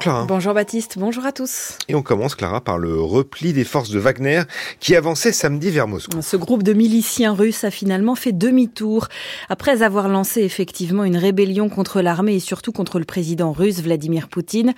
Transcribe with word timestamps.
Clara. 0.00 0.24
Bonjour 0.24 0.54
Baptiste, 0.54 0.96
bonjour 0.98 1.26
à 1.26 1.32
tous. 1.32 1.76
Et 1.88 1.94
on 1.94 2.00
commence 2.00 2.34
Clara 2.34 2.62
par 2.62 2.78
le 2.78 2.98
repli 2.98 3.52
des 3.52 3.64
forces 3.64 3.90
de 3.90 3.98
Wagner 3.98 4.44
qui 4.80 4.96
avançait 4.96 5.30
samedi 5.30 5.70
vers 5.70 5.86
Moscou. 5.86 6.22
Ce 6.22 6.38
groupe 6.38 6.62
de 6.62 6.72
miliciens 6.72 7.34
russes 7.34 7.64
a 7.64 7.70
finalement 7.70 8.14
fait 8.14 8.32
demi-tour 8.32 9.08
après 9.50 9.82
avoir 9.82 10.08
lancé 10.08 10.40
effectivement 10.40 11.04
une 11.04 11.18
rébellion 11.18 11.68
contre 11.68 12.00
l'armée 12.00 12.36
et 12.36 12.40
surtout 12.40 12.72
contre 12.72 12.98
le 12.98 13.04
président 13.04 13.52
russe 13.52 13.82
Vladimir 13.82 14.28
Poutine. 14.28 14.72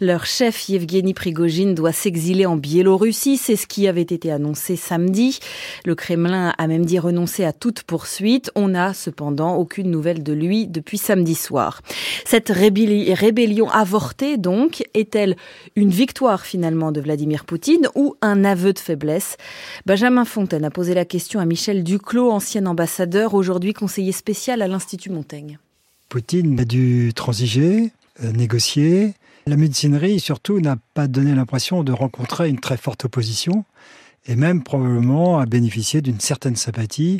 Leur 0.00 0.24
chef 0.24 0.70
Yevgeny 0.70 1.12
Prigogine 1.12 1.74
doit 1.74 1.92
s'exiler 1.92 2.46
en 2.46 2.56
Biélorussie, 2.56 3.36
c'est 3.36 3.56
ce 3.56 3.66
qui 3.66 3.86
avait 3.88 4.00
été 4.00 4.32
annoncé 4.32 4.76
samedi. 4.76 5.38
Le 5.84 5.94
Kremlin 5.94 6.54
a 6.56 6.66
même 6.66 6.86
dit 6.86 6.98
renoncer 6.98 7.44
à 7.44 7.52
toute 7.52 7.82
poursuite. 7.82 8.50
On 8.54 8.68
n'a 8.68 8.94
cependant 8.94 9.56
aucune 9.56 9.90
nouvelle 9.90 10.22
de 10.22 10.32
lui 10.32 10.66
depuis 10.66 10.96
samedi 10.96 11.34
soir. 11.34 11.82
Cette 12.24 12.48
rébellion 12.48 13.68
avortée 13.68 14.38
donc 14.38 14.61
est-elle 14.94 15.36
une 15.76 15.90
victoire 15.90 16.44
finalement 16.44 16.92
de 16.92 17.00
Vladimir 17.00 17.44
Poutine 17.44 17.88
ou 17.94 18.16
un 18.20 18.44
aveu 18.44 18.72
de 18.72 18.78
faiblesse? 18.78 19.36
Benjamin 19.86 20.24
Fontaine 20.24 20.64
a 20.64 20.70
posé 20.70 20.94
la 20.94 21.04
question 21.04 21.40
à 21.40 21.44
Michel 21.44 21.84
Duclos, 21.84 22.30
ancien 22.30 22.66
ambassadeur, 22.66 23.34
aujourd'hui 23.34 23.72
conseiller 23.72 24.12
spécial 24.12 24.62
à 24.62 24.68
l'Institut 24.68 25.10
Montaigne. 25.10 25.58
Poutine 26.08 26.60
a 26.60 26.64
dû 26.64 27.12
transiger, 27.14 27.90
euh, 28.22 28.32
négocier. 28.32 29.14
La 29.46 29.56
médecinerie, 29.56 30.20
surtout, 30.20 30.60
n'a 30.60 30.76
pas 30.94 31.08
donné 31.08 31.34
l'impression 31.34 31.82
de 31.82 31.92
rencontrer 31.92 32.48
une 32.48 32.60
très 32.60 32.76
forte 32.76 33.04
opposition 33.04 33.64
et 34.26 34.36
même 34.36 34.62
probablement 34.62 35.38
a 35.38 35.46
bénéficié 35.46 36.00
d'une 36.00 36.20
certaine 36.20 36.56
sympathie 36.56 37.18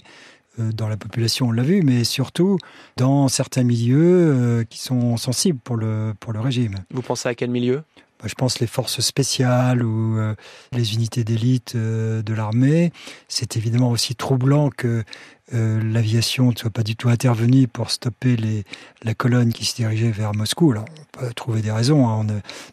dans 0.59 0.89
la 0.89 0.97
population, 0.97 1.49
on 1.49 1.53
l'a 1.53 1.63
vu, 1.63 1.83
mais 1.83 2.05
surtout 2.05 2.59
dans 2.97 3.29
certains 3.29 3.63
milieux 3.63 4.01
euh, 4.01 4.65
qui 4.65 4.79
sont 4.79 5.17
sensibles 5.17 5.59
pour 5.59 5.77
le, 5.77 6.15
pour 6.21 6.33
le 6.33 6.41
régime. 6.41 6.75
Vous 6.93 7.03
pensez 7.03 7.29
à 7.29 7.35
quel 7.35 7.51
milieu? 7.51 7.83
Bah, 8.21 8.27
je 8.29 8.35
pense 8.35 8.61
les 8.61 8.67
forces 8.67 9.01
spéciales 9.01 9.83
ou 9.83 10.19
euh, 10.19 10.35
les 10.73 10.95
unités 10.95 11.25
d'élite 11.25 11.77
de 11.77 12.35
l'armée. 12.35 12.93
C'est 13.29 13.57
évidemment 13.57 13.91
aussi 13.91 14.15
troublant 14.15 14.71
que 14.71 15.05
l'aviation 15.53 16.51
ne 16.51 16.57
soit 16.57 16.71
pas 16.71 16.83
du 16.83 16.97
tout 16.97 17.11
intervenue 17.11 17.69
pour 17.69 17.91
stopper 17.91 18.37
les, 18.37 18.65
la 19.03 19.13
colonne 19.13 19.53
qui 19.53 19.67
se 19.67 19.77
dirigeait 19.77 20.11
vers 20.11 20.33
Moscou. 20.33 20.73
Alors, 20.73 20.87
on 20.89 21.19
peut 21.19 21.35
trouver 21.35 21.61
des 21.61 21.71
raisons. 21.71 22.09
Hein. 22.09 22.25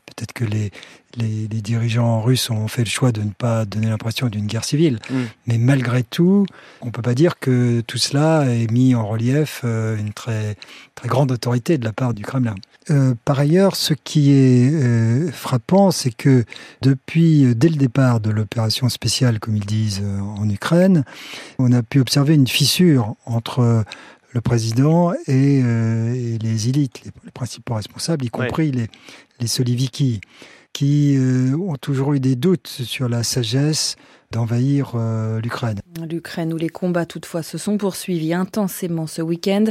Peut-être 0.06 0.32
que 0.32 0.46
les, 0.46 0.72
les, 1.20 1.62
dirigeants 1.62 2.22
russes 2.22 2.50
ont 2.50 2.68
fait 2.68 2.84
le 2.84 2.90
choix 2.90 3.12
de 3.12 3.22
ne 3.22 3.32
pas 3.32 3.66
donner 3.66 3.88
l'impression 3.88 4.28
d'une 4.28 4.48
guerre 4.48 4.64
civile. 4.64 5.00
Mm. 5.10 5.16
Mais 5.48 5.58
malgré 5.58 6.04
tout, 6.04 6.46
on 6.82 6.88
ne 6.88 6.92
peut 6.92 7.02
pas 7.02 7.14
dire 7.14 7.40
que 7.40 7.82
tout 7.82 7.98
cela 7.98 8.46
ait 8.46 8.68
mis 8.68 8.96
en 8.96 9.06
relief 9.08 9.62
euh, 9.64 9.98
une 9.98 10.14
très, 10.14 10.56
très 10.96 11.08
grande 11.08 11.32
autorité 11.32 11.78
de 11.78 11.86
la 11.86 11.94
part 11.94 12.14
du 12.14 12.24
Kremlin. 12.24 12.56
Euh, 12.90 13.14
par 13.26 13.40
ailleurs, 13.40 13.76
ce 13.76 13.94
qui 13.94 14.32
est 14.32 14.72
euh, 14.72 15.32
frappant, 15.32 15.92
c'est 15.92 16.16
que 16.16 16.44
depuis, 16.82 17.54
dès 17.56 17.70
le 17.70 17.76
départ 17.76 18.20
de 18.20 18.32
l'opération 18.32 18.90
spéciale, 18.90 19.40
comme 19.40 19.56
ils 19.56 19.66
disent 19.66 20.02
en 20.38 20.50
Ukraine, 20.50 21.04
on 21.60 21.72
a 21.72 21.84
pu 21.84 22.00
observer 22.00 22.34
une 22.34 22.48
fissure 22.48 23.16
entre 23.26 23.84
le 24.32 24.42
président 24.42 25.14
et, 25.28 25.62
les 26.42 26.70
élites, 26.70 27.02
les, 27.04 27.32
principaux 27.32 27.76
responsables, 27.76 28.26
y 28.26 28.30
compris 28.30 28.72
les, 28.72 28.88
les 29.40 29.48
Soliviki 29.48 30.22
qui 30.74 31.16
euh, 31.18 31.56
ont 31.58 31.76
toujours 31.76 32.14
eu 32.14 32.20
des 32.20 32.36
doutes 32.36 32.68
sur 32.68 33.10
la 33.10 33.24
sagesse 33.24 33.96
d'envahir 34.32 34.92
euh, 34.94 35.42
l'Ukraine. 35.42 35.80
L'Ukraine 36.08 36.54
où 36.54 36.58
les 36.58 36.70
combats 36.70 37.08
toutefois 37.08 37.42
se 37.42 37.58
sont 37.58 37.80
poursuivis 37.80 38.36
intensément 38.36 39.08
ce 39.08 39.24
week-end. 39.24 39.64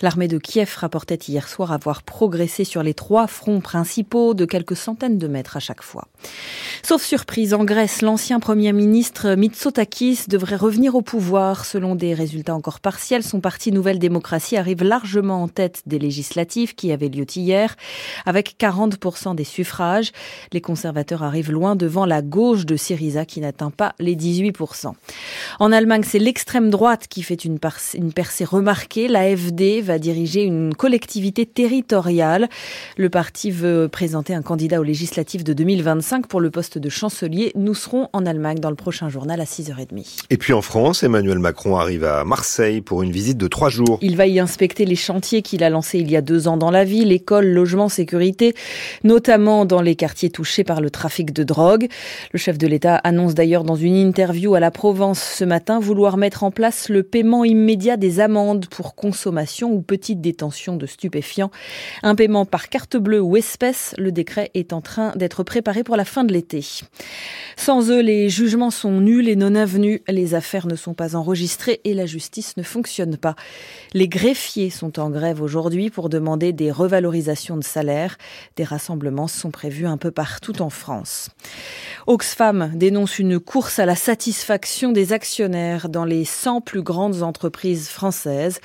L'armée 0.00 0.26
de 0.26 0.38
Kiev 0.38 0.74
rapportait 0.78 1.18
hier 1.28 1.46
soir 1.46 1.70
avoir 1.70 2.02
progressé 2.02 2.64
sur 2.64 2.82
les 2.82 2.94
trois 2.94 3.26
fronts 3.26 3.60
principaux 3.60 4.32
de 4.32 4.46
quelques 4.46 4.74
centaines 4.74 5.18
de 5.18 5.28
mètres 5.28 5.58
à 5.58 5.60
chaque 5.60 5.82
fois. 5.82 6.08
Sauf 6.82 7.02
surprise, 7.02 7.52
en 7.52 7.64
Grèce, 7.64 8.00
l'ancien 8.00 8.40
Premier 8.40 8.72
ministre 8.72 9.34
Mitsotakis 9.34 10.20
devrait 10.28 10.56
revenir 10.56 10.94
au 10.94 11.02
pouvoir. 11.02 11.66
Selon 11.66 11.94
des 11.94 12.14
résultats 12.14 12.54
encore 12.54 12.80
partiels, 12.80 13.22
son 13.22 13.40
parti 13.40 13.70
Nouvelle 13.70 13.98
Démocratie 13.98 14.56
arrive 14.56 14.82
largement 14.82 15.42
en 15.42 15.48
tête 15.48 15.82
des 15.84 15.98
législatives 15.98 16.74
qui 16.74 16.90
avaient 16.90 17.10
lieu 17.10 17.26
hier, 17.36 17.76
avec 18.24 18.56
40% 18.58 19.34
des 19.34 19.44
suffrages. 19.44 20.12
Les 20.52 20.62
conservateurs 20.62 21.22
arrivent 21.22 21.52
loin 21.52 21.76
devant 21.76 22.06
la 22.06 22.22
gauche 22.22 22.64
de 22.64 22.76
Syriza 22.76 23.26
qui 23.26 23.42
n'atteint 23.42 23.70
pas 23.70 23.94
les 24.05 24.05
18%. 24.14 24.92
En 25.58 25.72
Allemagne, 25.72 26.02
c'est 26.06 26.18
l'extrême 26.18 26.70
droite 26.70 27.06
qui 27.08 27.22
fait 27.22 27.44
une, 27.44 27.58
une 27.94 28.12
percée 28.12 28.44
remarquée. 28.44 29.08
L'AFD 29.08 29.80
va 29.82 29.98
diriger 29.98 30.42
une 30.42 30.74
collectivité 30.74 31.46
territoriale. 31.46 32.48
Le 32.96 33.10
parti 33.10 33.50
veut 33.50 33.88
présenter 33.88 34.34
un 34.34 34.42
candidat 34.42 34.80
aux 34.80 34.84
législatives 34.84 35.44
de 35.44 35.52
2025 35.52 36.26
pour 36.26 36.40
le 36.40 36.50
poste 36.50 36.78
de 36.78 36.88
chancelier. 36.88 37.52
Nous 37.54 37.74
serons 37.74 38.08
en 38.12 38.26
Allemagne 38.26 38.58
dans 38.58 38.70
le 38.70 38.76
prochain 38.76 39.08
journal 39.08 39.40
à 39.40 39.44
6h30. 39.44 40.24
Et 40.30 40.36
puis 40.36 40.52
en 40.52 40.62
France, 40.62 41.02
Emmanuel 41.02 41.38
Macron 41.38 41.76
arrive 41.76 42.04
à 42.04 42.24
Marseille 42.24 42.80
pour 42.80 43.02
une 43.02 43.10
visite 43.10 43.38
de 43.38 43.48
trois 43.48 43.68
jours. 43.68 43.98
Il 44.02 44.16
va 44.16 44.26
y 44.26 44.38
inspecter 44.38 44.84
les 44.84 44.96
chantiers 44.96 45.42
qu'il 45.42 45.62
a 45.64 45.70
lancés 45.70 45.98
il 45.98 46.10
y 46.10 46.16
a 46.16 46.20
deux 46.20 46.48
ans 46.48 46.56
dans 46.56 46.70
la 46.70 46.84
ville, 46.84 47.12
école, 47.12 47.46
logement, 47.46 47.88
sécurité, 47.88 48.54
notamment 49.04 49.64
dans 49.64 49.80
les 49.80 49.96
quartiers 49.96 50.30
touchés 50.30 50.64
par 50.64 50.80
le 50.80 50.90
trafic 50.90 51.32
de 51.32 51.42
drogue. 51.42 51.88
Le 52.32 52.38
chef 52.38 52.58
de 52.58 52.66
l'État 52.66 52.96
annonce 52.96 53.34
d'ailleurs 53.34 53.64
dans 53.64 53.76
une 53.76 53.95
interview 54.00 54.54
à 54.54 54.60
la 54.60 54.70
Provence 54.70 55.22
ce 55.22 55.44
matin 55.44 55.80
vouloir 55.80 56.16
mettre 56.16 56.44
en 56.44 56.50
place 56.50 56.88
le 56.88 57.02
paiement 57.02 57.44
immédiat 57.44 57.96
des 57.96 58.20
amendes 58.20 58.66
pour 58.66 58.94
consommation 58.94 59.72
ou 59.72 59.80
petite 59.80 60.20
détention 60.20 60.76
de 60.76 60.86
stupéfiants. 60.86 61.50
Un 62.02 62.14
paiement 62.14 62.44
par 62.44 62.68
carte 62.68 62.96
bleue 62.96 63.20
ou 63.20 63.36
espèce, 63.36 63.94
le 63.98 64.12
décret 64.12 64.50
est 64.54 64.72
en 64.72 64.80
train 64.80 65.12
d'être 65.16 65.42
préparé 65.42 65.84
pour 65.84 65.96
la 65.96 66.04
fin 66.04 66.24
de 66.24 66.32
l'été. 66.32 66.64
Sans 67.56 67.90
eux, 67.90 68.00
les 68.00 68.28
jugements 68.28 68.70
sont 68.70 69.00
nuls 69.00 69.28
et 69.28 69.36
non 69.36 69.54
avenus, 69.54 70.00
les 70.08 70.34
affaires 70.34 70.66
ne 70.66 70.76
sont 70.76 70.94
pas 70.94 71.16
enregistrées 71.16 71.80
et 71.84 71.94
la 71.94 72.06
justice 72.06 72.56
ne 72.56 72.62
fonctionne 72.62 73.16
pas. 73.16 73.36
Les 73.94 74.08
greffiers 74.08 74.70
sont 74.70 74.98
en 74.98 75.10
grève 75.10 75.40
aujourd'hui 75.40 75.90
pour 75.90 76.08
demander 76.08 76.52
des 76.52 76.70
revalorisations 76.70 77.56
de 77.56 77.64
salaire. 77.64 78.18
Des 78.56 78.64
rassemblements 78.64 79.28
sont 79.28 79.50
prévus 79.50 79.86
un 79.86 79.96
peu 79.96 80.10
partout 80.10 80.60
en 80.60 80.70
France. 80.70 81.30
Oxfam 82.06 82.72
dénonce 82.74 83.18
une 83.18 83.40
course 83.40 83.78
à 83.78 83.85
la 83.86 83.94
satisfaction 83.94 84.90
des 84.90 85.12
actionnaires 85.12 85.88
dans 85.88 86.04
les 86.04 86.24
100 86.24 86.60
plus 86.60 86.82
grandes 86.82 87.22
entreprises 87.22 87.88
françaises. 87.88 88.60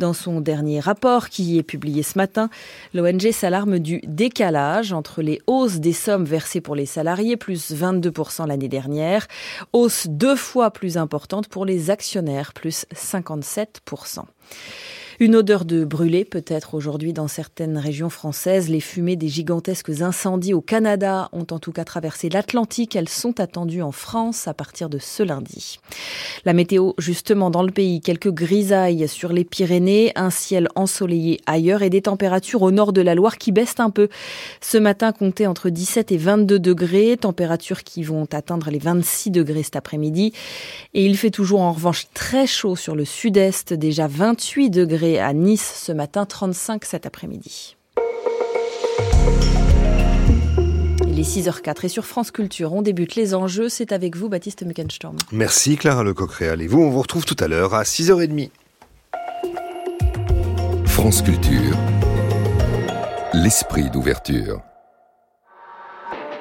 Dans 0.00 0.12
son 0.12 0.40
dernier 0.40 0.80
rapport 0.80 1.28
qui 1.28 1.58
est 1.58 1.62
publié 1.62 2.02
ce 2.02 2.18
matin, 2.18 2.50
l'ONG 2.92 3.30
s'alarme 3.30 3.78
du 3.78 4.00
décalage 4.04 4.92
entre 4.92 5.22
les 5.22 5.40
hausses 5.46 5.76
des 5.76 5.92
sommes 5.92 6.24
versées 6.24 6.60
pour 6.60 6.74
les 6.74 6.86
salariés, 6.86 7.36
plus 7.36 7.70
22% 7.70 8.48
l'année 8.48 8.68
dernière, 8.68 9.28
hausse 9.72 10.08
deux 10.08 10.36
fois 10.36 10.72
plus 10.72 10.98
importante 10.98 11.46
pour 11.46 11.64
les 11.64 11.90
actionnaires, 11.90 12.52
plus 12.52 12.84
57%. 12.92 14.24
Une 15.20 15.36
odeur 15.36 15.64
de 15.64 15.84
brûlé 15.84 16.24
peut-être 16.24 16.74
aujourd'hui 16.74 17.12
dans 17.12 17.28
certaines 17.28 17.78
régions 17.78 18.10
françaises. 18.10 18.68
Les 18.68 18.80
fumées 18.80 19.14
des 19.14 19.28
gigantesques 19.28 20.00
incendies 20.00 20.54
au 20.54 20.60
Canada 20.60 21.28
ont 21.32 21.46
en 21.52 21.60
tout 21.60 21.70
cas 21.70 21.84
traversé 21.84 22.28
l'Atlantique. 22.28 22.96
Elles 22.96 23.08
sont 23.08 23.38
attendues 23.38 23.82
en 23.82 23.92
France 23.92 24.48
à 24.48 24.54
partir 24.54 24.88
de 24.88 24.98
ce 24.98 25.22
lundi. 25.22 25.78
La 26.44 26.52
météo, 26.52 26.92
justement, 26.98 27.50
dans 27.50 27.62
le 27.62 27.70
pays, 27.70 28.00
quelques 28.00 28.32
grisailles 28.32 29.06
sur 29.06 29.32
les 29.32 29.44
Pyrénées, 29.44 30.10
un 30.16 30.30
ciel 30.30 30.68
ensoleillé 30.74 31.40
ailleurs 31.46 31.82
et 31.82 31.90
des 31.90 32.02
températures 32.02 32.62
au 32.62 32.72
nord 32.72 32.92
de 32.92 33.00
la 33.00 33.14
Loire 33.14 33.38
qui 33.38 33.52
baissent 33.52 33.78
un 33.78 33.90
peu. 33.90 34.08
Ce 34.60 34.78
matin, 34.78 35.12
comptez 35.12 35.46
entre 35.46 35.70
17 35.70 36.10
et 36.10 36.16
22 36.16 36.58
degrés, 36.58 37.16
températures 37.20 37.84
qui 37.84 38.02
vont 38.02 38.26
atteindre 38.32 38.68
les 38.68 38.80
26 38.80 39.30
degrés 39.30 39.62
cet 39.62 39.76
après-midi. 39.76 40.32
Et 40.92 41.06
il 41.06 41.16
fait 41.16 41.30
toujours 41.30 41.60
en 41.60 41.72
revanche 41.72 42.08
très 42.14 42.48
chaud 42.48 42.74
sur 42.74 42.96
le 42.96 43.04
sud-est, 43.04 43.72
déjà 43.72 44.08
28 44.08 44.70
degrés 44.70 45.03
à 45.20 45.32
Nice 45.32 45.82
ce 45.84 45.92
matin, 45.92 46.26
35 46.26 46.84
cet 46.84 47.06
après-midi. 47.06 47.76
Il 51.06 51.20
est 51.20 51.22
6h04 51.22 51.86
et 51.86 51.88
sur 51.88 52.06
France 52.06 52.30
Culture, 52.30 52.72
on 52.72 52.82
débute 52.82 53.14
les 53.14 53.34
enjeux. 53.34 53.68
C'est 53.68 53.92
avec 53.92 54.16
vous, 54.16 54.28
Baptiste 54.28 54.64
Meckenstorm. 54.64 55.16
Merci 55.30 55.76
Clara 55.76 56.02
Lecoq-Réal. 56.02 56.60
Et 56.60 56.66
vous, 56.66 56.82
on 56.82 56.90
vous 56.90 57.02
retrouve 57.02 57.24
tout 57.24 57.36
à 57.38 57.46
l'heure 57.46 57.74
à 57.74 57.84
6h30. 57.84 58.50
France 60.86 61.22
Culture, 61.22 61.76
l'esprit 63.32 63.90
d'ouverture. 63.90 64.60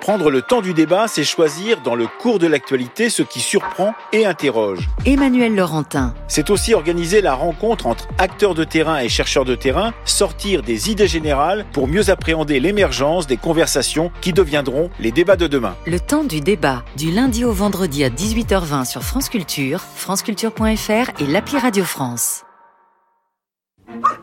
Prendre 0.04 0.30
le 0.30 0.42
temps 0.42 0.60
du 0.60 0.74
débat, 0.74 1.08
c'est 1.08 1.24
choisir 1.24 1.80
dans 1.80 1.96
le 1.96 2.08
cours 2.08 2.38
de 2.38 2.46
l'actualité 2.46 3.10
ce 3.10 3.24
qui 3.24 3.40
surprend 3.40 3.94
et 4.12 4.26
interroge. 4.26 4.90
Emmanuel 5.06 5.56
Laurentin. 5.56 6.14
C'est 6.28 6.50
aussi 6.50 6.74
organiser 6.74 7.22
la 7.22 7.34
rencontre 7.36 7.88
entre 7.88 8.10
acteurs 8.18 8.54
de 8.54 8.66
terrain 8.66 9.00
et 9.00 9.08
chercheurs 9.08 9.46
de 9.46 9.56
terrain, 9.56 9.94
sortir 10.04 10.62
des 10.62 10.92
idées 10.92 11.08
générales 11.08 11.66
pour 11.72 11.88
mieux 11.88 12.10
appréhender 12.10 12.60
l'émergence 12.60 13.28
des 13.28 13.38
conversations 13.38 14.12
qui 14.20 14.34
deviendront 14.34 14.90
les 15.00 15.14
débats 15.14 15.38
de 15.38 15.48
demain. 15.48 15.74
Le 15.86 16.02
temps 16.02 16.26
du 16.26 16.42
débat, 16.42 16.84
du 16.98 17.10
lundi 17.10 17.46
au 17.46 17.54
vendredi 17.54 18.04
à 18.04 18.10
18h20 18.10 18.84
sur 18.84 19.04
France 19.04 19.30
Culture, 19.30 19.80
franceculture.fr 19.80 21.22
et 21.22 21.28
l'appli 21.28 21.58
Radio 21.58 21.86
France. 21.86 22.44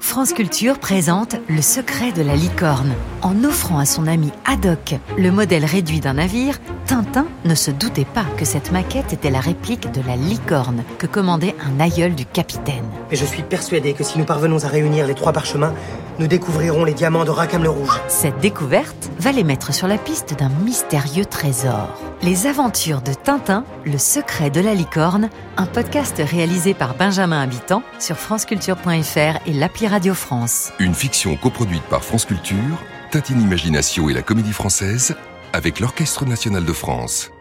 France 0.00 0.32
Culture 0.32 0.78
présente 0.78 1.36
Le 1.48 1.62
secret 1.62 2.12
de 2.12 2.22
la 2.22 2.34
licorne. 2.34 2.92
En 3.22 3.44
offrant 3.44 3.78
à 3.78 3.84
son 3.84 4.06
ami 4.06 4.30
Haddock 4.44 4.96
le 5.16 5.30
modèle 5.30 5.64
réduit 5.64 6.00
d'un 6.00 6.14
navire, 6.14 6.58
Tintin 6.86 7.26
ne 7.44 7.54
se 7.54 7.70
doutait 7.70 8.04
pas 8.04 8.24
que 8.36 8.44
cette 8.44 8.72
maquette 8.72 9.12
était 9.12 9.30
la 9.30 9.40
réplique 9.40 9.92
de 9.92 10.00
la 10.06 10.16
licorne 10.16 10.82
que 10.98 11.06
commandait 11.06 11.54
un 11.64 11.78
aïeul 11.78 12.14
du 12.14 12.26
capitaine. 12.26 12.84
Et 13.10 13.16
je 13.16 13.24
suis 13.24 13.42
persuadé 13.42 13.92
que 13.92 14.02
si 14.02 14.18
nous 14.18 14.24
parvenons 14.24 14.64
à 14.64 14.68
réunir 14.68 15.06
les 15.06 15.14
trois 15.14 15.32
parchemins, 15.32 15.74
nous 16.20 16.26
découvrirons 16.26 16.84
les 16.84 16.92
diamants 16.92 17.24
de 17.24 17.30
Rackham 17.30 17.62
le 17.62 17.70
Rouge. 17.70 17.98
Cette 18.06 18.38
découverte 18.40 19.10
va 19.18 19.32
les 19.32 19.42
mettre 19.42 19.72
sur 19.72 19.88
la 19.88 19.96
piste 19.96 20.38
d'un 20.38 20.50
mystérieux 20.50 21.24
trésor. 21.24 21.98
Les 22.20 22.46
aventures 22.46 23.00
de 23.00 23.14
Tintin, 23.14 23.64
le 23.86 23.96
secret 23.96 24.50
de 24.50 24.60
la 24.60 24.74
licorne, 24.74 25.30
un 25.56 25.64
podcast 25.64 26.20
réalisé 26.22 26.74
par 26.74 26.94
Benjamin 26.94 27.40
Habitant 27.40 27.82
sur 27.98 28.16
franceculture.fr 28.16 29.38
et 29.46 29.52
l'appli 29.54 29.86
Radio 29.86 30.12
France. 30.12 30.72
Une 30.78 30.92
fiction 30.92 31.36
coproduite 31.36 31.84
par 31.84 32.04
France 32.04 32.26
Culture, 32.26 32.76
Tintine 33.10 33.40
Imagination 33.40 34.10
et 34.10 34.12
la 34.12 34.20
Comédie 34.20 34.52
Française 34.52 35.16
avec 35.54 35.80
l'Orchestre 35.80 36.26
National 36.26 36.66
de 36.66 36.72
France.« 36.74 37.30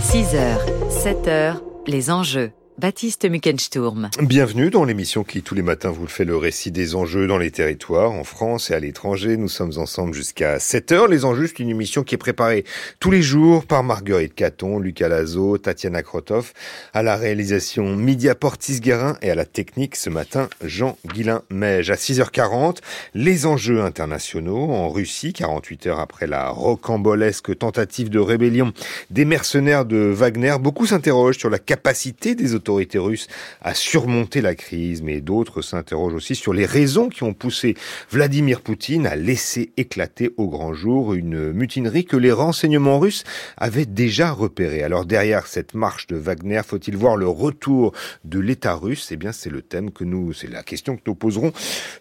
6h, 0.00 0.56
7h, 0.88 1.56
les 1.86 2.10
enjeux. 2.10 2.52
Baptiste 2.78 3.28
Muckensturm. 3.28 4.08
Bienvenue 4.22 4.70
dans 4.70 4.84
l'émission 4.84 5.24
qui 5.24 5.42
tous 5.42 5.54
les 5.54 5.62
matins 5.62 5.90
vous 5.90 6.06
fait 6.06 6.24
le 6.24 6.38
récit 6.38 6.70
des 6.70 6.94
enjeux 6.94 7.26
dans 7.26 7.36
les 7.36 7.50
territoires, 7.50 8.10
en 8.10 8.24
France 8.24 8.70
et 8.70 8.74
à 8.74 8.80
l'étranger. 8.80 9.36
Nous 9.36 9.50
sommes 9.50 9.74
ensemble 9.76 10.14
jusqu'à 10.14 10.58
7 10.58 10.92
heures. 10.92 11.06
Les 11.06 11.26
enjeux, 11.26 11.46
c'est 11.46 11.58
une 11.58 11.68
émission 11.68 12.02
qui 12.02 12.14
est 12.14 12.18
préparée 12.18 12.64
tous 12.98 13.10
les 13.10 13.20
jours 13.20 13.66
par 13.66 13.84
Marguerite 13.84 14.34
Caton, 14.34 14.78
Lucas 14.78 15.08
Lazo, 15.08 15.58
Tatiana 15.58 16.02
Krotov, 16.02 16.54
à 16.94 17.02
la 17.02 17.16
réalisation 17.16 17.94
Media 17.94 18.34
Portis-Guérin 18.34 19.18
et 19.20 19.30
à 19.30 19.34
la 19.34 19.44
technique 19.44 19.94
ce 19.94 20.08
matin 20.08 20.48
Jean 20.64 20.96
Guillain 21.06 21.42
Meige. 21.50 21.90
À 21.90 21.96
6h40, 21.96 22.78
les 23.14 23.44
enjeux 23.44 23.82
internationaux 23.82 24.70
en 24.70 24.88
Russie, 24.88 25.34
48 25.34 25.88
heures 25.88 26.00
après 26.00 26.26
la 26.26 26.48
rocambolesque 26.48 27.56
tentative 27.58 28.08
de 28.08 28.18
rébellion 28.18 28.72
des 29.10 29.26
mercenaires 29.26 29.84
de 29.84 29.98
Wagner. 29.98 30.56
Beaucoup 30.58 30.86
s'interrogent 30.86 31.38
sur 31.38 31.50
la 31.50 31.58
capacité 31.58 32.34
des 32.34 32.54
autorités 32.54 32.61
russes 32.70 33.28
à 33.60 33.74
surmonter 33.74 34.40
la 34.40 34.54
crise, 34.54 35.02
mais 35.02 35.20
d'autres 35.20 35.62
s'interrogent 35.62 36.14
aussi 36.14 36.34
sur 36.34 36.52
les 36.52 36.66
raisons 36.66 37.08
qui 37.08 37.22
ont 37.22 37.34
poussé 37.34 37.74
Vladimir 38.10 38.60
Poutine 38.60 39.06
à 39.06 39.16
laisser 39.16 39.72
éclater 39.76 40.30
au 40.36 40.48
grand 40.48 40.74
jour 40.74 41.14
une 41.14 41.52
mutinerie 41.52 42.04
que 42.04 42.16
les 42.16 42.32
renseignements 42.32 42.98
russes 42.98 43.24
avaient 43.56 43.86
déjà 43.86 44.32
repérée. 44.32 44.82
Alors 44.82 45.04
derrière 45.04 45.46
cette 45.46 45.74
marche 45.74 46.06
de 46.06 46.16
Wagner, 46.16 46.62
faut-il 46.66 46.96
voir 46.96 47.16
le 47.16 47.28
retour 47.28 47.92
de 48.24 48.38
l'État 48.38 48.74
russe? 48.74 49.08
Eh 49.10 49.16
bien, 49.16 49.32
c'est 49.32 49.50
le 49.50 49.62
thème 49.62 49.90
que 49.90 50.04
nous, 50.04 50.32
c'est 50.32 50.50
la 50.50 50.62
question 50.62 50.96
que 50.96 51.02
nous 51.06 51.14
poserons 51.14 51.52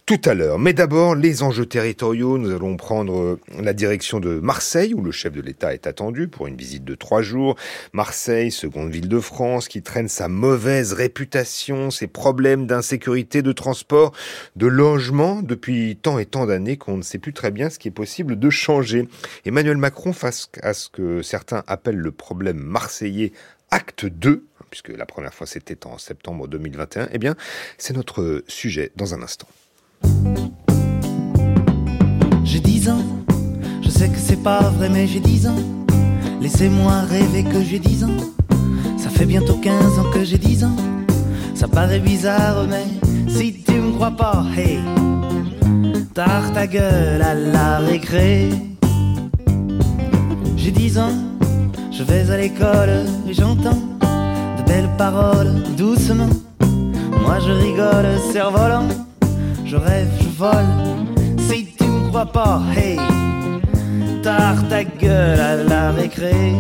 tout 0.06 0.22
à 0.26 0.34
l'heure. 0.34 0.60
Mais 0.60 0.74
d'abord, 0.74 1.16
les 1.16 1.44
enjeux 1.44 1.66
territoriaux. 1.66 2.38
Nous 2.38 2.52
allons 2.52 2.78
prendre 2.78 3.40
la 3.60 3.74
direction 3.74 4.20
de 4.20 4.40
Marseille, 4.40 4.94
où 4.94 5.02
le 5.02 5.12
chef 5.12 5.34
de 5.34 5.42
l'État 5.42 5.74
est 5.74 5.88
attendu 5.88 6.28
pour 6.28 6.48
une 6.48 6.56
visite 6.56 6.84
de 6.84 6.96
trois 6.96 7.22
jours. 7.22 7.56
Marseille, 7.94 8.52
seconde 8.52 8.92
ville 8.92 9.08
de 9.08 9.20
France, 9.20 9.68
qui 9.68 9.82
traîne 9.82 10.08
sa 10.08 10.28
mauvaise 10.52 10.92
réputation, 10.92 11.92
ses 11.92 12.08
problèmes 12.08 12.68
d'insécurité, 12.68 13.42
de 13.42 13.54
transport, 13.54 14.12
de 14.58 14.68
logement 14.68 15.42
depuis 15.42 15.96
tant 16.02 16.20
et 16.20 16.26
tant 16.26 16.46
d'années 16.46 16.76
qu'on 16.76 16.98
ne 16.98 17.04
sait 17.04 17.20
plus 17.20 17.32
très 17.32 17.52
bien 17.52 17.70
ce 17.70 17.80
qui 17.80 17.88
est 17.88 17.92
possible 17.92 18.38
de 18.38 18.50
changer. 18.50 19.08
Emmanuel 19.46 19.78
Macron, 19.78 20.12
face 20.12 20.50
à 20.62 20.74
ce 20.74 20.90
que 20.90 21.22
certains 21.22 21.64
appellent 21.68 21.96
le 21.96 22.12
problème 22.12 22.58
marseillais 22.58 23.32
acte 23.70 24.06
2, 24.06 24.44
puisque 24.70 24.90
la 24.90 25.06
première 25.06 25.34
fois 25.34 25.48
c'était 25.48 25.88
en 25.88 25.98
septembre 25.98 26.50
2021, 26.50 27.08
eh 27.14 27.18
bien, 27.18 27.36
c'est 27.78 27.96
notre 27.96 28.44
sujet 28.50 28.92
dans 28.98 29.14
un 29.14 29.24
instant. 29.24 29.48
J'ai 32.44 32.60
10 32.60 32.90
ans, 32.90 33.06
je 33.82 33.90
sais 33.90 34.10
que 34.10 34.18
c'est 34.18 34.44
pas 34.44 34.70
vrai, 34.72 34.90
mais 34.90 35.08
j'ai 35.08 35.22
10 35.22 35.48
ans. 35.48 35.64
Laissez-moi 36.42 37.04
rêver 37.04 37.46
que 37.46 37.64
j'ai 37.64 37.80
10 37.80 38.04
ans. 38.04 38.18
Ça 39.02 39.10
fait 39.10 39.26
bientôt 39.26 39.56
15 39.56 39.98
ans 39.98 40.12
que 40.14 40.24
j'ai 40.24 40.38
10 40.38 40.64
ans. 40.64 40.76
Ça 41.56 41.68
paraît 41.68 42.00
bizarre, 42.00 42.68
mais 42.70 42.86
si 43.28 43.64
tu 43.64 43.74
me 43.74 43.94
crois 43.94 44.12
pas, 44.12 44.46
hey, 44.56 44.78
tard 46.14 46.54
ta 46.54 46.68
gueule 46.68 47.20
à 47.24 47.34
la 47.34 47.80
récré. 47.80 48.50
J'ai 50.56 50.70
10 50.70 51.00
ans, 51.00 51.16
je 51.92 52.04
vais 52.04 52.30
à 52.30 52.38
l'école 52.38 53.08
et 53.28 53.34
j'entends 53.34 53.82
de 54.58 54.64
belles 54.68 54.92
paroles 55.00 55.64
doucement. 55.76 56.30
Moi 57.24 57.40
je 57.40 57.52
rigole, 57.52 58.20
cerf-volant, 58.32 58.88
je 59.66 59.78
rêve, 59.78 60.10
je 60.20 60.30
vole. 60.38 61.40
Si 61.40 61.66
tu 61.76 61.86
me 61.86 62.10
crois 62.10 62.28
pas, 62.28 62.62
hey, 62.78 62.98
tard 64.22 64.68
ta 64.70 64.84
gueule 64.84 65.40
à 65.40 65.56
la 65.56 65.92
récré. 65.92 66.54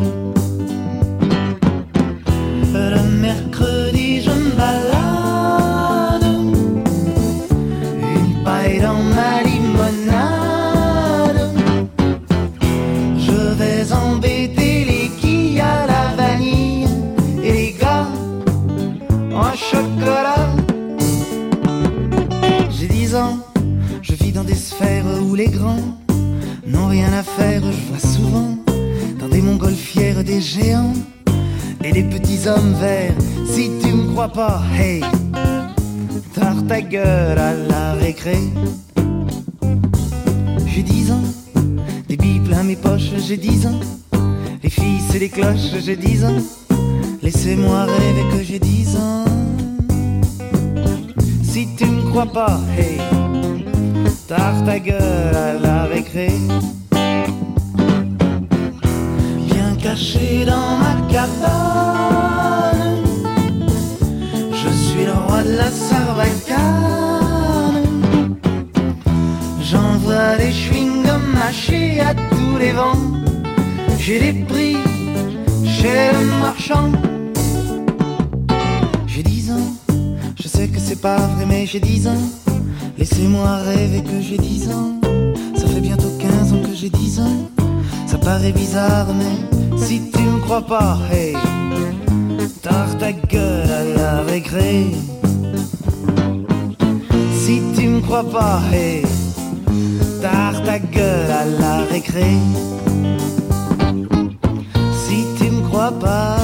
Le 2.89 3.03
mercredi, 3.21 4.21
je 4.21 4.31
me 4.31 4.51
balade. 4.57 6.25
Une 8.15 8.43
paille 8.43 8.79
dans 8.79 9.03
ma 9.17 9.43
limonade. 9.43 11.41
Je 13.17 13.39
vais 13.59 13.93
embêter 13.93 14.85
les 14.85 15.09
quilles 15.19 15.61
à 15.61 15.85
la 15.85 16.15
vanille 16.17 16.87
et 17.43 17.51
les 17.51 17.75
gars 17.79 18.07
en 19.31 19.53
chocolat. 19.55 20.49
J'ai 22.71 22.87
10 22.87 23.15
ans, 23.15 23.37
je 24.01 24.13
vis 24.15 24.31
dans 24.31 24.43
des 24.43 24.55
sphères 24.55 25.05
où 25.21 25.35
les 25.35 25.49
grands 25.49 25.85
n'ont 26.65 26.87
rien 26.87 27.13
à 27.13 27.21
faire. 27.21 27.61
Je 27.61 27.89
vois 27.89 27.99
souvent 27.99 28.57
dans 29.19 29.27
des 29.27 29.41
montgolfières 29.41 30.23
des 30.23 30.41
géants 30.41 30.93
et 31.91 32.03
des 32.03 32.03
petits 32.03 32.47
hommes 32.47 32.73
verts. 32.79 33.13
Si 33.45 33.71
tu 33.81 33.93
me 33.93 34.11
crois 34.11 34.29
pas, 34.29 34.61
hey, 34.77 35.01
tard 36.33 36.65
ta 36.67 36.81
gueule 36.81 37.37
à 37.37 37.53
la 37.53 37.93
récré. 37.93 38.37
J'ai 40.67 40.83
10 40.83 41.11
ans, 41.11 41.23
des 42.07 42.17
billes 42.17 42.39
plein 42.39 42.63
mes 42.63 42.75
poches, 42.75 43.11
j'ai 43.17 43.37
10 43.37 43.67
ans. 43.67 43.79
Les 44.63 44.69
filles, 44.69 45.01
c'est 45.09 45.19
les 45.19 45.29
cloches, 45.29 45.79
j'ai 45.83 45.95
10 45.95 46.25
ans. 46.25 46.41
Laissez-moi 47.21 47.85
rêver 47.85 48.37
que 48.37 48.43
j'ai 48.43 48.59
10 48.59 48.95
ans. 48.95 49.25
Si 51.43 51.67
tu 51.75 51.85
me 51.85 52.09
crois 52.09 52.25
pas, 52.25 52.59
hey, 52.77 52.97
tard 54.27 54.63
ta 54.65 54.79
gueule 54.79 55.35
à 55.35 55.53
la 55.53 55.83
récré. 55.83 56.29
Caché 59.81 60.45
dans 60.45 60.77
ma 60.77 60.95
cabane, 61.11 63.03
je 64.51 64.69
suis 64.69 65.05
le 65.05 65.13
roi 65.13 65.43
de 65.43 65.53
la 65.57 65.71
sarbacane. 65.71 66.59
J'envoie 69.61 70.37
des 70.37 70.51
chewing-gums 70.51 71.33
mâchés 71.33 71.99
à 71.99 72.13
tous 72.13 72.57
les 72.59 72.73
vents. 72.73 72.93
J'ai 73.97 74.19
des 74.19 74.33
prix 74.43 74.77
chez 75.65 76.11
le 76.13 76.25
marchand. 76.39 76.91
J'ai 79.07 79.23
10 79.23 79.51
ans, 79.51 79.73
je 80.41 80.47
sais 80.47 80.67
que 80.67 80.79
c'est 80.79 81.01
pas 81.01 81.17
vrai, 81.17 81.45
mais 81.47 81.65
j'ai 81.65 81.79
10 81.79 82.07
ans. 82.07 82.29
Laissez-moi 82.97 83.57
rêver 83.57 84.03
que 84.03 84.21
j'ai 84.21 84.37
10 84.37 84.69
ans. 84.71 84.99
Ça 85.55 85.65
fait 85.67 85.81
bientôt 85.81 86.11
15 86.19 86.53
ans 86.53 86.61
que 86.63 86.75
j'ai 86.75 86.89
10 86.89 87.19
ans. 87.21 87.49
Ça 88.05 88.17
paraît 88.17 88.51
bizarre, 88.51 89.07
mais 89.17 89.50
si 89.77 90.11
tu 90.11 90.21
me 90.21 90.39
crois 90.41 90.61
pas, 90.61 90.97
hey, 91.11 91.35
tard 92.61 92.97
ta 92.97 93.11
gueule 93.11 93.69
à 93.69 93.83
la 93.83 94.21
récré. 94.21 94.87
Si 97.43 97.61
tu 97.75 97.87
me 97.87 98.01
crois 98.01 98.23
pas, 98.23 98.61
hey, 98.71 99.03
tard 100.21 100.61
ta 100.63 100.79
gueule 100.79 101.31
à 101.31 101.45
la 101.45 101.83
récré. 101.85 102.37
Si 105.05 105.25
tu 105.37 105.49
me 105.51 105.61
crois 105.67 105.91
pas, 105.91 106.37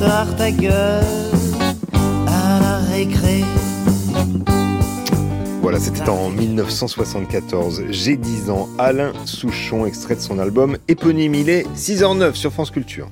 tard 0.00 0.34
ta 0.36 0.50
gueule 0.50 1.04
à 2.26 2.60
la 2.60 2.76
récré. 2.92 3.44
Voilà, 5.62 5.78
c'était 5.78 6.08
en 6.08 6.28
1974. 6.28 7.84
J'ai 7.90 8.16
10 8.16 8.50
ans. 8.50 8.68
Alain 8.78 9.12
Souchon, 9.26 9.86
extrait 9.86 10.16
de 10.16 10.20
son 10.20 10.40
album 10.40 10.76
éponyme. 10.88 11.36
Il 11.36 11.48
est 11.48 11.62
6h09 11.76 12.34
sur 12.34 12.52
France 12.52 12.72
Culture. 12.72 13.08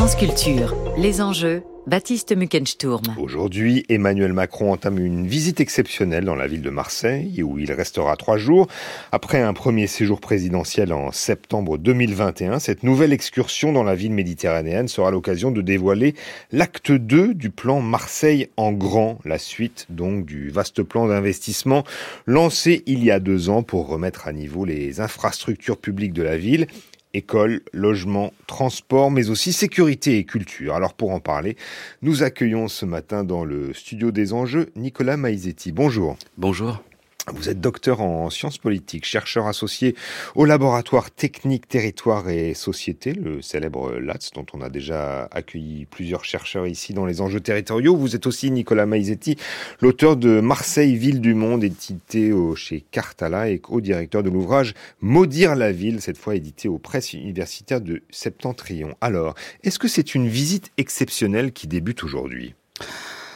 France 0.00 0.16
Culture. 0.16 0.74
Les 0.96 1.20
enjeux, 1.20 1.62
Baptiste 1.86 2.34
Muckensturm. 2.34 3.02
Aujourd'hui, 3.18 3.84
Emmanuel 3.90 4.32
Macron 4.32 4.72
entame 4.72 4.98
une 4.98 5.26
visite 5.26 5.60
exceptionnelle 5.60 6.24
dans 6.24 6.36
la 6.36 6.46
ville 6.46 6.62
de 6.62 6.70
Marseille, 6.70 7.42
où 7.42 7.58
il 7.58 7.70
restera 7.70 8.16
trois 8.16 8.38
jours. 8.38 8.66
Après 9.12 9.42
un 9.42 9.52
premier 9.52 9.86
séjour 9.86 10.18
présidentiel 10.20 10.94
en 10.94 11.12
septembre 11.12 11.76
2021, 11.76 12.60
cette 12.60 12.82
nouvelle 12.82 13.12
excursion 13.12 13.74
dans 13.74 13.82
la 13.82 13.94
ville 13.94 14.12
méditerranéenne 14.12 14.88
sera 14.88 15.10
l'occasion 15.10 15.50
de 15.50 15.60
dévoiler 15.60 16.14
l'acte 16.50 16.92
2 16.92 17.34
du 17.34 17.50
plan 17.50 17.82
Marseille 17.82 18.48
en 18.56 18.72
grand, 18.72 19.18
la 19.26 19.36
suite 19.36 19.84
donc 19.90 20.24
du 20.24 20.48
vaste 20.48 20.82
plan 20.82 21.08
d'investissement 21.08 21.84
lancé 22.24 22.84
il 22.86 23.04
y 23.04 23.10
a 23.10 23.20
deux 23.20 23.50
ans 23.50 23.62
pour 23.62 23.86
remettre 23.88 24.28
à 24.28 24.32
niveau 24.32 24.64
les 24.64 25.02
infrastructures 25.02 25.76
publiques 25.76 26.14
de 26.14 26.22
la 26.22 26.38
ville 26.38 26.68
école, 27.14 27.62
logement, 27.72 28.32
transport, 28.46 29.10
mais 29.10 29.30
aussi 29.30 29.52
sécurité 29.52 30.18
et 30.18 30.24
culture. 30.24 30.74
Alors 30.74 30.94
pour 30.94 31.10
en 31.12 31.20
parler, 31.20 31.56
nous 32.02 32.22
accueillons 32.22 32.68
ce 32.68 32.86
matin 32.86 33.24
dans 33.24 33.44
le 33.44 33.72
studio 33.74 34.10
des 34.10 34.32
enjeux 34.32 34.70
Nicolas 34.76 35.16
Maizetti. 35.16 35.72
Bonjour. 35.72 36.16
Bonjour. 36.38 36.82
Vous 37.28 37.48
êtes 37.48 37.60
docteur 37.60 38.00
en 38.00 38.30
sciences 38.30 38.58
politiques, 38.58 39.04
chercheur 39.04 39.46
associé 39.46 39.94
au 40.34 40.46
laboratoire 40.46 41.10
technique 41.10 41.68
territoire 41.68 42.28
et 42.30 42.54
société, 42.54 43.12
le 43.12 43.42
célèbre 43.42 43.92
LATS, 43.98 44.30
dont 44.34 44.46
on 44.54 44.62
a 44.62 44.70
déjà 44.70 45.28
accueilli 45.30 45.84
plusieurs 45.84 46.24
chercheurs 46.24 46.66
ici 46.66 46.94
dans 46.94 47.04
les 47.04 47.20
enjeux 47.20 47.40
territoriaux. 47.40 47.94
Vous 47.94 48.16
êtes 48.16 48.26
aussi 48.26 48.50
Nicolas 48.50 48.86
Maizetti, 48.86 49.36
l'auteur 49.80 50.16
de 50.16 50.40
Marseille, 50.40 50.96
ville 50.96 51.20
du 51.20 51.34
monde, 51.34 51.62
édité 51.62 52.32
chez 52.56 52.80
Cartala 52.90 53.50
et 53.50 53.58
co-directeur 53.58 54.22
de 54.22 54.30
l'ouvrage 54.30 54.74
Maudire 55.00 55.54
la 55.54 55.72
ville, 55.72 56.00
cette 56.00 56.18
fois 56.18 56.34
édité 56.34 56.68
aux 56.68 56.78
presses 56.78 57.12
universitaires 57.12 57.82
de 57.82 58.02
Septentrion. 58.10 58.96
Alors, 59.00 59.34
est-ce 59.62 59.78
que 59.78 59.88
c'est 59.88 60.14
une 60.14 60.28
visite 60.28 60.72
exceptionnelle 60.78 61.52
qui 61.52 61.66
débute 61.66 62.02
aujourd'hui? 62.02 62.54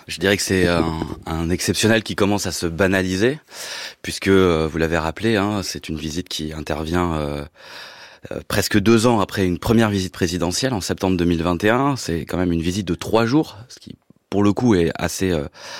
Je 0.06 0.20
dirais 0.20 0.37
que 0.37 0.42
c'est 0.42 0.66
un, 0.68 1.50
exceptionnel 1.50 2.02
qui 2.02 2.14
commence 2.14 2.46
à 2.46 2.52
se 2.52 2.66
banaliser, 2.66 3.38
puisque 4.02 4.28
euh, 4.28 4.68
vous 4.70 4.78
l'avez 4.78 4.99
rappelé, 4.99 5.37
hein, 5.37 5.62
c'est 5.62 5.88
une 5.88 5.96
visite 5.96 6.28
qui 6.28 6.52
intervient 6.52 7.14
euh, 7.14 7.44
euh, 8.32 8.40
presque 8.49 8.78
deux 8.78 9.06
ans 9.06 9.20
après 9.20 9.46
une 9.46 9.58
première 9.58 9.90
visite 9.90 10.12
présidentielle 10.12 10.73
en 10.73 10.80
septembre 10.80 11.16
2021. 11.16 11.96
C'est 11.96 12.20
quand 12.20 12.38
même 12.38 12.52
une 12.52 12.62
visite 12.62 12.87
de 12.87 12.94
trois 12.94 13.26
jours, 13.26 13.58
ce 13.68 13.78
qui 13.78 13.96
pour 14.30 14.42
le 14.42 14.52
coup 14.52 14.75
est 14.75 14.90
assez 14.96 15.32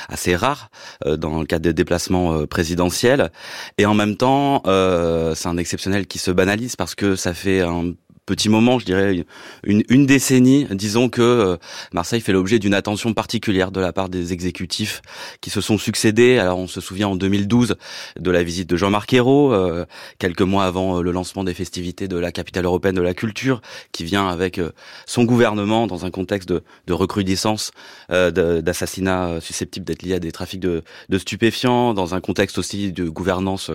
assez 0.09 0.37
rare 0.37 0.71
dans 1.05 1.41
le 1.41 1.45
cadre 1.45 1.65
des 1.65 1.73
déplacements 1.73 2.47
présidentiels 2.47 3.33
et 3.79 3.87
en 3.87 3.95
même 3.95 4.17
temps 4.17 4.63
c'est 4.65 5.49
un 5.49 5.57
exceptionnel 5.57 6.07
qui 6.07 6.19
se 6.21 6.31
banalise 6.31 6.77
parce 6.77 6.95
que 6.95 7.17
ça 7.17 7.35
fait 7.35 7.63
un 7.63 7.95
petit 8.27 8.49
moment, 8.49 8.79
je 8.79 8.87
dirais 8.87 9.25
une, 9.65 9.83
une 9.89 10.07
décennie, 10.07 10.67
disons 10.71 11.09
que 11.09 11.21
euh, 11.21 11.57
Marseille 11.93 12.21
fait 12.21 12.33
l'objet 12.33 12.59
d'une 12.59 12.75
attention 12.75 13.13
particulière 13.13 13.71
de 13.71 13.81
la 13.81 13.93
part 13.93 14.09
des 14.09 14.33
exécutifs 14.33 15.03
qui 15.41 15.51
se 15.51 15.61
sont 15.61 15.77
succédés. 15.77 16.39
Alors 16.39 16.59
on 16.59 16.67
se 16.67 16.81
souvient 16.81 17.09
en 17.09 17.17
2012 17.17 17.77
de 18.19 18.31
la 18.31 18.43
visite 18.43 18.69
de 18.69 18.77
Jean-Marc 18.77 19.13
Ayrault, 19.13 19.53
euh, 19.53 19.85
quelques 20.19 20.43
mois 20.43 20.65
avant 20.65 20.99
euh, 20.99 21.03
le 21.03 21.13
lancement 21.13 21.45
des 21.45 21.55
festivités 21.55 22.09
de 22.09 22.17
la 22.17 22.33
capitale 22.33 22.65
européenne 22.65 22.95
de 22.95 23.03
la 23.03 23.15
culture, 23.15 23.61
qui 23.93 24.05
vient 24.05 24.29
avec 24.29 24.61
son 25.07 25.25
gouvernement 25.25 25.87
dans 25.87 26.07
un 26.07 26.11
contexte 26.11 26.49
de, 26.49 26.63
de 26.87 26.93
recrudescence 26.93 27.73
d'assassinats 28.09 29.41
susceptibles 29.41 29.85
d'être 29.85 30.03
liés 30.03 30.15
à 30.15 30.19
des 30.19 30.33
trafics 30.33 30.61
de, 30.61 30.83
de, 31.09 31.19
stupéfiants, 31.19 31.95
dans 31.95 32.15
un 32.15 32.21
contexte 32.21 32.59
aussi 32.59 32.93
de 32.93 33.09
gouvernance 33.09 33.71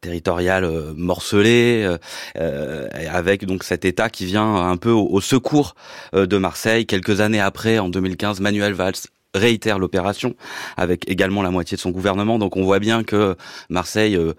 territoriale 0.00 0.70
morcelée, 0.96 1.96
avec 2.34 3.44
donc 3.44 3.64
cette 3.64 3.84
État 3.88 4.08
qui 4.08 4.26
vient 4.26 4.54
un 4.54 4.76
peu 4.76 4.90
au, 4.90 5.20
secours 5.20 5.74
euh, 6.14 6.26
de 6.26 6.38
Marseille. 6.38 6.86
Quelques 6.86 7.20
années 7.20 7.40
après, 7.40 7.78
en 7.78 7.88
2015, 7.88 8.40
Manuel 8.40 8.74
Valls 8.74 8.94
réitère 9.34 9.78
l'opération 9.78 10.34
avec 10.76 11.08
également 11.08 11.42
la 11.42 11.50
moitié 11.50 11.76
de 11.76 11.80
son 11.80 11.90
gouvernement. 11.90 12.38
Donc 12.38 12.56
on 12.56 12.64
voit 12.64 12.78
bien 12.78 13.04
que 13.04 13.36
Marseille 13.68 14.16
euh, 14.16 14.32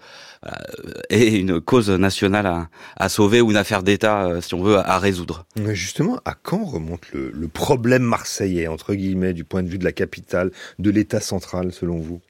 est 1.10 1.28
une 1.28 1.60
cause 1.60 1.90
nationale 1.90 2.68
à, 2.96 3.08
sauver 3.08 3.40
ou 3.40 3.50
une 3.50 3.56
affaire 3.56 3.82
d'État, 3.82 4.26
euh, 4.26 4.40
si 4.40 4.54
on 4.54 4.62
veut, 4.62 4.78
à, 4.78 4.98
résoudre. 4.98 5.46
Mais 5.56 5.74
justement, 5.74 6.18
à 6.24 6.34
quand 6.34 6.64
remonte 6.64 7.12
le, 7.12 7.30
le 7.30 7.48
problème 7.48 8.02
marseillais, 8.02 8.66
entre 8.66 8.94
guillemets, 8.94 9.32
du 9.32 9.44
point 9.44 9.62
de 9.62 9.68
vue 9.68 9.78
de 9.78 9.84
la 9.84 9.92
capitale, 9.92 10.50
de 10.78 10.90
l'État 10.90 11.20
central, 11.20 11.72
selon 11.72 11.98
vous? 11.98 12.20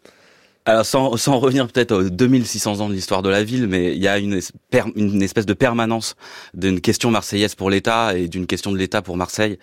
Alors 0.71 0.87
sans, 0.87 1.17
sans 1.17 1.39
revenir 1.39 1.67
peut-être 1.67 1.93
aux 1.93 2.09
2600 2.09 2.81
ans 2.81 2.89
de 2.89 2.95
l'histoire 2.95 3.23
de 3.23 3.29
la 3.29 3.43
ville, 3.43 3.67
mais 3.67 3.93
il 3.93 4.03
y 4.03 4.07
a 4.07 4.19
une, 4.19 4.35
espèce 4.35 5.47
de 5.47 5.53
permanence 5.53 6.15
d'une 6.55 6.81
question 6.81 7.11
marseillaise 7.11 7.57
pour 7.57 7.71
l'État 7.71 8.17
et 8.17 8.29
d'une 8.29 8.47
question 8.47 8.71
de 8.71 8.79
l'État 8.79 9.03
pour 9.03 9.17
Marseille. 9.17 9.59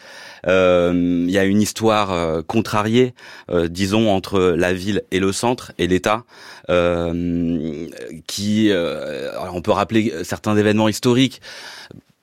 Euh, 0.47 1.23
il 1.25 1.31
y 1.31 1.37
a 1.37 1.45
une 1.45 1.61
histoire 1.61 2.11
euh, 2.11 2.41
contrariée, 2.41 3.13
euh, 3.49 3.69
disons, 3.69 4.09
entre 4.09 4.39
la 4.39 4.73
ville 4.73 5.03
et 5.11 5.19
le 5.19 5.31
centre 5.31 5.71
et 5.77 5.87
l'État, 5.87 6.25
euh, 6.69 7.87
qui, 8.27 8.71
on 9.51 9.61
peut 9.61 9.71
rappeler 9.71 10.13
certains 10.23 10.57
événements 10.57 10.89
historiques 10.89 11.41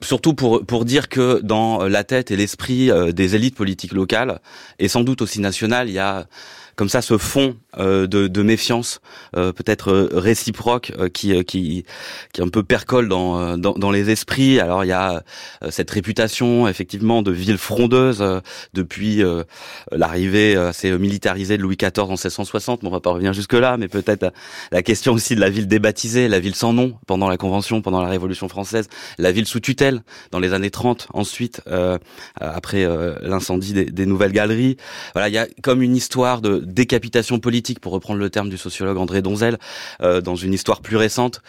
surtout 0.02 0.34
pour 0.34 0.66
pour 0.66 0.84
dire 0.84 1.08
que 1.08 1.40
dans 1.42 1.84
la 1.88 2.04
tête 2.04 2.30
et 2.30 2.36
l'esprit 2.36 2.90
des 3.14 3.34
élites 3.34 3.54
politiques 3.54 3.92
locales 3.92 4.40
et 4.78 4.88
sans 4.88 5.00
doute 5.02 5.22
aussi 5.22 5.40
nationales, 5.40 5.88
il 5.88 5.94
y 5.94 5.98
a 5.98 6.26
comme 6.76 6.88
ça 6.88 7.02
ce 7.02 7.18
fond 7.18 7.56
euh, 7.78 8.06
de, 8.06 8.28
de, 8.28 8.42
méfiance 8.42 9.00
euh, 9.36 9.52
peut-être 9.52 9.90
euh, 9.90 10.08
réciproque 10.12 10.92
qui, 11.12 11.44
qui 11.44 11.84
qui 12.32 12.42
un 12.42 12.48
peu 12.48 12.62
percole 12.62 13.08
dans, 13.08 13.56
dans, 13.58 13.72
dans 13.72 13.90
les 13.90 14.10
esprits. 14.10 14.60
Alors 14.60 14.84
il 14.84 14.88
y 14.88 14.92
a 14.92 15.22
cette 15.70 15.90
réputation 15.90 16.68
effectivement 16.68 17.22
de 17.22 17.30
ville 17.30 17.58
frondeuse 17.58 18.24
depuis 18.74 19.22
l'arrivée 19.92 20.56
assez 20.56 20.96
militarisée 20.98 21.56
de 21.56 21.62
Louis 21.62 21.76
XIV 21.76 22.04
en 22.04 22.08
1660. 22.08 22.82
Bon, 22.82 22.88
on 22.88 22.90
va 22.90 23.00
pas 23.00 23.10
revenir 23.10 23.32
jusque 23.32 23.54
là, 23.54 23.76
mais 23.76 23.88
peut-être 23.88 24.32
la 24.72 24.82
question 24.82 25.12
aussi 25.12 25.34
de 25.34 25.40
la 25.40 25.50
ville 25.50 25.66
débaptisée, 25.66 26.28
la 26.28 26.40
ville 26.40 26.54
sans 26.54 26.72
nom 26.72 26.94
pendant 27.06 27.28
la 27.28 27.36
Convention, 27.36 27.82
pendant 27.82 28.02
la 28.02 28.08
Révolution 28.08 28.48
française, 28.48 28.88
la 29.18 29.32
ville 29.32 29.46
sous 29.46 29.60
tutelle 29.60 30.02
dans 30.30 30.38
les 30.38 30.52
années 30.52 30.70
30 30.70 31.08
ensuite 31.14 31.62
après 32.40 32.86
l'incendie 33.22 33.72
des, 33.72 33.86
des 33.86 34.06
nouvelles 34.06 34.32
galeries. 34.32 34.76
Voilà, 35.14 35.28
il 35.28 35.34
y 35.34 35.38
a 35.38 35.46
comme 35.62 35.82
une 35.82 35.96
histoire 35.96 36.40
de 36.40 36.63
décapitation 36.64 37.38
politique, 37.38 37.80
pour 37.80 37.92
reprendre 37.92 38.20
le 38.20 38.30
terme 38.30 38.48
du 38.48 38.58
sociologue 38.58 38.96
André 38.96 39.22
Donzel, 39.22 39.58
euh, 40.02 40.20
dans 40.20 40.36
une 40.36 40.52
histoire 40.52 40.80
plus 40.80 40.96
récente. 40.96 41.42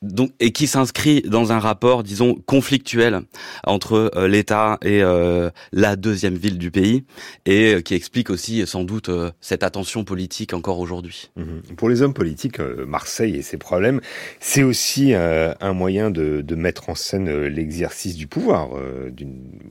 Donc, 0.00 0.30
et 0.38 0.52
qui 0.52 0.68
s'inscrit 0.68 1.22
dans 1.22 1.50
un 1.50 1.58
rapport, 1.58 2.04
disons, 2.04 2.36
conflictuel 2.46 3.22
entre 3.64 4.12
euh, 4.14 4.28
l'État 4.28 4.78
et 4.80 5.02
euh, 5.02 5.50
la 5.72 5.96
deuxième 5.96 6.36
ville 6.36 6.56
du 6.56 6.70
pays, 6.70 7.04
et 7.46 7.82
qui 7.82 7.94
explique 7.94 8.30
aussi 8.30 8.64
sans 8.64 8.84
doute 8.84 9.10
cette 9.40 9.64
attention 9.64 10.04
politique 10.04 10.54
encore 10.54 10.78
aujourd'hui. 10.78 11.30
Mhm. 11.34 11.62
Pour 11.76 11.88
les 11.88 12.02
hommes 12.02 12.14
politiques, 12.14 12.60
Marseille 12.60 13.34
et 13.34 13.42
ses 13.42 13.56
problèmes, 13.56 14.00
c'est 14.38 14.62
aussi 14.62 15.14
un 15.14 15.72
moyen 15.72 16.10
de, 16.10 16.44
mettre 16.54 16.90
en 16.90 16.94
scène 16.94 17.46
l'exercice 17.46 18.14
du 18.14 18.28
pouvoir. 18.28 18.70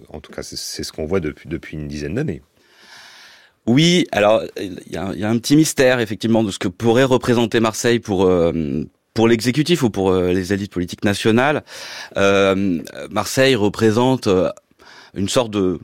en 0.09 0.19
tout 0.19 0.31
cas, 0.33 0.43
c'est 0.43 0.83
ce 0.83 0.91
qu'on 0.91 1.05
voit 1.05 1.21
depuis 1.21 1.77
une 1.77 1.87
dizaine 1.87 2.15
d'années. 2.15 2.41
Oui, 3.67 4.07
alors 4.13 4.43
il 4.59 4.79
y 4.89 4.97
a, 4.97 5.13
y 5.13 5.23
a, 5.23 5.29
un 5.29 5.37
petit 5.37 5.57
mystère 5.57 5.99
effectivement 5.99 6.43
de 6.43 6.51
ce 6.51 6.59
que 6.59 6.69
pourrait 6.69 7.03
représenter 7.03 7.59
Marseille 7.59 7.99
pour 7.99 8.25
euh, 8.25 8.85
pour 9.17 9.27
l'exécutif 9.27 9.81
ou 9.81 9.89
pour 9.89 10.11
euh, 10.11 10.31
les 10.31 10.53
élites 10.53 10.71
politiques 10.71 11.03
nationales. 11.03 11.63
Euh, 12.17 12.79
Marseille 13.09 13.55
représente 13.55 14.27
euh, 14.27 14.51
une 15.15 15.27
sorte 15.27 15.49
de 15.49 15.79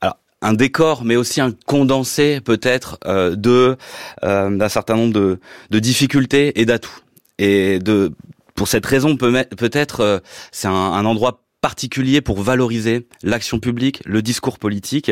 alors, 0.00 0.16
un 0.40 0.54
décor, 0.54 1.04
mais 1.04 1.16
aussi 1.16 1.42
un 1.42 1.52
condensé 1.66 2.40
peut-être 2.40 2.98
de 3.04 3.76
d'un 4.22 4.68
certain 4.70 4.96
nombre 4.96 5.12
de, 5.12 5.38
de 5.68 5.78
difficultés 5.78 6.58
et 6.58 6.64
d'atouts. 6.64 7.00
Et 7.38 7.78
de 7.80 8.12
pour 8.54 8.66
cette 8.66 8.86
raison, 8.86 9.16
peut-être 9.16 10.22
c'est 10.50 10.68
un, 10.68 10.72
un 10.72 11.04
endroit 11.04 11.42
particulier 11.60 12.20
pour 12.20 12.40
valoriser 12.40 13.06
l'action 13.22 13.60
publique, 13.60 14.02
le 14.06 14.22
discours 14.22 14.58
politique. 14.58 15.10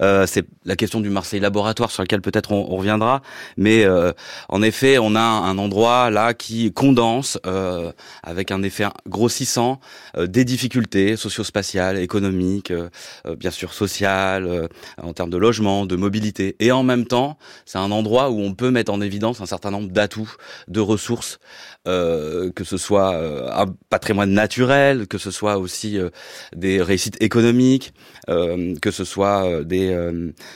Euh, 0.00 0.26
c'est 0.26 0.46
la 0.64 0.76
question 0.76 1.00
du 1.00 1.10
Marseille 1.10 1.40
laboratoire 1.40 1.90
sur 1.90 2.02
laquelle 2.02 2.22
peut-être 2.22 2.52
on, 2.52 2.64
reviendra, 2.76 3.22
mais 3.56 3.84
euh, 3.84 4.12
en 4.48 4.62
effet, 4.62 4.98
on 4.98 5.14
a 5.16 5.20
un 5.20 5.58
endroit 5.58 6.10
là 6.10 6.34
qui 6.34 6.72
condense 6.72 7.38
euh, 7.46 7.92
avec 8.22 8.50
un 8.50 8.62
effet 8.62 8.86
grossissant 9.08 9.80
euh, 10.16 10.26
des 10.26 10.44
difficultés 10.44 11.16
socio-spatiales, 11.16 11.98
économiques, 11.98 12.70
euh, 12.70 12.88
bien 13.36 13.50
sûr 13.50 13.72
sociales, 13.72 14.68
en 15.02 15.12
termes 15.12 15.30
de 15.30 15.36
logement, 15.36 15.86
de 15.86 15.96
mobilité, 15.96 16.56
et 16.60 16.72
en 16.72 16.82
même 16.82 17.06
temps, 17.06 17.38
c'est 17.64 17.78
un 17.78 17.90
endroit 17.90 18.30
où 18.30 18.40
on 18.40 18.54
peut 18.54 18.70
mettre 18.70 18.92
en 18.92 19.00
évidence 19.00 19.40
un 19.40 19.46
certain 19.46 19.70
nombre 19.70 19.90
d'atouts, 19.90 20.32
de 20.68 20.80
ressources, 20.80 21.38
que 21.84 22.64
ce 22.64 22.76
soit 22.76 23.16
un 23.16 23.66
patrimoine 23.88 24.32
naturel, 24.32 25.06
que 25.06 25.18
ce 25.18 25.30
soit 25.30 25.58
aussi 25.58 25.79
euh, 25.84 26.10
des 26.54 26.82
réussites 26.82 27.16
économiques, 27.22 27.92
euh, 28.28 28.74
que 28.80 28.90
ce 28.90 29.04
soit 29.04 29.44
euh, 29.44 29.64
des, 29.64 29.94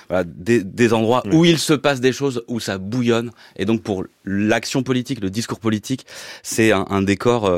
voilà, 0.08 0.24
des, 0.24 0.62
des 0.62 0.92
endroits 0.92 1.22
où 1.32 1.44
il 1.44 1.58
se 1.58 1.72
passe 1.72 2.00
des 2.00 2.12
choses, 2.12 2.44
où 2.48 2.60
ça 2.60 2.78
bouillonne. 2.78 3.30
Et 3.56 3.64
donc 3.64 3.82
pour 3.82 4.04
l'action 4.24 4.82
politique, 4.82 5.20
le 5.20 5.30
discours 5.30 5.60
politique, 5.60 6.06
c'est 6.42 6.72
un, 6.72 6.86
un, 6.90 7.02
décor 7.02 7.52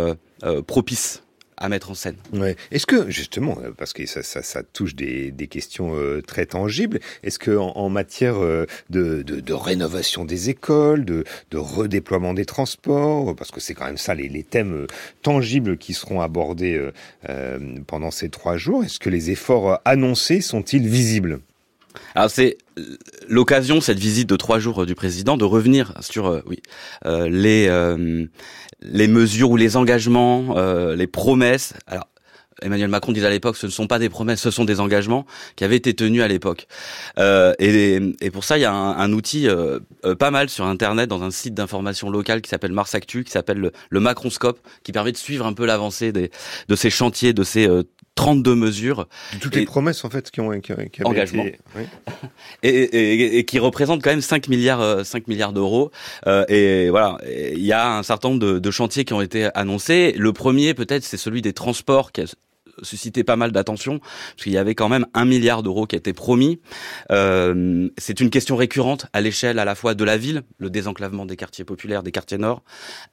propice 0.66 1.22
à 1.56 1.68
mettre 1.68 1.90
en 1.90 1.94
scène. 1.94 2.16
Ouais. 2.32 2.56
Est-ce 2.70 2.86
que 2.86 3.10
justement, 3.10 3.58
euh, 3.62 3.70
parce 3.76 3.92
que 3.92 4.04
ça, 4.06 4.22
ça, 4.22 4.42
ça 4.42 4.62
touche 4.62 4.94
des, 4.94 5.30
des 5.30 5.46
questions 5.46 5.94
euh, 5.94 6.20
très 6.20 6.46
tangibles, 6.46 7.00
est-ce 7.22 7.38
que 7.38 7.56
en, 7.56 7.70
en 7.76 7.88
matière 7.88 8.36
euh, 8.36 8.66
de, 8.90 9.22
de, 9.22 9.40
de, 9.40 9.52
rénovation 9.52 10.24
des 10.24 10.50
écoles, 10.50 11.04
de, 11.04 11.24
de 11.50 11.58
redéploiement 11.58 12.34
des 12.34 12.44
transports, 12.44 13.34
parce 13.34 13.50
que 13.50 13.60
c'est 13.60 13.74
quand 13.74 13.86
même 13.86 13.96
ça 13.96 14.14
les, 14.14 14.28
les, 14.28 14.42
thèmes 14.42 14.86
tangibles 15.22 15.76
qui 15.78 15.94
seront 15.94 16.20
abordés 16.20 16.80
euh, 17.28 17.58
pendant 17.86 18.10
ces 18.10 18.28
trois 18.28 18.56
jours, 18.56 18.84
est-ce 18.84 18.98
que 18.98 19.10
les 19.10 19.30
efforts 19.30 19.80
annoncés 19.84 20.40
sont-ils 20.40 20.86
visibles? 20.86 21.40
Alors 22.14 22.30
c'est 22.30 22.58
l'occasion, 23.28 23.80
cette 23.80 23.98
visite 23.98 24.28
de 24.28 24.36
trois 24.36 24.58
jours 24.58 24.86
du 24.86 24.94
président, 24.94 25.36
de 25.36 25.44
revenir 25.44 25.92
sur 26.00 26.26
euh, 26.26 26.40
oui 26.46 26.60
euh, 27.04 27.28
les 27.28 27.66
euh, 27.68 28.26
les 28.80 29.08
mesures 29.08 29.50
ou 29.50 29.56
les 29.56 29.76
engagements, 29.76 30.54
les 30.94 31.06
promesses. 31.06 31.74
Alors 31.86 32.08
Emmanuel 32.62 32.88
Macron 32.88 33.12
disait 33.12 33.26
à 33.26 33.30
l'époque, 33.30 33.56
ce 33.56 33.66
ne 33.66 33.70
sont 33.70 33.86
pas 33.86 33.98
des 33.98 34.08
promesses, 34.08 34.40
ce 34.40 34.50
sont 34.50 34.64
des 34.64 34.80
engagements 34.80 35.26
qui 35.56 35.64
avaient 35.64 35.76
été 35.76 35.94
tenus 35.94 36.22
à 36.22 36.28
l'époque. 36.28 36.66
Euh, 37.18 37.52
et, 37.58 38.00
et, 38.20 38.30
pour 38.30 38.44
ça, 38.44 38.56
il 38.56 38.62
y 38.62 38.64
a 38.64 38.72
un, 38.72 38.96
un 38.96 39.12
outil 39.12 39.46
euh, 39.48 39.80
pas 40.18 40.30
mal 40.30 40.48
sur 40.48 40.64
Internet, 40.64 41.08
dans 41.08 41.22
un 41.22 41.30
site 41.30 41.54
d'information 41.54 42.08
locale 42.08 42.40
qui 42.40 42.48
s'appelle 42.48 42.72
Mars 42.72 42.94
Actu, 42.94 43.24
qui 43.24 43.30
s'appelle 43.30 43.58
le, 43.58 43.72
le, 43.90 44.00
Macronscope, 44.00 44.58
qui 44.84 44.92
permet 44.92 45.12
de 45.12 45.16
suivre 45.18 45.44
un 45.44 45.52
peu 45.52 45.66
l'avancée 45.66 46.12
de 46.12 46.30
ces 46.74 46.90
chantiers, 46.90 47.34
de 47.34 47.42
ces 47.42 47.68
euh, 47.68 47.82
32 48.16 48.54
mesures. 48.54 49.06
De 49.34 49.38
toutes 49.38 49.56
et, 49.56 49.60
les 49.60 49.66
promesses, 49.66 50.04
en 50.04 50.10
fait, 50.10 50.30
qui 50.30 50.40
ont, 50.40 50.50
qui, 50.60 50.72
qui 50.92 51.04
engagement. 51.04 51.44
été... 51.44 51.58
Oui. 51.76 51.82
Et, 52.62 52.68
et, 52.68 53.38
et, 53.38 53.44
qui 53.44 53.58
représentent 53.58 54.02
quand 54.02 54.10
même 54.10 54.20
5 54.20 54.48
milliards, 54.48 55.04
5 55.04 55.28
milliards 55.28 55.52
d'euros. 55.52 55.90
Euh, 56.26 56.44
et 56.48 56.90
voilà, 56.90 57.18
il 57.26 57.64
y 57.64 57.72
a 57.72 57.96
un 57.98 58.02
certain 58.02 58.30
nombre 58.30 58.40
de, 58.40 58.58
de, 58.58 58.70
chantiers 58.70 59.04
qui 59.04 59.12
ont 59.12 59.20
été 59.20 59.50
annoncés. 59.54 60.14
Le 60.16 60.32
premier, 60.32 60.74
peut-être, 60.74 61.04
c'est 61.04 61.18
celui 61.18 61.42
des 61.42 61.52
transports, 61.52 62.12
qui 62.12 62.22
a 62.22 62.24
suscité 62.82 63.24
pas 63.24 63.36
mal 63.36 63.52
d'attention, 63.52 63.98
parce 63.98 64.44
qu'il 64.44 64.52
y 64.52 64.58
avait 64.58 64.74
quand 64.74 64.88
même 64.88 65.06
un 65.14 65.24
milliard 65.24 65.62
d'euros 65.62 65.86
qui 65.86 65.96
été 65.96 66.12
promis. 66.12 66.60
Euh, 67.10 67.88
c'est 67.98 68.20
une 68.20 68.30
question 68.30 68.56
récurrente 68.56 69.06
à 69.12 69.20
l'échelle 69.20 69.58
à 69.58 69.64
la 69.64 69.74
fois 69.74 69.94
de 69.94 70.04
la 70.04 70.16
ville, 70.16 70.42
le 70.58 70.70
désenclavement 70.70 71.26
des 71.26 71.36
quartiers 71.36 71.64
populaires, 71.64 72.02
des 72.02 72.12
quartiers 72.12 72.38
nord, 72.38 72.62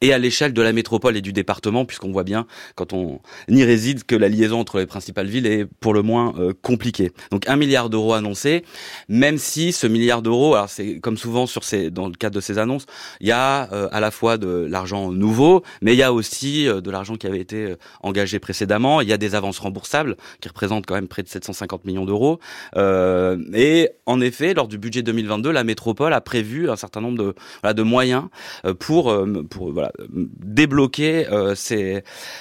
et 0.02 0.14
à 0.14 0.20
l'échelle 0.20 0.54
de 0.54 0.62
la 0.62 0.74
métropole 0.74 1.18
et 1.18 1.22
du 1.22 1.34
département, 1.34 1.86
puisqu'on 1.86 2.12
voit 2.12 2.24
bien, 2.24 2.46
quand 2.76 2.94
on 2.94 3.20
y 3.48 3.64
réside, 3.64 4.04
que 4.04 4.16
la 4.16 4.30
liaison 4.30 4.60
entre 4.60 4.80
les 4.80 4.86
principales 4.86 5.28
villes 5.28 5.48
est 5.48 5.66
pour 5.66 5.94
le 5.94 6.02
moins 6.02 6.34
euh, 6.38 6.54
compliquée. 6.62 7.12
Donc 7.32 7.48
un 7.48 7.56
milliard 7.56 7.90
d'euros 7.90 8.14
annoncé, 8.14 8.64
même 9.08 9.38
si 9.38 9.72
ce 9.72 9.88
milliard 9.88 10.22
d'euros, 10.22 10.56
alors 10.56 10.70
c'est 10.70 11.00
comme 11.00 11.18
souvent 11.18 11.48
sur 11.48 11.64
ces, 11.64 11.90
dans 11.90 12.08
le 12.08 12.14
cadre 12.14 12.36
de 12.36 12.42
ces 12.42 12.58
annonces, 12.58 12.86
il 13.22 13.28
y 13.28 13.32
a 13.32 13.72
euh, 13.72 13.88
à 13.92 14.00
la 14.00 14.12
fois 14.12 14.38
de 14.38 14.68
l'argent 14.70 15.12
nouveau, 15.12 15.64
mais 15.82 15.94
il 15.94 15.98
y 15.98 16.04
a 16.04 16.14
aussi 16.14 16.68
euh, 16.68 16.82
de 16.82 16.92
l'argent 16.92 17.16
qui 17.16 17.28
avait 17.28 17.40
été 17.40 17.76
engagé 18.02 18.40
précédemment, 18.40 19.02
il 19.02 19.08
y 19.08 19.14
a 19.14 19.18
des 19.18 19.36
avances 19.54 19.60
remboursables 19.60 20.18
qui 20.42 20.48
représentent 20.48 20.86
quand 20.86 20.96
même 20.96 21.08
près 21.08 21.24
de 21.24 21.28
750 21.28 21.86
millions 21.86 22.06
d'euros. 22.06 22.40
Euh, 22.76 23.38
et 23.54 23.90
en 24.06 24.20
effet, 24.22 24.54
lors 24.54 24.68
du 24.68 24.78
budget 24.78 25.04
2022, 25.04 25.52
la 25.52 25.64
métropole 25.64 26.14
a 26.14 26.22
prévu 26.22 26.70
un 26.70 26.76
certain 26.76 27.02
nombre 27.02 27.34
de, 27.74 27.84
moyens 27.84 28.26
pour, 28.80 29.14
débloquer 30.40 31.28
euh, 31.32 31.56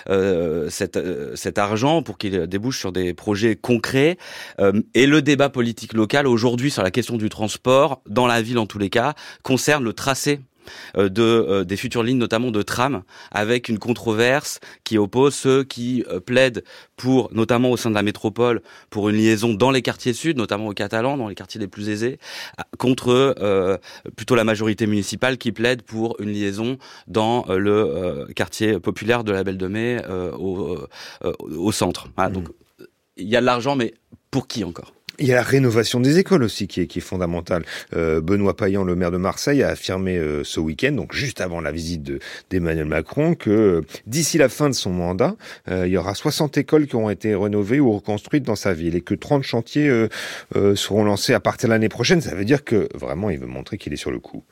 euh, 0.09 0.71
cet, 0.71 0.99
cet 1.35 1.59
argent 1.59 2.03
pour 2.03 2.19
qu'il 2.19 2.47
débouche 2.47 2.79
sur 2.79 2.93
des 2.93 3.15
projets 3.15 3.57
concrets. 3.57 4.17
et 4.95 5.07
le 5.07 5.23
débat 5.23 5.49
politique 5.49 5.93
local 5.93 6.27
aujourd'hui 6.27 6.71
sur 6.71 6.83
la 6.83 6.91
question 6.91 7.17
du 7.17 7.29
transport, 7.29 8.03
dans 8.09 8.27
la 8.27 8.43
ville 8.43 8.59
en 8.59 8.67
tous 8.67 8.79
les 8.79 8.91
cas, 8.91 9.15
concerne 9.43 9.85
le 9.85 9.93
tracé 9.93 10.41
de 10.97 11.23
euh, 11.23 11.65
des 11.65 11.77
futures 11.77 12.03
lignes 12.03 12.19
notamment 12.19 12.51
de 12.51 12.63
tram 12.63 13.03
avec 13.31 13.69
une 13.69 13.79
controverse 13.79 14.61
qui 14.85 14.99
oppose 14.99 15.35
ceux 15.35 15.65
qui 15.65 16.05
euh, 16.09 16.21
plaident 16.21 16.63
pour 16.97 17.33
notamment 17.33 17.71
au 17.71 17.77
sein 17.77 17.91
de 17.91 17.95
la 17.95 18.03
métropole 18.03 18.63
pour 18.91 19.09
une 19.09 19.17
liaison 19.17 19.55
dans 19.55 19.71
les 19.71 19.83
quartiers 19.83 20.13
sud 20.13 20.37
notamment 20.37 20.69
aux 20.69 20.75
Catalans 20.75 21.17
dans 21.17 21.29
les 21.29 21.35
quartiers 21.35 21.61
les 21.61 21.69
plus 21.69 21.89
aisés 21.89 22.19
contre 22.79 23.35
euh, 23.41 23.77
plutôt 24.17 24.35
la 24.35 24.45
majorité 24.45 24.87
municipale 24.87 25.39
qui 25.39 25.53
plaide 25.53 25.83
pour 25.83 26.21
une 26.21 26.31
liaison 26.31 26.79
dans 27.07 27.45
le 27.49 28.27
quartier 28.35 28.79
populaire 28.79 29.25
de 29.25 29.33
la 29.33 29.45
Belle 29.45 29.59
de 29.59 29.67
Mai 29.67 30.01
au, 30.39 30.79
au 31.23 31.73
centre 31.73 32.09
voilà, 32.17 32.31
mmh. 32.31 32.33
donc 32.35 32.49
il 33.17 33.29
y 33.29 33.37
a 33.37 33.41
de 33.41 33.47
l'argent 33.47 33.77
mais 33.77 33.95
pour 34.31 34.47
qui 34.49 34.65
encore? 34.65 34.93
Il 35.19 35.27
y 35.27 35.33
a 35.33 35.37
la 35.37 35.43
rénovation 35.43 36.01
des 36.01 36.19
écoles 36.19 36.43
aussi 36.43 36.67
qui 36.67 36.81
est, 36.81 36.87
qui 36.87 36.99
est 36.99 37.03
fondamentale. 37.03 37.65
Euh, 37.95 38.21
Benoît 38.21 38.57
Payan, 38.57 38.85
le 38.85 38.95
maire 38.95 39.11
de 39.11 39.17
Marseille, 39.19 39.63
a 39.63 39.69
affirmé 39.69 40.17
euh, 40.17 40.43
ce 40.45 40.61
week-end, 40.61 40.93
donc 40.93 41.15
juste 41.15 41.41
avant 41.41 41.61
la 41.61 41.73
visite 41.73 42.13
d'Emmanuel 42.51 42.87
Macron, 42.87 43.35
que 43.35 43.51
euh, 43.51 43.81
d'ici 44.07 44.39
la 44.39 44.49
fin 44.49 44.69
de 44.69 44.75
son 44.75 44.91
mandat, 44.91 45.37
euh, 45.71 45.87
il 45.87 45.93
y 45.93 45.97
aura 45.97 46.15
60 46.15 46.57
écoles 46.59 46.87
qui 46.87 46.97
auront 46.97 47.11
été 47.11 47.35
rénovées 47.35 47.81
ou 47.81 47.93
reconstruites 47.93 48.45
dans 48.45 48.57
sa 48.57 48.73
ville 48.73 48.95
et 48.95 49.01
que 49.01 49.15
30 49.15 49.43
chantiers 49.43 49.89
euh, 49.89 50.09
seront 50.77 51.05
lancés 51.05 51.35
à 51.35 51.41
partir 51.41 51.69
de 51.69 51.75
l'année 51.75 51.89
prochaine. 51.89 52.21
Ça 52.21 52.35
veut 52.35 52.45
dire 52.45 52.65
que 52.65 52.89
vraiment, 52.95 53.31
il 53.31 53.39
veut 53.39 53.47
montrer 53.47 53.79
qu'il 53.79 53.93
est 53.93 53.97
sur 53.97 54.11
le 54.11 54.19
coup. 54.19 54.45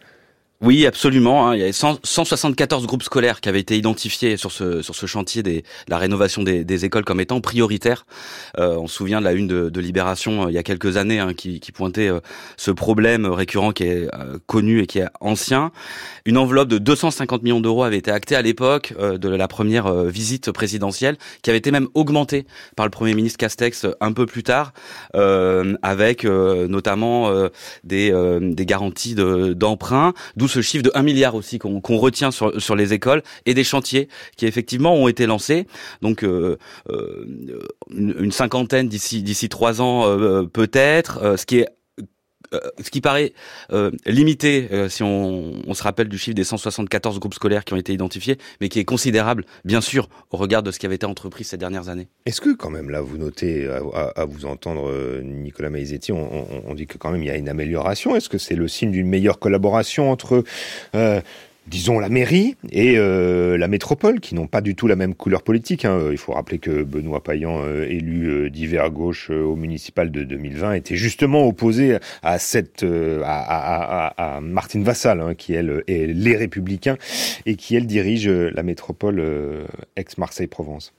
Oui, 0.63 0.85
absolument. 0.85 1.49
Hein. 1.49 1.55
Il 1.55 1.61
y 1.61 1.63
avait 1.63 1.73
100, 1.73 2.01
174 2.05 2.87
groupes 2.87 3.03
scolaires 3.03 3.41
qui 3.41 3.49
avaient 3.49 3.61
été 3.61 3.79
identifiés 3.79 4.37
sur 4.37 4.53
ce 4.53 4.83
sur 4.83 4.95
ce 4.95 5.07
chantier 5.07 5.43
de 5.43 5.63
la 5.89 5.97
rénovation 5.97 6.43
des, 6.43 6.65
des 6.65 6.85
écoles 6.85 7.07
comme 7.07 7.19
étant 7.19 7.41
prioritaires. 7.41 8.05
Euh, 8.59 8.77
on 8.77 8.87
se 8.87 8.95
souvient 8.95 9.21
de 9.21 9.25
la 9.25 9.33
une 9.33 9.47
de, 9.47 9.71
de 9.71 9.81
Libération 9.81 10.45
euh, 10.45 10.51
il 10.51 10.55
y 10.55 10.59
a 10.59 10.63
quelques 10.63 10.99
années 10.99 11.19
hein, 11.19 11.33
qui, 11.33 11.61
qui, 11.61 11.73
pointait 11.73 12.09
euh, 12.09 12.21
ce 12.59 12.71
problème 12.71 13.25
récurrent 13.25 13.73
qui 13.73 13.85
est 13.85 14.15
euh, 14.15 14.39
connu 14.47 14.83
et 14.83 14.87
qui 14.87 14.99
est 14.99 15.07
ancien. 15.23 15.73
Une 16.27 16.37
enveloppe 16.37 16.69
de 16.69 16.77
250 16.77 17.43
millions 17.43 17.61
d'euros 17.61 17.83
avait 17.83 17.97
été 17.97 18.11
actée 18.11 18.37
à 18.37 18.43
l'époque 18.43 18.93
de 18.99 19.29
la 19.31 19.49
première 19.49 20.05
visite 20.05 20.53
présidentielle, 20.53 21.17
qui 21.43 21.49
avait 21.49 21.59
été 21.59 21.71
même 21.71 21.89
augmentée 21.95 22.47
par 22.77 22.85
le 22.85 22.91
premier 22.91 23.15
ministre 23.15 23.39
Castex 23.39 23.87
un 24.01 24.13
peu 24.13 24.27
plus 24.27 24.43
tard, 24.43 24.75
avec 25.15 26.25
notamment 26.25 27.33
des, 27.85 28.13
des 28.41 28.67
garanties 28.67 29.15
d'emprunt, 29.15 30.13
ce 30.51 30.61
chiffre 30.63 30.83
de 30.83 30.91
1 30.95 31.03
milliard 31.03 31.35
aussi 31.35 31.59
qu'on 31.59 31.81
qu 31.81 31.95
retient 31.95 32.31
sur, 32.31 32.77
les 32.77 32.93
écoles 32.93 33.23
et 33.47 33.55
des 33.55 33.65
chantiers 33.65 34.09
qui 34.37 34.47
effectivement 34.47 34.95
ont 34.95 35.09
été 35.09 35.27
lancés. 35.27 35.67
Donc 36.03 36.23
euh, 36.25 36.57
euh, 36.91 37.27
une, 37.91 38.15
une, 38.19 38.33
cinquantaine 38.33 38.89
d'ici 38.89 39.23
d'ici 39.23 39.49
trois 39.49 39.81
ans 39.81 40.05
euh, 40.07 40.45
peut-être, 40.45 41.37
ce 41.37 41.47
qui 41.47 41.59
est 41.59 41.69
ce 42.53 42.91
qui 42.91 43.01
paraît 43.01 43.33
euh, 43.73 43.91
limité 44.07 44.69
euh, 44.73 44.89
si 44.89 45.03
on, 45.03 45.75
se 45.75 45.83
rappelle 45.83 46.09
du 46.09 46.19
chiffre 46.19 46.35
des 46.35 46.45
174 46.45 47.21
groupes 47.21 47.35
scolaires 47.35 47.65
qui 47.65 47.73
ont 47.75 47.77
été 47.77 47.93
identifiés, 47.93 48.39
mais 48.61 48.69
qui 48.69 48.79
est 48.79 48.85
considérable, 48.85 49.45
bien 49.65 49.81
sûr, 49.81 50.09
au 50.31 50.37
regard 50.37 50.63
de 50.63 50.71
ce 50.71 50.79
qui 50.79 50.87
avait 50.87 50.97
été 50.97 51.07
entrepris 51.07 51.45
ces 51.45 51.57
dernières 51.57 51.89
années. 51.89 52.09
Est-ce 52.27 52.41
que 52.41 52.55
quand 52.55 52.71
même 52.71 52.91
là, 52.91 53.01
vous 53.01 53.19
notez, 53.19 53.67
à, 53.67 54.25
vous 54.25 54.47
entendre, 54.47 54.91
Nicolas 55.23 55.71
Maizetti, 55.71 56.13
on, 56.13 56.19
on, 56.19 56.63
on, 56.67 56.75
dit 56.75 56.87
que 56.87 56.99
quand 56.99 57.11
même 57.11 57.23
il 57.23 57.29
y 57.29 57.31
a 57.31 57.37
une 57.37 57.49
amélioration. 57.49 58.17
Est-ce 58.17 58.29
que 58.29 58.39
c'est 58.39 58.57
le 58.57 58.69
signe 58.69 58.91
d'une 58.91 59.09
meilleure 59.09 59.39
collaboration 59.39 60.11
entre 60.11 60.45
euh, 60.95 61.21
disons 61.67 61.99
la 61.99 62.09
mairie 62.09 62.57
et 62.71 62.95
euh, 62.97 63.57
la 63.57 63.69
métropole 63.69 64.21
qui 64.21 64.35
n'ont 64.35 64.47
pas 64.47 64.61
du 64.61 64.75
tout 64.75 64.87
la 64.87 64.97
même 64.97 65.15
couleur 65.15 65.43
politique. 65.43 65.85
Hein. 65.85 66.09
Il 66.11 66.19
faut 66.19 66.33
rappeler 66.33 66.59
que 66.59 66.83
Benoît 66.83 67.23
Payan, 67.23 67.61
euh, 67.63 67.85
élu 67.89 68.27
euh, 68.27 68.51
d'hiver 68.51 68.91
gauche 68.91 69.31
au 69.31 69.57
municipal 69.57 70.11
de 70.11 70.25
2020, 70.25 70.75
était 70.75 70.97
justement 70.97 71.47
opposé 71.47 71.99
à 72.23 72.39
cette 72.39 72.85
à, 73.25 74.41
Martine 74.43 74.85
Vassal, 74.85 75.21
hein, 75.21 75.35
qui 75.35 75.55
elle 75.55 75.83
est 75.87 76.07
les 76.07 76.37
Républicains 76.37 76.97
et 77.47 77.57
qui 77.57 77.77
elle 77.77 77.87
dirige 77.87 78.29
la 78.29 78.63
métropole 78.63 79.23
ex-Marseille-Provence. 79.97 80.93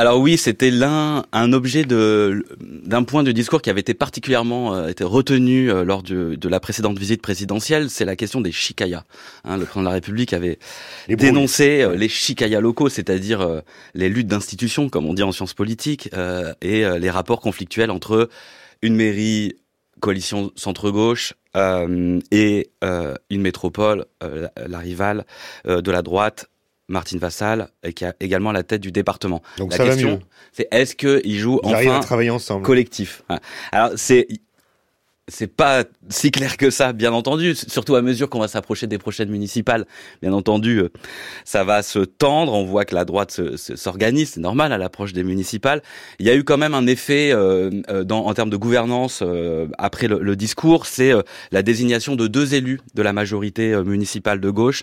Alors 0.00 0.18
oui, 0.18 0.38
c'était 0.38 0.70
l'un 0.70 1.26
un 1.30 1.52
objet 1.52 1.84
de 1.84 2.46
d'un 2.58 3.02
point 3.02 3.22
de 3.22 3.32
discours 3.32 3.60
qui 3.60 3.68
avait 3.68 3.82
été 3.82 3.92
particulièrement 3.92 4.74
euh, 4.74 4.88
été 4.88 5.04
retenu 5.04 5.70
euh, 5.70 5.84
lors 5.84 6.02
de, 6.02 6.36
de 6.36 6.48
la 6.48 6.58
précédente 6.58 6.98
visite 6.98 7.20
présidentielle, 7.20 7.90
c'est 7.90 8.06
la 8.06 8.16
question 8.16 8.40
des 8.40 8.50
chicayas. 8.50 9.04
Hein, 9.44 9.58
le 9.58 9.66
président 9.66 9.82
de 9.82 9.88
la 9.88 9.92
République 9.92 10.32
avait 10.32 10.58
les 11.06 11.16
dénoncé 11.16 11.82
euh, 11.82 11.96
les 11.96 12.08
chicayas 12.08 12.62
locaux, 12.62 12.88
c'est-à-dire 12.88 13.42
euh, 13.42 13.60
les 13.92 14.08
luttes 14.08 14.26
d'institutions, 14.26 14.88
comme 14.88 15.04
on 15.04 15.12
dit 15.12 15.22
en 15.22 15.32
sciences 15.32 15.52
politiques, 15.52 16.08
euh, 16.14 16.54
et 16.62 16.82
les 16.98 17.10
rapports 17.10 17.42
conflictuels 17.42 17.90
entre 17.90 18.30
une 18.80 18.96
mairie 18.96 19.56
coalition 20.00 20.50
centre-gauche 20.56 21.34
et 22.30 22.70
une 22.82 23.42
métropole, 23.42 24.06
la, 24.22 24.50
la, 24.66 24.78
rivale 24.78 25.26
de 25.66 25.90
la 25.90 26.00
droite, 26.00 26.46
Martine 26.90 27.18
Vassal, 27.18 27.68
et 27.82 27.92
qui 27.92 28.04
a 28.04 28.14
également 28.20 28.52
la 28.52 28.62
tête 28.62 28.80
du 28.80 28.92
département. 28.92 29.42
Donc 29.56 29.70
la 29.70 29.78
ça 29.78 29.84
question, 29.84 30.20
c'est 30.52 30.68
est-ce 30.70 30.94
qu'ils 30.94 31.38
jouent 31.38 31.60
Ils 31.64 31.74
enfin 31.74 31.98
à 31.98 32.00
travailler 32.00 32.30
ensemble. 32.30 32.66
collectif? 32.66 33.22
Alors 33.72 33.92
c'est 33.96 34.26
c'est 35.30 35.46
pas 35.46 35.84
si 36.08 36.30
clair 36.30 36.56
que 36.56 36.70
ça, 36.70 36.92
bien 36.92 37.12
entendu. 37.12 37.54
Surtout 37.54 37.94
à 37.94 38.02
mesure 38.02 38.28
qu'on 38.28 38.40
va 38.40 38.48
s'approcher 38.48 38.86
des 38.86 38.98
prochaines 38.98 39.30
municipales, 39.30 39.86
bien 40.20 40.32
entendu, 40.32 40.78
euh, 40.78 40.88
ça 41.44 41.64
va 41.64 41.82
se 41.82 42.00
tendre. 42.00 42.52
On 42.52 42.64
voit 42.64 42.84
que 42.84 42.94
la 42.94 43.04
droite 43.04 43.40
s'organise, 43.56 44.32
c'est 44.32 44.40
normal 44.40 44.72
à 44.72 44.78
l'approche 44.78 45.12
des 45.12 45.22
municipales. 45.22 45.82
Il 46.18 46.26
y 46.26 46.30
a 46.30 46.34
eu 46.34 46.44
quand 46.44 46.58
même 46.58 46.74
un 46.74 46.86
effet 46.86 47.30
euh, 47.32 47.70
euh, 47.88 48.04
dans, 48.04 48.26
en 48.26 48.34
termes 48.34 48.50
de 48.50 48.56
gouvernance 48.56 49.22
après 49.78 50.08
le, 50.08 50.36
discours, 50.36 50.86
c'est 50.86 51.12
la 51.52 51.62
désignation 51.62 52.16
de 52.16 52.26
deux 52.26 52.54
élus 52.54 52.80
de 52.94 53.02
la 53.02 53.12
majorité 53.12 53.76
municipale 53.84 54.40
de 54.40 54.50
gauche 54.50 54.82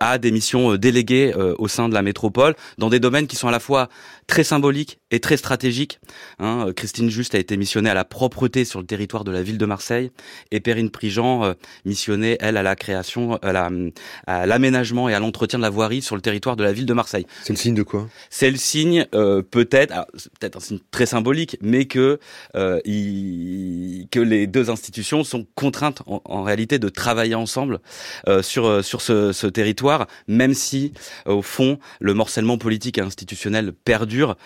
à 0.00 0.18
des 0.18 0.30
missions 0.30 0.76
déléguées 0.76 1.34
au 1.58 1.68
sein 1.68 1.88
de 1.88 1.94
la 1.94 2.02
métropole 2.02 2.54
dans 2.78 2.88
des 2.88 3.00
domaines 3.00 3.26
qui 3.26 3.36
sont 3.36 3.48
à 3.48 3.50
la 3.50 3.60
fois 3.60 3.88
très 4.26 4.44
symboliques 4.44 4.98
et 5.12 5.20
très 5.20 5.36
stratégiques. 5.36 6.00
Hein, 6.40 6.72
Christine 6.74 7.10
Juste 7.10 7.34
a 7.34 7.38
été 7.38 7.56
missionnée 7.56 7.90
à 7.90 7.94
la 7.94 8.04
propreté 8.04 8.64
sur 8.64 8.80
le 8.80 8.86
territoire 8.86 9.24
de 9.24 9.30
la 9.30 9.42
ville 9.42 9.58
de 9.58 9.66
Marseille 9.66 10.10
et 10.50 10.60
Perrine 10.60 10.90
Prigent 10.90 11.44
euh, 11.44 11.54
missionnée, 11.84 12.36
elle, 12.40 12.56
à 12.56 12.62
la 12.62 12.74
création, 12.74 13.38
à 13.42 14.46
l'aménagement 14.46 15.08
et 15.08 15.14
à 15.14 15.20
l'entretien 15.20 15.58
de 15.58 15.62
la 15.62 15.70
voirie 15.70 16.02
sur 16.02 16.16
le 16.16 16.22
territoire 16.22 16.56
de 16.56 16.64
la 16.64 16.72
ville 16.72 16.86
de 16.86 16.94
Marseille. 16.94 17.26
C'est 17.44 17.52
le 17.52 17.58
signe 17.58 17.74
de 17.74 17.82
quoi? 17.82 18.08
C'est 18.30 18.50
le 18.50 18.56
signe, 18.56 19.06
euh, 19.14 19.42
peut-être, 19.42 20.06
peut-être 20.40 20.56
un 20.56 20.60
signe 20.60 20.78
très 20.90 21.06
symbolique, 21.06 21.56
mais 21.60 21.84
que 21.84 22.18
euh, 22.54 22.80
il, 22.84 24.06
que 24.10 24.20
les 24.20 24.46
deux 24.46 24.70
institutions 24.70 25.24
sont 25.24 25.46
contraintes 25.54 26.02
en, 26.06 26.42
réalité 26.42 26.78
de 26.78 26.88
travailler 26.88 27.34
ensemble 27.34 27.80
euh, 28.26 28.42
sur 28.42 28.84
sur 28.84 29.00
ce, 29.00 29.32
ce, 29.32 29.46
territoire, 29.46 30.06
même 30.26 30.54
si 30.54 30.92
au 31.26 31.42
fond 31.42 31.78
le 32.00 32.14
morcellement 32.14 32.58
politique 32.58 32.98
et 32.98 33.00
institutionnel 33.00 33.72
perdure 33.72 34.36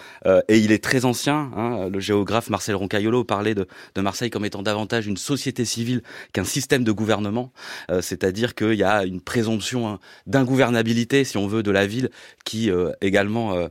et 0.49 0.56
il 0.61 0.73
est 0.73 0.83
très 0.83 1.05
ancien. 1.05 1.51
Hein, 1.57 1.89
le 1.89 2.01
géographe 2.01 2.51
Marcel 2.51 2.75
Roncaiolo 2.75 3.25
parlait 3.25 3.55
de, 3.55 3.67
Marseille 3.97 4.31
comme 4.31 4.45
étant 4.45 4.63
davantage 4.63 5.07
une 5.07 5.17
société 5.17 5.65
civile 5.65 6.03
qu'un 6.33 6.45
système 6.45 6.85
de 6.85 6.93
gouvernement, 6.93 7.53
euh, 7.91 8.01
c'est-à-dire 8.03 8.55
qu'il 8.55 8.75
y 8.75 8.85
a 8.85 9.05
une 9.05 9.21
présomption 9.21 9.89
hein, 9.89 9.99
d'ingouvernabilité, 10.27 11.25
si 11.25 11.37
on 11.37 11.47
veut, 11.47 11.63
de 11.63 11.71
la 11.71 11.87
ville 11.87 12.11
qui 12.45 12.71
euh, 12.71 12.93
également 13.01 13.57
euh, 13.57 13.69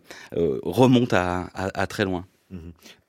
remonte 0.63 1.13
à, 1.13 1.49
très 1.87 2.05
loin. 2.05 2.25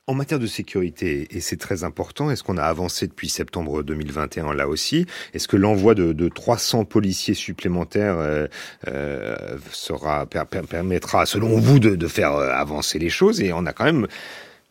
En 0.09 0.15
matière 0.15 0.39
de 0.39 0.47
sécurité, 0.47 1.27
et 1.31 1.41
c'est 1.41 1.57
très 1.57 1.83
important, 1.83 2.31
est-ce 2.31 2.45
qu'on 2.45 2.59
a 2.59 2.63
avancé 2.63 3.09
depuis 3.09 3.29
septembre 3.29 3.83
2021 3.83 4.55
là 4.55 4.69
aussi? 4.69 5.05
Est-ce 5.35 5.49
que 5.49 5.57
l'envoi 5.57 5.97
de, 5.97 6.29
300 6.29 6.85
policiers 6.85 7.35
supplémentaires 7.35 8.49
sera, 9.73 10.27
permettra, 10.27 11.27
selon 11.27 11.59
vous, 11.59 11.81
de, 11.81 11.97
de 11.97 12.07
faire 12.07 12.35
avancer 12.35 13.01
les 13.01 13.09
choses? 13.09 13.41
Et 13.41 13.53
on 13.53 13.67
a 13.67 13.73
quand 13.73 13.85
même 13.85 14.07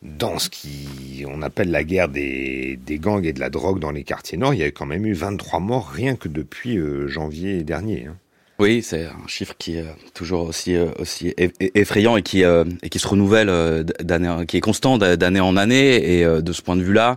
dans 0.02 0.38
ce 0.38 0.48
qui 0.48 1.24
on 1.26 1.42
appelle 1.42 1.70
la 1.70 1.84
guerre 1.84 2.08
des, 2.08 2.78
gangs 2.88 3.24
et 3.24 3.32
de 3.32 3.40
la 3.40 3.50
drogue 3.50 3.78
dans 3.78 3.90
les 3.90 4.04
quartiers 4.04 4.38
nord, 4.38 4.54
il 4.54 4.60
y 4.60 4.62
a 4.62 4.70
quand 4.70 4.86
même 4.86 5.06
eu 5.06 5.14
23 5.14 5.60
morts 5.60 5.88
rien 5.88 6.16
que 6.16 6.28
depuis 6.28 6.78
euh, 6.78 7.08
janvier 7.08 7.64
dernier. 7.64 8.06
Hein. 8.06 8.16
Oui, 8.58 8.82
c'est 8.82 9.04
un 9.04 9.26
chiffre 9.26 9.54
qui 9.58 9.76
est 9.76 9.84
toujours 10.14 10.46
aussi 10.46 10.76
euh, 10.76 10.86
aussi 10.98 11.34
effrayant 11.74 12.16
et 12.16 12.22
qui 12.22 12.42
euh, 12.42 12.64
et 12.82 12.88
qui 12.88 12.98
se 12.98 13.06
renouvelle 13.06 13.84
d'année, 14.00 14.46
qui 14.46 14.56
est 14.56 14.60
constant 14.60 14.96
d'année 14.96 15.40
en 15.40 15.56
année. 15.56 16.20
Et 16.20 16.24
de 16.24 16.52
ce 16.52 16.62
point 16.62 16.76
de 16.76 16.82
vue-là, 16.82 17.16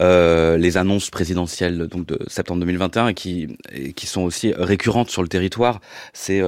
les 0.00 0.76
annonces 0.76 1.10
présidentielles 1.10 1.86
donc 1.88 2.06
de 2.06 2.18
septembre 2.26 2.60
2021 2.60 3.14
qui 3.14 3.56
qui 3.94 4.06
sont 4.06 4.22
aussi 4.22 4.52
récurrentes 4.56 5.10
sur 5.10 5.22
le 5.22 5.28
territoire, 5.28 5.80
c'est 6.12 6.42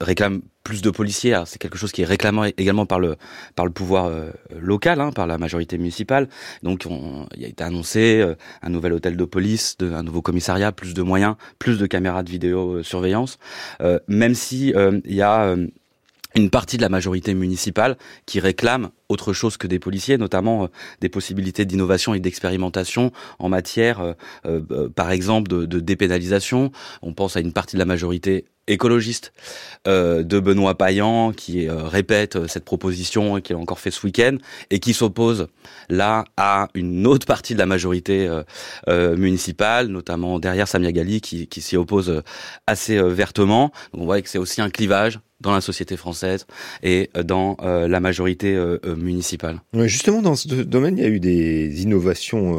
réclament 0.00 0.42
plus 0.68 0.82
de 0.82 0.90
policiers. 0.90 1.34
C'est 1.46 1.58
quelque 1.58 1.78
chose 1.78 1.92
qui 1.92 2.02
est 2.02 2.04
réclamé 2.04 2.52
également 2.58 2.84
par 2.84 3.00
le 3.00 3.16
par 3.56 3.64
le 3.64 3.72
pouvoir 3.72 4.04
euh, 4.04 4.30
local, 4.60 5.00
hein, 5.00 5.12
par 5.12 5.26
la 5.26 5.38
majorité 5.38 5.78
municipale. 5.78 6.28
Donc, 6.62 6.84
on, 6.90 7.26
il 7.34 7.42
a 7.46 7.48
été 7.48 7.64
annoncé 7.64 8.20
euh, 8.20 8.34
un 8.60 8.68
nouvel 8.68 8.92
hôtel 8.92 9.16
de 9.16 9.24
police, 9.24 9.78
un 9.80 10.02
nouveau 10.02 10.20
commissariat, 10.20 10.70
plus 10.70 10.92
de 10.92 11.00
moyens, 11.00 11.36
plus 11.58 11.78
de 11.78 11.86
caméras 11.86 12.22
de 12.22 12.28
vidéosurveillance. 12.28 13.38
Euh, 13.80 13.98
même 14.08 14.34
si 14.34 14.74
il 15.04 15.14
y 15.14 15.22
a 15.22 15.56
une 16.34 16.50
partie 16.50 16.76
de 16.76 16.82
la 16.82 16.90
majorité 16.90 17.32
municipale 17.32 17.96
qui 18.26 18.38
réclame 18.38 18.90
autre 19.08 19.32
chose 19.32 19.56
que 19.56 19.66
des 19.66 19.78
policiers, 19.78 20.18
notamment 20.18 20.68
des 21.00 21.08
possibilités 21.08 21.64
d'innovation 21.64 22.14
et 22.14 22.20
d'expérimentation 22.20 23.12
en 23.38 23.48
matière, 23.48 24.14
par 24.94 25.10
exemple, 25.10 25.48
de, 25.48 25.80
dépénalisation. 25.80 26.70
On 27.02 27.12
pense 27.12 27.36
à 27.36 27.40
une 27.40 27.52
partie 27.52 27.76
de 27.76 27.78
la 27.78 27.86
majorité 27.86 28.44
écologiste 28.68 29.32
euh, 29.86 30.22
de 30.22 30.38
Benoît 30.38 30.76
Payan 30.76 31.32
qui 31.32 31.68
euh, 31.68 31.84
répète 31.84 32.36
euh, 32.36 32.46
cette 32.46 32.64
proposition 32.64 33.40
qu'il 33.40 33.56
a 33.56 33.58
encore 33.58 33.80
fait 33.80 33.90
ce 33.90 34.06
week-end 34.06 34.36
et 34.70 34.78
qui 34.78 34.92
s'oppose 34.92 35.48
là 35.88 36.24
à 36.36 36.68
une 36.74 37.06
autre 37.06 37.26
partie 37.26 37.54
de 37.54 37.58
la 37.58 37.66
majorité 37.66 38.28
municipale, 38.86 39.88
notamment 39.88 40.38
derrière 40.38 40.68
Samia 40.68 40.92
Gali 40.92 41.20
qui, 41.20 41.60
s'y 41.60 41.76
oppose 41.76 42.22
assez 42.66 43.00
vertement. 43.00 43.72
Donc 43.92 44.02
on 44.02 44.04
voit 44.04 44.20
que 44.20 44.28
c'est 44.28 44.38
aussi 44.38 44.60
un 44.60 44.70
clivage 44.70 45.20
dans 45.40 45.52
la 45.52 45.60
société 45.60 45.96
française 45.96 46.46
et 46.82 47.10
dans 47.14 47.56
euh, 47.62 47.86
la 47.86 48.00
majorité 48.00 48.56
euh, 49.02 49.54
euh. 49.74 49.86
Justement, 49.86 50.22
dans 50.22 50.36
ce 50.36 50.48
domaine, 50.48 50.98
il 50.98 51.02
y 51.02 51.06
a 51.06 51.10
eu 51.10 51.20
des 51.20 51.82
innovations 51.82 52.58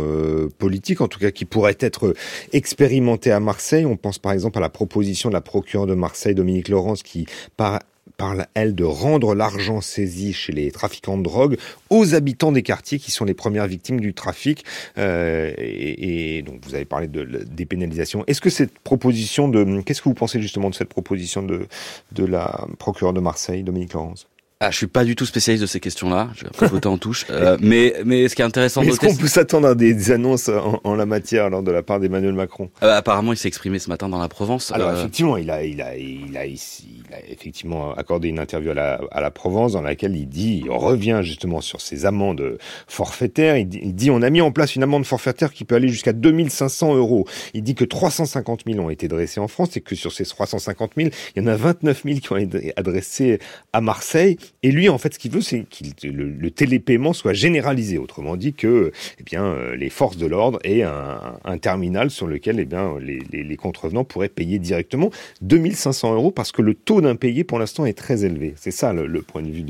politiques, 0.57 1.01
en 1.01 1.07
tout 1.07 1.19
cas 1.19 1.31
qui 1.31 1.45
pourraient 1.45 1.77
être 1.79 2.13
expérimentées 2.53 3.31
à 3.31 3.39
Marseille. 3.39 3.85
On 3.85 3.97
pense 3.97 4.19
par 4.19 4.31
exemple 4.31 4.57
à 4.57 4.61
la 4.61 4.69
proposition 4.69 5.29
de 5.29 5.33
la 5.33 5.41
procureure 5.41 5.87
de 5.87 5.93
Marseille, 5.93 6.35
Dominique 6.35 6.69
Laurence, 6.69 7.03
qui 7.03 7.25
par 7.57 7.79
parle, 8.19 8.45
elle, 8.53 8.75
de 8.75 8.83
rendre 8.83 9.33
l'argent 9.33 9.81
saisi 9.81 10.33
chez 10.33 10.51
les 10.51 10.71
trafiquants 10.71 11.17
de 11.17 11.23
drogue 11.23 11.57
aux 11.89 12.13
habitants 12.13 12.51
des 12.51 12.61
quartiers 12.63 12.99
qui 12.99 13.11
sont 13.11 13.25
les 13.25 13.33
premières 13.33 13.65
victimes 13.65 13.99
du 13.99 14.13
trafic. 14.13 14.65
Euh, 14.97 15.53
et, 15.57 16.43
donc, 16.43 16.59
vous 16.65 16.75
avez 16.75 16.85
parlé 16.85 17.07
de, 17.07 17.23
de 17.23 17.43
dépénalisation. 17.43 18.23
Est-ce 18.27 18.41
que 18.41 18.49
cette 18.49 18.77
proposition 18.79 19.47
de... 19.47 19.81
Qu'est-ce 19.81 20.01
que 20.01 20.09
vous 20.09 20.15
pensez 20.15 20.41
justement 20.41 20.69
de 20.69 20.75
cette 20.75 20.89
proposition 20.89 21.41
de, 21.41 21.67
de 22.11 22.25
la 22.25 22.67
procureure 22.77 23.13
de 23.13 23.21
Marseille, 23.21 23.63
Dominique 23.63 23.93
Laurence? 23.93 24.27
Ah, 24.61 24.71
je 24.71 24.75
suis 24.75 24.87
pas 24.87 25.05
du 25.05 25.15
tout 25.15 25.25
spécialiste 25.25 25.61
de 25.61 25.67
ces 25.67 25.79
questions-là. 25.79 26.31
Je 26.35 26.43
vais 26.43 26.67
voter 26.67 26.89
en 26.89 26.97
touche. 26.97 27.25
Euh, 27.29 27.55
mais, 27.61 27.93
mais 28.03 28.27
ce 28.27 28.35
qui 28.35 28.41
est 28.41 28.45
intéressant 28.45 28.81
Est-ce 28.81 28.99
qu'on 28.99 29.15
peut 29.15 29.29
s'attendre 29.29 29.69
à 29.69 29.73
des 29.73 30.11
annonces 30.11 30.49
en, 30.49 30.95
la 30.95 31.05
matière 31.05 31.45
alors 31.45 31.63
de 31.63 31.71
la 31.71 31.81
part 31.81 32.01
d'Emmanuel 32.01 32.33
Macron? 32.33 32.69
Euh, 32.83 32.97
Apparemment, 32.97 33.31
il 33.31 33.37
s'est 33.37 33.47
exprimé 33.47 33.79
ce 33.79 33.87
matin 33.87 34.09
dans 34.09 34.19
la 34.19 34.27
Provence. 34.27 34.73
Alors 34.73 34.89
euh, 34.89 34.97
effectivement, 34.99 35.37
il 35.37 35.49
a, 35.49 35.63
il 35.63 35.81
a, 35.81 35.95
il 35.95 36.35
a, 36.35 36.45
ici, 36.45 37.05
il 37.07 37.15
a 37.15 37.25
effectivement 37.31 37.93
accordé 37.93 38.27
une 38.27 38.37
interview 38.37 38.71
à 38.71 38.73
la, 38.73 38.99
à 39.11 39.21
la 39.21 39.31
Provence 39.31 39.71
dans 39.71 39.81
laquelle 39.81 40.13
il 40.17 40.27
dit, 40.27 40.63
il 40.65 40.69
revient 40.69 41.21
justement 41.23 41.61
sur 41.61 41.79
ces 41.79 42.05
amendes 42.05 42.57
forfaitaires. 42.85 43.55
Il 43.55 43.69
dit, 43.69 43.79
il 43.81 43.95
dit, 43.95 44.11
on 44.11 44.21
a 44.21 44.29
mis 44.29 44.41
en 44.41 44.51
place 44.51 44.75
une 44.75 44.83
amende 44.83 45.05
forfaitaire 45.05 45.53
qui 45.53 45.63
peut 45.63 45.75
aller 45.75 45.87
jusqu'à 45.87 46.11
2500 46.11 46.95
euros. 46.95 47.25
Il 47.53 47.63
dit 47.63 47.75
que 47.75 47.85
350 47.85 48.63
000 48.67 48.77
ont 48.83 48.89
été 48.89 49.07
dressés 49.07 49.39
en 49.39 49.47
France 49.47 49.77
et 49.77 49.79
que 49.79 49.95
sur 49.95 50.11
ces 50.11 50.25
350 50.25 50.91
000, 50.97 51.11
il 51.37 51.43
y 51.43 51.45
en 51.45 51.47
a 51.47 51.55
29 51.55 52.03
000 52.03 52.19
qui 52.19 52.33
ont 52.33 52.35
été 52.35 52.73
adressés 52.75 53.39
à 53.71 53.79
Marseille. 53.79 54.37
Et 54.63 54.71
lui, 54.71 54.89
en 54.89 54.97
fait, 54.97 55.13
ce 55.13 55.19
qu'il 55.19 55.31
veut, 55.31 55.41
c'est 55.41 55.65
que 55.69 56.07
le, 56.07 56.51
télépaiement 56.51 57.13
soit 57.13 57.33
généralisé. 57.33 57.97
Autrement 57.97 58.35
dit, 58.35 58.53
que 58.53 58.91
eh 59.19 59.23
bien, 59.23 59.43
euh, 59.43 59.75
les 59.75 59.89
forces 59.89 60.17
de 60.17 60.25
l'ordre 60.25 60.59
aient 60.63 60.83
un, 60.83 61.57
terminal 61.59 62.09
sur 62.09 62.27
lequel 62.27 62.59
eh 62.59 62.65
bien, 62.65 62.97
les, 62.99 63.55
contrevenants 63.57 64.03
pourraient 64.03 64.29
payer 64.29 64.59
directement 64.59 65.11
2500 65.41 66.13
euros 66.13 66.31
parce 66.31 66.51
que 66.51 66.61
le 66.61 66.73
taux 66.73 67.01
d'impayé, 67.01 67.43
pour 67.43 67.59
l'instant, 67.59 67.85
est 67.85 67.97
très 67.97 68.25
élevé. 68.25 68.53
C'est 68.55 68.71
ça 68.71 68.93
le, 68.93 69.21
point 69.21 69.41
de 69.41 69.49
vue 69.49 69.63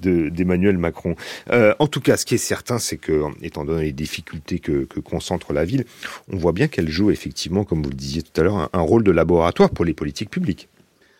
d'Emmanuel 0.00 0.76
de, 0.76 0.80
Macron. 0.80 1.14
Euh, 1.50 1.74
en 1.78 1.86
tout 1.86 2.00
cas, 2.00 2.16
ce 2.16 2.24
qui 2.24 2.34
est 2.34 2.38
certain, 2.38 2.78
c'est 2.78 2.96
que, 2.96 3.22
étant 3.42 3.64
donné 3.64 3.84
les 3.84 3.92
difficultés 3.92 4.58
que, 4.58 4.86
concentre 5.00 5.52
la 5.52 5.64
ville, 5.64 5.84
on 6.32 6.36
voit 6.36 6.52
bien 6.52 6.68
qu'elle 6.68 6.88
joue 6.88 7.10
effectivement, 7.10 7.64
comme 7.64 7.82
vous 7.82 7.90
le 7.90 7.96
disiez 7.96 8.22
tout 8.22 8.40
à 8.40 8.44
l'heure, 8.44 8.70
un 8.72 8.80
rôle 8.80 9.04
de 9.04 9.10
laboratoire 9.10 9.70
pour 9.70 9.84
les 9.84 9.94
politiques 9.94 10.30
publiques. 10.30 10.68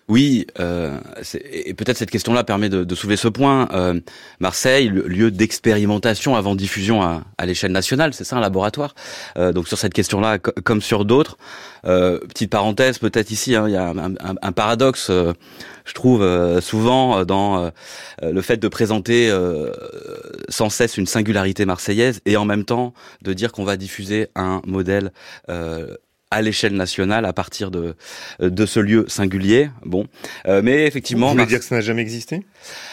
Oui, 0.08 0.46
euh, 0.60 1.00
et 1.42 1.74
peut-être 1.74 1.96
cette 1.96 2.12
question-là 2.12 2.44
permet 2.44 2.68
de, 2.68 2.94
soulever 2.94 3.16
ce 3.16 3.26
point. 3.26 3.68
Euh, 3.72 3.98
Marseille, 4.38 4.88
le 4.88 5.02
lieu 5.08 5.32
d'expérimentation 5.32 6.36
avant 6.36 6.54
diffusion 6.54 7.02
à, 7.02 7.24
l'échelle 7.44 7.72
nationale, 7.72 8.14
c'est 8.14 8.22
ça 8.22 8.36
un 8.36 8.40
laboratoire. 8.40 8.94
Euh, 9.36 9.52
donc 9.52 9.66
sur 9.66 9.78
cette 9.78 9.94
question-là, 9.94 10.38
comme 10.38 10.80
sur 10.80 11.04
d'autres, 11.04 11.38
euh, 11.86 12.20
petite 12.20 12.50
parenthèse 12.50 12.98
peut-être 12.98 13.32
ici, 13.32 13.56
hein, 13.56 13.66
il 13.66 13.72
y 13.72 13.76
a 13.76 13.92
un, 13.92 14.52
paradoxe, 14.52 15.10
je 15.10 15.92
trouve 15.92 16.24
souvent 16.60 17.24
dans 17.24 17.70
le 18.22 18.42
fait 18.42 18.56
de 18.56 18.68
présenter 18.68 19.32
sans 20.48 20.70
cesse 20.70 20.96
une 20.96 21.06
singularité 21.06 21.64
marseillaise 21.64 22.20
et 22.26 22.36
en 22.36 22.44
même 22.44 22.64
temps 22.64 22.94
de 23.22 23.32
dire 23.32 23.52
qu'on 23.52 23.64
va 23.64 23.76
diffuser 23.76 24.28
un 24.34 24.62
modèle 24.66 25.12
à 26.30 26.42
l'échelle 26.42 26.74
nationale 26.74 27.24
à 27.24 27.32
partir 27.32 27.70
de 27.70 27.94
de 28.40 28.66
ce 28.66 28.80
lieu 28.80 29.04
singulier. 29.08 29.70
Bon, 29.84 30.06
euh, 30.48 30.60
mais 30.62 30.86
effectivement, 30.86 31.28
vous 31.28 31.34
voulez 31.34 31.46
dire 31.46 31.60
que 31.60 31.64
ça 31.64 31.76
n'a 31.76 31.80
jamais 31.80 32.02
existé? 32.02 32.44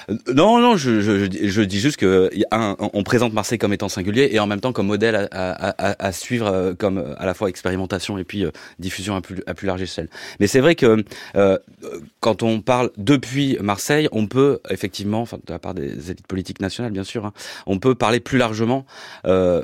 Euh, 0.09 0.15
Non, 0.33 0.59
non, 0.59 0.77
je, 0.77 1.01
je, 1.01 1.27
je, 1.49 1.61
dis 1.61 1.79
juste 1.79 1.97
que 1.97 2.29
un, 2.51 2.75
on 2.79 3.03
présente 3.03 3.33
Marseille 3.33 3.57
comme 3.57 3.73
étant 3.73 3.89
singulier 3.89 4.29
et 4.31 4.39
en 4.39 4.47
même 4.47 4.61
temps 4.61 4.71
comme 4.71 4.87
modèle 4.87 5.15
à, 5.15 5.27
à, 5.31 6.05
à 6.07 6.11
suivre, 6.11 6.47
euh, 6.47 6.73
comme 6.73 7.15
à 7.17 7.25
la 7.25 7.33
fois 7.33 7.49
expérimentation 7.49 8.17
et 8.17 8.23
puis 8.23 8.45
diffusion 8.79 9.15
à 9.15 9.21
plus 9.21 9.41
à 9.47 9.53
plus 9.53 9.67
large 9.67 9.81
échelle. 9.81 10.09
Mais 10.39 10.47
c'est 10.47 10.59
vrai 10.59 10.75
que 10.75 11.03
euh, 11.35 11.57
quand 12.19 12.43
on 12.43 12.61
parle 12.61 12.91
depuis 12.97 13.57
Marseille, 13.61 14.07
on 14.11 14.27
peut 14.27 14.59
effectivement, 14.69 15.21
enfin 15.21 15.37
de 15.45 15.51
la 15.51 15.59
part 15.59 15.73
des 15.73 16.11
élites 16.11 16.27
politiques 16.27 16.61
nationales 16.61 16.91
bien 16.91 17.03
sûr, 17.03 17.25
hein, 17.25 17.33
on 17.65 17.79
peut 17.79 17.95
parler 17.95 18.19
plus 18.19 18.37
largement. 18.37 18.85
Euh, 19.25 19.63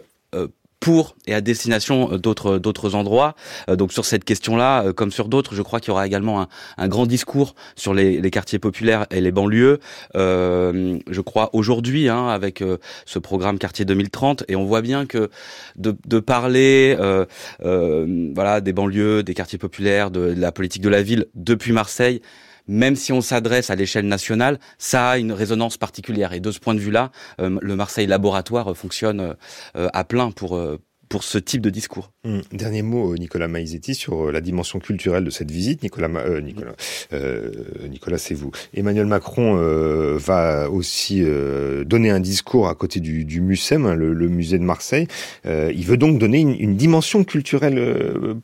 pour 0.79 1.15
et 1.27 1.33
à 1.33 1.41
destination 1.41 2.17
d'autres 2.17 2.57
d'autres 2.57 2.95
endroits. 2.95 3.35
donc 3.67 3.91
sur 3.91 4.05
cette 4.05 4.23
question-là, 4.23 4.93
comme 4.93 5.11
sur 5.11 5.27
d'autres, 5.27 5.55
je 5.55 5.61
crois 5.61 5.79
qu'il 5.79 5.89
y 5.89 5.91
aura 5.91 6.07
également 6.07 6.47
un, 6.77 6.87
grand 6.87 7.05
discours 7.05 7.55
sur 7.75 7.93
les, 7.93 8.21
quartiers 8.31 8.59
populaires 8.59 9.05
et 9.11 9.21
les 9.21 9.31
banlieues. 9.31 9.79
je 10.15 11.21
crois 11.21 11.49
aujourd'hui, 11.53 12.09
hein, 12.09 12.27
avec 12.27 12.63
ce 13.05 13.19
programme 13.19 13.59
Quartier 13.59 13.85
2030, 13.85 14.45
et 14.47 14.55
on 14.55 14.65
voit 14.65 14.81
bien 14.81 15.05
que 15.05 15.29
de, 15.75 16.19
parler, 16.19 16.97
voilà, 17.59 18.61
des 18.61 18.73
banlieues, 18.73 19.23
des 19.23 19.33
quartiers 19.33 19.59
populaires, 19.59 20.11
de 20.11 20.33
la 20.35 20.51
politique 20.51 20.81
de 20.81 20.89
la 20.89 21.01
ville 21.01 21.27
depuis 21.35 21.71
Marseille 21.71 22.21
même 22.69 22.95
si 22.95 23.12
on 23.12 23.19
s'adresse 23.19 23.71
à 23.71 23.75
l'échelle 23.75 24.08
nationale, 24.08 24.60
ça 24.77 25.10
a 25.10 25.17
une 25.17 25.34
résonance 25.34 25.77
particulière. 25.77 26.34
Et 26.34 26.39
de 26.39 26.51
ce 26.51 26.60
point 26.60 26.75
de 26.75 26.79
vue-là, 26.79 27.12
euh, 27.41 27.58
le 27.62 27.75
Marseille 27.75 28.08
Laboratoire 28.08 28.77
fonctionne 28.77 29.36
euh, 29.75 29.88
à 29.91 30.03
plein 30.03 30.32
pour 30.32 30.55
euh, 30.55 30.77
pour 31.10 31.23
ce 31.23 31.39
type 31.39 31.62
de 31.62 31.71
discours. 31.71 32.12
Hum, 32.23 32.43
dernier 32.51 32.84
mot, 32.84 33.17
Nicolas 33.17 33.47
Maizetti, 33.47 33.95
sur 33.95 34.32
la 34.32 34.41
dimension 34.41 34.77
culturelle 34.77 35.23
de 35.23 35.32
cette 35.32 35.49
visite. 35.49 35.82
Nicolas, 35.82 36.08
Nicolas, 36.39 36.73
Nicolas, 37.89 38.19
c'est 38.19 38.36
vous. 38.36 38.51
Emmanuel 38.75 39.08
Macron 39.08 39.55
va 40.17 40.69
aussi 40.69 41.25
donner 41.84 42.12
un 42.12 42.19
discours 42.19 42.69
à 42.69 42.75
côté 42.75 42.99
du, 42.99 43.41
MUSEM, 43.41 43.88
hein, 43.88 43.95
le, 43.95 44.27
musée 44.27 44.60
de 44.60 44.63
Marseille. 44.63 45.08
il 45.45 45.84
veut 45.84 45.97
donc 45.97 46.19
donner 46.19 46.41
une, 46.41 46.75
dimension 46.75 47.23
culturelle 47.23 48.38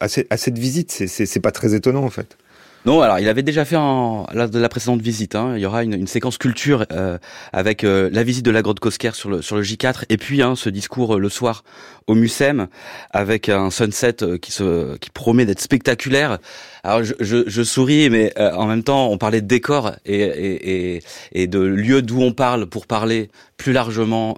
à, 0.00 0.06
à, 0.30 0.36
cette 0.36 0.58
visite. 0.58 0.90
C'est 0.90 1.40
pas 1.40 1.52
très 1.52 1.76
étonnant 1.76 2.02
en 2.02 2.10
fait. 2.10 2.36
Non, 2.84 3.00
alors 3.00 3.20
il 3.20 3.28
avait 3.28 3.44
déjà 3.44 3.64
fait 3.64 3.76
en, 3.76 4.26
la, 4.34 4.48
de 4.48 4.58
la 4.58 4.68
précédente 4.68 5.00
visite. 5.00 5.36
Hein, 5.36 5.52
il 5.56 5.62
y 5.62 5.66
aura 5.66 5.84
une, 5.84 5.94
une 5.94 6.08
séquence 6.08 6.36
culture 6.36 6.84
euh, 6.90 7.16
avec 7.52 7.84
euh, 7.84 8.10
la 8.12 8.24
visite 8.24 8.44
de 8.44 8.50
la 8.50 8.60
grotte 8.60 8.80
Cosquer 8.80 9.12
sur 9.12 9.30
le 9.30 9.40
sur 9.40 9.54
le 9.54 9.62
J4 9.62 10.04
et 10.08 10.16
puis 10.16 10.42
hein, 10.42 10.56
ce 10.56 10.68
discours 10.68 11.14
euh, 11.14 11.18
le 11.20 11.28
soir 11.28 11.62
au 12.08 12.16
Mucem 12.16 12.66
avec 13.10 13.48
un 13.48 13.70
sunset 13.70 14.16
qui 14.40 14.50
se 14.50 14.96
qui 14.96 15.10
promet 15.10 15.46
d'être 15.46 15.60
spectaculaire. 15.60 16.38
Alors 16.82 17.04
je, 17.04 17.14
je, 17.20 17.44
je 17.46 17.62
souris, 17.62 18.10
mais 18.10 18.36
en 18.36 18.66
même 18.66 18.82
temps 18.82 19.08
on 19.10 19.18
parlait 19.18 19.40
de 19.40 19.46
décor 19.46 19.92
et 20.04 20.20
et, 20.22 20.96
et, 20.96 21.02
et 21.30 21.46
de 21.46 21.60
lieu 21.60 22.02
d'où 22.02 22.20
on 22.20 22.32
parle 22.32 22.66
pour 22.66 22.88
parler 22.88 23.30
plus 23.56 23.72
largement 23.72 24.36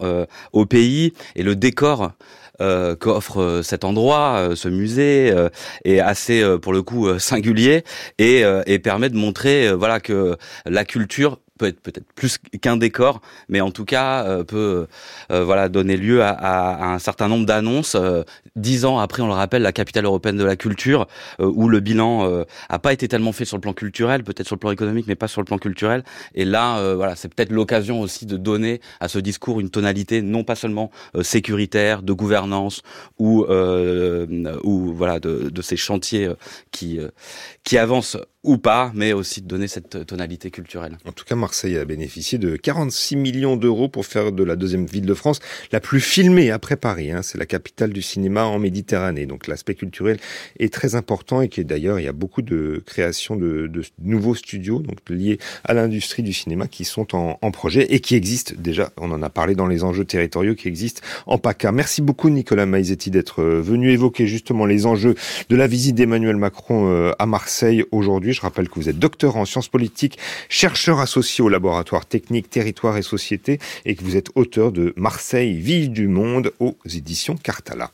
au 0.53 0.67
pays 0.67 1.15
et 1.37 1.43
le 1.43 1.57
décor 1.57 2.13
euh, 2.61 2.95
qu'offre 2.95 3.41
euh, 3.41 3.63
cet 3.63 3.85
endroit, 3.85 4.37
euh, 4.39 4.55
ce 4.57 4.69
musée, 4.69 5.33
euh, 5.33 5.49
est 5.85 5.99
assez, 5.99 6.45
pour 6.63 6.73
le 6.73 6.83
coup, 6.83 7.19
singulier 7.19 7.85
et, 8.19 8.43
et 8.67 8.79
permet 8.79 9.09
de 9.09 9.17
montrer, 9.17 9.73
voilà, 9.73 10.01
que 10.01 10.37
la 10.67 10.85
culture 10.85 11.39
peut 11.59 11.67
être 11.67 11.81
peut-être 11.81 12.13
plus 12.15 12.39
qu'un 12.61 12.77
décor, 12.77 13.21
mais 13.49 13.61
en 13.61 13.71
tout 13.71 13.85
cas 13.85 14.25
euh, 14.25 14.45
peut 14.45 14.87
euh, 15.31 15.45
voilà 15.45 15.69
donner 15.69 15.97
lieu 15.97 16.23
à, 16.23 16.31
à, 16.31 16.87
un 16.93 16.99
certain 16.99 17.29
nombre 17.29 17.47
d'annonces. 17.47 17.95
Euh, 17.95 18.25
dix 18.57 18.85
ans 18.85 18.99
après, 18.99 19.23
on 19.23 19.29
le 19.29 19.33
rappelle, 19.33 19.63
la 19.63 19.73
capitale 19.73 20.05
européenne 20.05 20.37
de 20.37 20.45
la 20.45 20.57
culture, 20.57 21.07
où 21.39 21.69
le 21.69 21.81
bilan 21.81 22.45
a 22.69 22.79
pas 22.79 22.93
été 22.93 23.09
tellement 23.09 23.33
fait 23.33 23.45
sur 23.45 23.57
le 23.57 23.61
plan 23.61 23.73
culturel, 23.73 24.23
peut-être 24.23 24.47
sur 24.47 24.57
le 24.57 24.61
plan 24.61 24.71
économique, 24.71 25.07
mais 25.09 25.15
pas 25.17 25.29
sur 25.29 25.41
le 25.41 25.45
plan 25.45 25.59
culturel. 25.59 26.05
Et 26.35 26.45
là, 26.45 26.95
voilà, 26.95 27.17
c'est 27.17 27.33
peut-être 27.33 27.51
l'occasion 27.51 28.01
aussi 28.01 28.27
de 28.27 28.37
donner 28.37 28.81
à 29.01 29.09
ce 29.09 29.19
discours 29.19 29.61
une 29.61 29.71
tonalité 29.71 30.23
non 30.23 30.45
pas 30.45 30.55
seulement 30.55 30.91
sécuritaire, 31.23 32.03
de 32.03 32.13
gouvernance 32.13 32.83
ou 33.19 33.45
ou 33.45 34.95
voilà 34.95 35.19
de, 35.19 35.51
de 35.51 35.63
ces 35.63 35.77
chantiers 35.77 36.29
qui 36.71 37.01
qui 37.65 37.79
avancent 37.79 38.19
ou 38.45 38.59
pas, 38.59 38.93
mais 38.95 39.15
aussi 39.15 39.41
de 39.41 39.49
donner 39.49 39.67
cette 39.69 40.07
tonalité 40.07 40.51
culturelle. 40.51 40.99
En 41.07 41.13
tout 41.13 41.25
cas, 41.25 41.35
Marseille 41.35 41.79
a 41.79 41.85
bénéficié 41.87 42.37
de 42.37 42.57
46 42.57 43.17
millions 43.17 43.57
d'euros 43.57 43.89
pour 43.89 44.05
faire 44.05 44.33
de 44.33 44.45
la 44.45 44.55
deuxième 44.55 44.85
ville 44.85 45.07
de 45.07 45.15
France 45.15 45.41
la 45.73 45.81
plus 45.81 46.01
filmée 46.01 46.51
après 46.51 46.77
Paris. 46.77 47.11
Hein. 47.11 47.23
C'est 47.23 47.39
la 47.39 47.47
capitale 47.47 47.91
du 47.91 48.03
cinéma 48.03 48.45
en 48.45 48.59
Méditerranée. 48.59 49.25
Donc 49.25 49.47
l'aspect 49.47 49.75
culturel 49.75 50.19
est 50.59 50.73
très 50.73 50.95
important 50.95 51.41
et 51.41 51.49
d'ailleurs, 51.65 51.99
il 51.99 52.05
y 52.05 52.09
a 52.09 52.13
beaucoup 52.13 52.43
de 52.43 52.83
créations 52.85 53.35
de, 53.35 53.71
nouveaux 53.99 54.35
studios 54.35 54.81
donc 54.81 54.99
liés 55.09 55.39
à 55.65 55.73
l'industrie 55.73 56.23
du 56.23 56.35
cinéma 56.35 56.67
qui 56.67 56.85
sont 56.85 57.17
en, 57.17 57.39
en, 57.41 57.51
projet 57.51 57.95
et 57.95 58.01
qui 58.01 58.15
existent 58.15 58.55
déjà. 58.59 58.93
On 58.99 59.11
en 59.11 59.23
a 59.23 59.31
parlé 59.31 59.55
dans 59.55 59.67
les 59.67 59.85
enjeux 59.85 60.05
territoriaux 60.05 60.55
qui 60.55 60.69
existent 60.69 61.01
en 61.27 61.39
PACA. 61.39 61.73
Merci 61.73 62.03
beaucoup 62.03 62.29
Nicolas 62.29 62.67
Maizetti 62.67 63.11
d'être 63.11 63.43
venu 63.43 63.91
évoquer 63.91 64.27
justement 64.27 64.67
les 64.67 64.85
enjeux 64.85 65.15
de 65.49 65.57
la 65.57 65.67
visite 65.67 65.95
d'Emmanuel 65.95 66.37
Macron 66.37 66.91
euh, 66.91 67.13
à 67.19 67.25
Aujourd'hui. 67.93 68.33
Je 68.33 68.41
rappelle 68.41 68.69
que 68.69 68.75
vous 68.77 68.89
êtes 68.89 68.99
docteur 68.99 69.37
en 69.37 69.45
sciences 69.45 69.69
politiques, 69.69 70.19
chercheur 70.49 71.01
associé 71.01 71.45
au 71.45 71.49
laboratoire 71.49 72.07
technique 72.07 72.51
Territoire 72.51 72.97
et 72.97 73.03
Société 73.03 73.59
et 73.85 73.95
que 73.95 74.03
vous 74.03 74.17
êtes 74.17 74.31
auteur 74.35 74.73
de 74.73 74.93
Marseille, 74.97 75.55
ville 75.55 75.93
du 75.93 76.09
monde 76.09 76.53
aux 76.59 76.77
éditions 76.85 77.37
Cartala. 77.37 77.91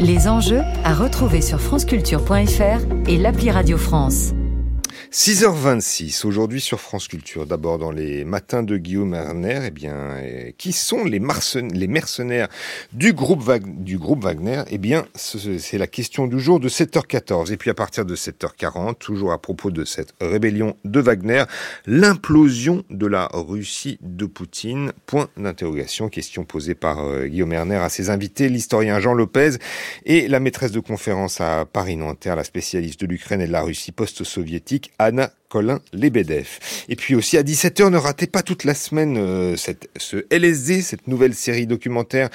Les 0.00 0.28
enjeux 0.28 0.62
à 0.84 0.94
retrouver 0.94 1.40
sur 1.40 1.60
franceculture.fr 1.60 3.08
et 3.08 3.16
l'appli 3.16 3.50
Radio 3.50 3.78
France. 3.78 4.32
6h26 5.10 6.26
aujourd'hui 6.26 6.60
sur 6.60 6.80
France 6.80 7.08
Culture. 7.08 7.46
D'abord 7.46 7.78
dans 7.78 7.90
les 7.90 8.26
matins 8.26 8.62
de 8.62 8.76
Guillaume 8.76 9.14
Erner, 9.14 9.60
eh 9.64 9.70
bien, 9.70 10.18
eh, 10.22 10.54
qui 10.58 10.72
sont 10.72 11.02
les, 11.04 11.18
mercenaires 11.18 12.48
du 12.92 13.14
groupe, 13.14 13.42
du 13.64 13.96
groupe 13.96 14.24
Wagner? 14.24 14.64
Eh 14.70 14.76
bien, 14.76 15.06
c'est 15.14 15.78
la 15.78 15.86
question 15.86 16.26
du 16.26 16.38
jour 16.38 16.60
de 16.60 16.68
7h14. 16.68 17.50
Et 17.50 17.56
puis 17.56 17.70
à 17.70 17.74
partir 17.74 18.04
de 18.04 18.14
7h40, 18.14 18.98
toujours 18.98 19.32
à 19.32 19.38
propos 19.38 19.70
de 19.70 19.86
cette 19.86 20.12
rébellion 20.20 20.76
de 20.84 21.00
Wagner, 21.00 21.44
l'implosion 21.86 22.84
de 22.90 23.06
la 23.06 23.30
Russie 23.32 23.98
de 24.02 24.26
Poutine. 24.26 24.92
Point 25.06 25.28
d'interrogation. 25.38 26.10
Question 26.10 26.44
posée 26.44 26.74
par 26.74 27.00
euh, 27.00 27.26
Guillaume 27.26 27.54
Erner 27.54 27.76
à 27.76 27.88
ses 27.88 28.10
invités, 28.10 28.50
l'historien 28.50 29.00
Jean 29.00 29.14
Lopez 29.14 29.52
et 30.04 30.28
la 30.28 30.38
maîtresse 30.38 30.72
de 30.72 30.80
conférence 30.80 31.40
à 31.40 31.64
Paris-Nanterre, 31.64 32.36
la 32.36 32.44
spécialiste 32.44 33.00
de 33.00 33.06
l'Ukraine 33.06 33.40
et 33.40 33.46
de 33.46 33.52
la 33.52 33.62
Russie 33.62 33.92
post-soviétique, 33.92 34.92
Ana 34.98 35.30
Colin 35.48 35.80
Lebedev. 35.92 36.58
Et 36.88 36.96
puis 36.96 37.14
aussi 37.14 37.38
à 37.38 37.42
17h, 37.42 37.90
ne 37.90 37.96
ratez 37.96 38.26
pas 38.26 38.42
toute 38.42 38.64
la 38.64 38.74
semaine 38.74 39.16
euh, 39.16 39.56
cette, 39.56 39.88
ce 39.96 40.26
LSD, 40.30 40.82
cette 40.82 41.08
nouvelle 41.08 41.34
série 41.34 41.66
documentaire 41.66 42.28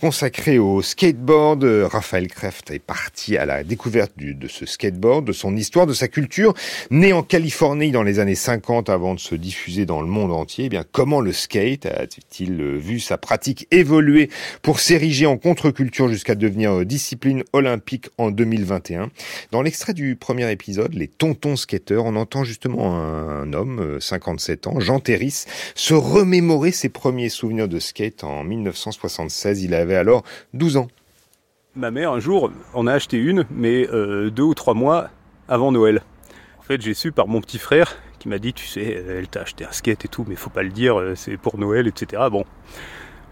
consacrée 0.00 0.58
au 0.58 0.82
skateboard. 0.82 1.64
Euh, 1.64 1.86
Raphaël 1.86 2.28
Kreft 2.28 2.70
est 2.70 2.78
parti 2.78 3.36
à 3.38 3.46
la 3.46 3.64
découverte 3.64 4.12
du, 4.16 4.34
de 4.34 4.48
ce 4.48 4.66
skateboard, 4.66 5.24
de 5.26 5.32
son 5.32 5.56
histoire, 5.56 5.86
de 5.86 5.94
sa 5.94 6.08
culture. 6.08 6.52
Né 6.90 7.12
en 7.12 7.22
Californie 7.22 7.90
dans 7.90 8.02
les 8.02 8.18
années 8.18 8.34
50 8.34 8.90
avant 8.90 9.14
de 9.14 9.20
se 9.20 9.34
diffuser 9.34 9.86
dans 9.86 10.02
le 10.02 10.08
monde 10.08 10.32
entier, 10.32 10.66
eh 10.66 10.68
bien 10.68 10.84
comment 10.90 11.20
le 11.20 11.32
skate 11.32 11.86
a-t-il 11.86 12.60
euh, 12.60 12.76
vu 12.76 13.00
sa 13.00 13.16
pratique 13.16 13.66
évoluer 13.70 14.28
pour 14.60 14.80
s'ériger 14.80 15.24
en 15.24 15.38
contre-culture 15.38 16.08
jusqu'à 16.08 16.34
devenir 16.34 16.84
discipline 16.84 17.44
olympique 17.54 18.08
en 18.18 18.30
2021 18.30 19.10
Dans 19.52 19.62
l'extrait 19.62 19.94
du 19.94 20.16
premier 20.16 20.50
épisode, 20.52 20.92
les 20.92 21.08
tontons 21.08 21.56
skateurs, 21.56 22.04
on 22.04 22.16
entend 22.16 22.44
juste 22.44 22.57
justement 22.58 22.98
un 22.98 23.52
homme, 23.52 24.00
57 24.00 24.66
euh, 24.66 24.70
ans, 24.70 24.80
Jean 24.80 24.98
Terris, 24.98 25.44
se 25.76 25.94
remémorer 25.94 26.72
ses 26.72 26.88
premiers 26.88 27.28
souvenirs 27.28 27.68
de 27.68 27.78
skate 27.78 28.24
en 28.24 28.42
1976. 28.42 29.62
Il 29.62 29.74
avait 29.74 29.94
alors 29.94 30.24
12 30.54 30.78
ans. 30.78 30.88
Ma 31.76 31.92
mère, 31.92 32.10
un 32.10 32.18
jour, 32.18 32.50
en 32.74 32.88
a 32.88 32.92
acheté 32.92 33.16
une, 33.16 33.44
mais 33.52 33.86
euh, 33.92 34.30
deux 34.30 34.42
ou 34.42 34.54
trois 34.54 34.74
mois 34.74 35.08
avant 35.46 35.70
Noël. 35.70 36.02
En 36.58 36.62
fait, 36.62 36.82
j'ai 36.82 36.94
su 36.94 37.12
par 37.12 37.28
mon 37.28 37.40
petit 37.40 37.58
frère 37.58 37.96
qui 38.18 38.28
m'a 38.28 38.40
dit, 38.40 38.52
tu 38.52 38.66
sais, 38.66 39.04
elle 39.08 39.28
t'a 39.28 39.42
acheté 39.42 39.64
un 39.64 39.70
skate 39.70 40.06
et 40.06 40.08
tout, 40.08 40.24
mais 40.26 40.34
faut 40.34 40.50
pas 40.50 40.64
le 40.64 40.70
dire, 40.70 40.98
euh, 40.98 41.14
c'est 41.14 41.36
pour 41.36 41.58
Noël, 41.58 41.86
etc. 41.86 42.22
Bon. 42.32 42.44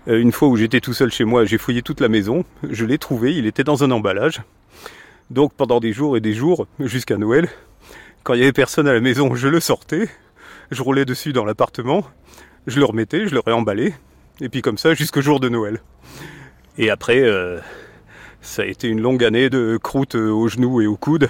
Une 0.07 0.31
fois 0.31 0.47
où 0.47 0.57
j'étais 0.57 0.79
tout 0.79 0.93
seul 0.93 1.11
chez 1.11 1.25
moi, 1.25 1.45
j'ai 1.47 1.59
fouillé 1.59 1.83
toute 1.83 2.01
la 2.01 2.09
maison, 2.09 2.45
je 2.63 2.85
l'ai 2.85 2.97
trouvé, 2.97 3.35
il 3.35 3.45
était 3.45 3.65
dans 3.65 3.83
un 3.83 3.91
emballage. 3.91 4.43
Donc 5.31 5.53
pendant 5.53 5.81
des 5.81 5.93
jours 5.93 6.17
et 6.17 6.21
des 6.21 6.33
jours, 6.33 6.69
jusqu'à 6.79 7.17
Noël, 7.17 7.49
quand 8.27 8.35
il 8.35 8.41
y 8.41 8.43
avait 8.43 8.53
personne 8.53 8.89
à 8.89 8.93
la 8.93 8.99
maison, 8.99 9.37
je 9.37 9.47
le 9.47 9.61
sortais, 9.61 10.09
je 10.73 10.83
roulais 10.83 11.05
dessus 11.05 11.33
dans 11.33 11.45
l'appartement, 11.45 12.05
je 12.67 12.81
le 12.81 12.85
remettais, 12.85 13.29
je 13.29 13.35
le 13.35 13.41
réemballais, 13.41 13.95
et 14.41 14.49
puis 14.49 14.63
comme 14.63 14.79
ça 14.79 14.95
jusqu'au 14.95 15.21
jour 15.21 15.39
de 15.39 15.49
Noël. 15.49 15.81
Et 16.77 16.91
après, 16.91 17.21
euh, 17.21 17.61
ça 18.41 18.63
a 18.63 18.65
été 18.65 18.89
une 18.89 19.01
longue 19.01 19.23
année 19.23 19.49
de 19.49 19.79
croûte 19.81 20.17
aux 20.17 20.49
genoux 20.49 20.81
et 20.81 20.89
aux 20.89 20.97
coudes, 20.97 21.29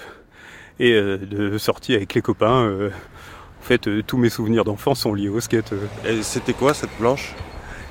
et 0.81 0.95
euh, 0.95 1.19
de 1.19 1.59
sortie 1.59 1.95
avec 1.95 2.15
les 2.15 2.23
copains. 2.23 2.63
Euh, 2.63 2.89
en 2.89 3.63
fait, 3.63 3.91
tous 4.07 4.17
mes 4.17 4.31
souvenirs 4.31 4.65
d'enfance 4.65 5.01
sont 5.01 5.13
liés 5.13 5.29
au 5.29 5.41
skate. 5.41 5.75
Et 6.07 6.23
c'était 6.23 6.55
quoi 6.55 6.73
cette 6.73 6.93
planche? 6.93 7.35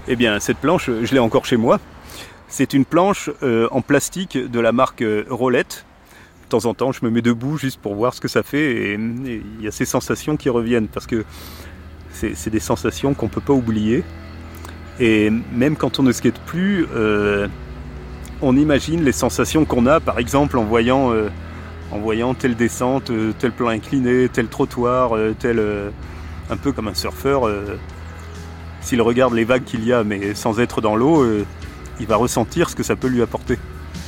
Eh 0.08 0.16
bien, 0.16 0.40
cette 0.40 0.58
planche, 0.58 0.90
je 0.90 1.14
l'ai 1.14 1.20
encore 1.20 1.46
chez 1.46 1.58
moi. 1.58 1.80
C'est 2.48 2.74
une 2.74 2.86
planche 2.86 3.30
en 3.44 3.82
plastique 3.82 4.38
de 4.38 4.60
la 4.60 4.72
marque 4.72 5.04
Rolette 5.30 5.86
de 6.46 6.50
temps 6.50 6.66
en 6.66 6.74
temps, 6.74 6.92
je 6.92 7.04
me 7.04 7.10
mets 7.10 7.22
debout 7.22 7.58
juste 7.58 7.80
pour 7.80 7.96
voir 7.96 8.14
ce 8.14 8.22
que 8.22 8.28
ça 8.28 8.44
fait 8.44 8.72
et 8.76 8.94
il 8.94 9.62
y 9.62 9.68
a 9.68 9.72
ces 9.72 9.86
sensations 9.86 10.38
qui 10.38 10.50
reviennent 10.50 10.88
parce 10.88 11.08
que 11.08 11.26
c'est 12.12 12.50
des 12.50 12.60
sensations 12.60 13.14
qu'on 13.14 13.26
ne 13.26 13.32
peut 13.32 13.42
pas 13.42 13.54
oublier. 13.54 14.04
Et 15.00 15.30
même 15.30 15.76
quand 15.76 16.00
on 16.00 16.04
ne 16.04 16.14
skate 16.14 16.40
plus, 16.46 16.88
euh, 16.96 17.48
on 18.42 18.56
imagine 18.56 19.04
les 19.04 19.12
sensations 19.12 19.66
qu'on 19.66 19.86
a, 19.86 20.00
par 20.00 20.20
exemple 20.20 20.58
en 20.58 20.64
voyant, 20.64 21.12
euh, 21.12 21.30
telle 22.40 22.56
descente, 22.56 23.10
euh, 23.10 23.34
tel 23.38 23.52
plan 23.52 23.68
incliné, 23.68 24.30
tel 24.30 24.48
trottoir, 24.48 25.12
tel, 25.40 25.62
un 26.50 26.58
peu 26.58 26.72
comme 26.72 26.88
un 26.88 26.94
surfeur. 26.94 27.50
S'il 28.80 29.02
regarde 29.02 29.34
les 29.34 29.44
vagues 29.44 29.64
qu'il 29.64 29.84
y 29.84 29.92
a, 29.92 30.04
mais 30.04 30.34
sans 30.36 30.60
être 30.60 30.80
dans 30.80 30.96
l'eau, 30.96 31.26
il 32.00 32.08
va 32.08 32.16
ressentir 32.16 32.70
ce 32.70 32.76
que 32.76 32.84
ça 32.84 32.96
peut 32.96 33.08
lui 33.08 33.22
apporter. 33.22 33.58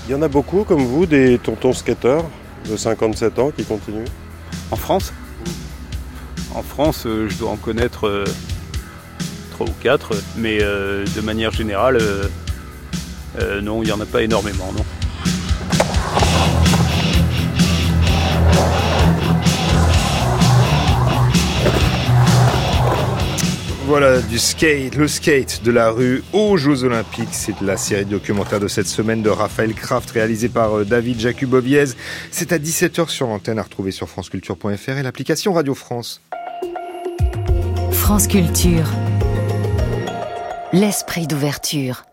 Il 0.08 0.12
y 0.12 0.15
en 0.15 0.22
a 0.22 0.30
beaucoup 0.30 0.63
comme 0.63 0.86
vous, 0.86 1.06
des 1.06 1.38
tontons 1.38 1.74
skateurs 1.74 2.24
de 2.70 2.78
57 2.78 3.39
ans 3.39 3.52
qui 3.52 3.65
continuent 3.65 4.08
En 4.72 4.78
France? 4.78 5.12
En 6.56 6.63
France, 6.63 7.06
euh, 7.06 7.28
je 7.28 7.36
dois 7.36 7.50
en 7.50 7.58
connaître 7.58 8.08
euh, 8.08 8.24
trois 9.52 9.67
ou 9.67 9.74
quatre, 9.84 10.13
mais 10.38 10.60
euh, 10.62 11.04
de 11.13 11.20
manière 11.20 11.52
générale, 11.52 12.00
non, 13.62 13.84
il 13.84 13.88
n'y 13.88 13.91
en 13.91 14.00
a 14.00 14.06
pas 14.06 14.24
énormément, 14.24 14.72
non. 14.72 14.86
Voilà, 23.88 24.19
du 24.19 24.38
skate, 24.38 24.95
le 24.95 25.08
skate 25.08 25.63
de 25.63 25.71
la 25.71 25.91
rue 25.91 26.21
aux 26.34 26.58
Jeux 26.58 26.84
Olympiques. 26.84 27.30
C'est 27.32 27.62
la 27.62 27.78
série 27.78 28.04
documentaire 28.04 28.60
de 28.60 28.67
cette 28.67 28.88
semaine 28.88 29.21
de 29.21 29.30
Raphaël 29.30 29.73
Kraft, 29.73 30.12
réalisée 30.12 30.50
par 30.50 30.80
euh, 30.80 30.84
David 30.84 31.21
Jacuboviez. 31.21 31.86
C'est 32.30 32.52
à 32.52 32.60
17h 32.60 33.08
sur 33.08 33.28
l'antenne 33.28 33.60
à 33.60 33.63
retrouver 33.63 33.91
sur 33.91 34.10
FranceCulture.fr 34.10 34.89
et 34.89 35.04
l'application 35.04 35.54
Radio 35.54 35.73
France. 35.73 36.21
France 37.93 38.28
Culture. 38.28 38.89
L'esprit 40.73 41.26
d'ouverture. 41.26 42.04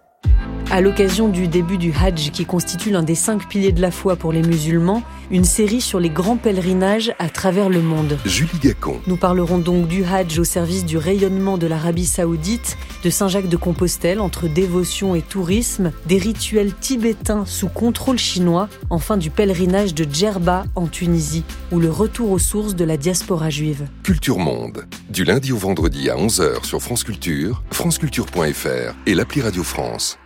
À 0.75 0.81
l'occasion 0.81 1.29
du 1.29 1.47
début 1.47 1.79
du 1.79 1.93
Hajj, 1.93 2.33
qui 2.33 2.45
constitue 2.45 2.91
l'un 2.91 3.05
des 3.05 3.15
cinq 3.15 3.47
piliers 3.49 3.71
de 3.71 3.81
la 3.81 3.93
foi 3.93 4.17
pour 4.17 4.33
les 4.33 4.43
musulmans, 4.43 5.05
une 5.31 5.45
série 5.45 5.81
sur 5.81 6.01
les 6.01 6.11
grands 6.11 6.37
pèlerinages 6.37 7.15
à 7.21 7.29
travers 7.29 7.69
le 7.69 7.81
monde. 7.81 8.19
Julie 8.25 8.59
Gacon. 8.61 8.99
Nous 9.07 9.17
parlerons 9.17 9.59
donc 9.59 9.87
du 9.87 10.03
Hajj 10.03 10.41
au 10.41 10.43
service 10.43 10.85
du 10.85 10.99
rayonnement 10.99 11.59
de 11.59 11.69
l'Arabie 11.69 12.07
saoudite, 12.07 12.77
de 13.05 13.09
Saint-Jacques 13.09 13.49
de 13.49 13.57
Compostelle 13.57 14.19
entre 14.19 14.49
dévotion 14.49 15.15
et 15.15 15.23
tourisme, 15.23 15.93
des 16.07 16.19
rituels 16.19 16.75
tibétains 16.75 17.47
sous 17.47 17.69
contrôle 17.69 18.19
chinois, 18.19 18.69
enfin 18.91 19.17
du 19.17 19.31
pèlerinage 19.31 19.95
de 19.95 20.05
Djerba 20.13 20.65
en 20.75 20.89
Tunisie, 20.89 21.45
ou 21.71 21.79
le 21.79 21.89
retour 21.89 22.33
aux 22.33 22.41
sources 22.41 22.75
de 22.75 22.85
la 22.85 22.97
diaspora 22.97 23.49
juive. 23.49 23.87
Culture 24.03 24.41
Monde, 24.41 24.87
du 25.09 25.23
lundi 25.23 25.53
au 25.53 25.57
vendredi 25.57 26.11
à 26.11 26.17
11h 26.17 26.65
sur 26.65 26.83
France 26.83 27.05
Culture, 27.05 27.63
franceculture.fr 27.71 28.97
et 29.07 29.15
l'appli 29.15 29.41
Radio 29.41 29.63
France. 29.63 30.19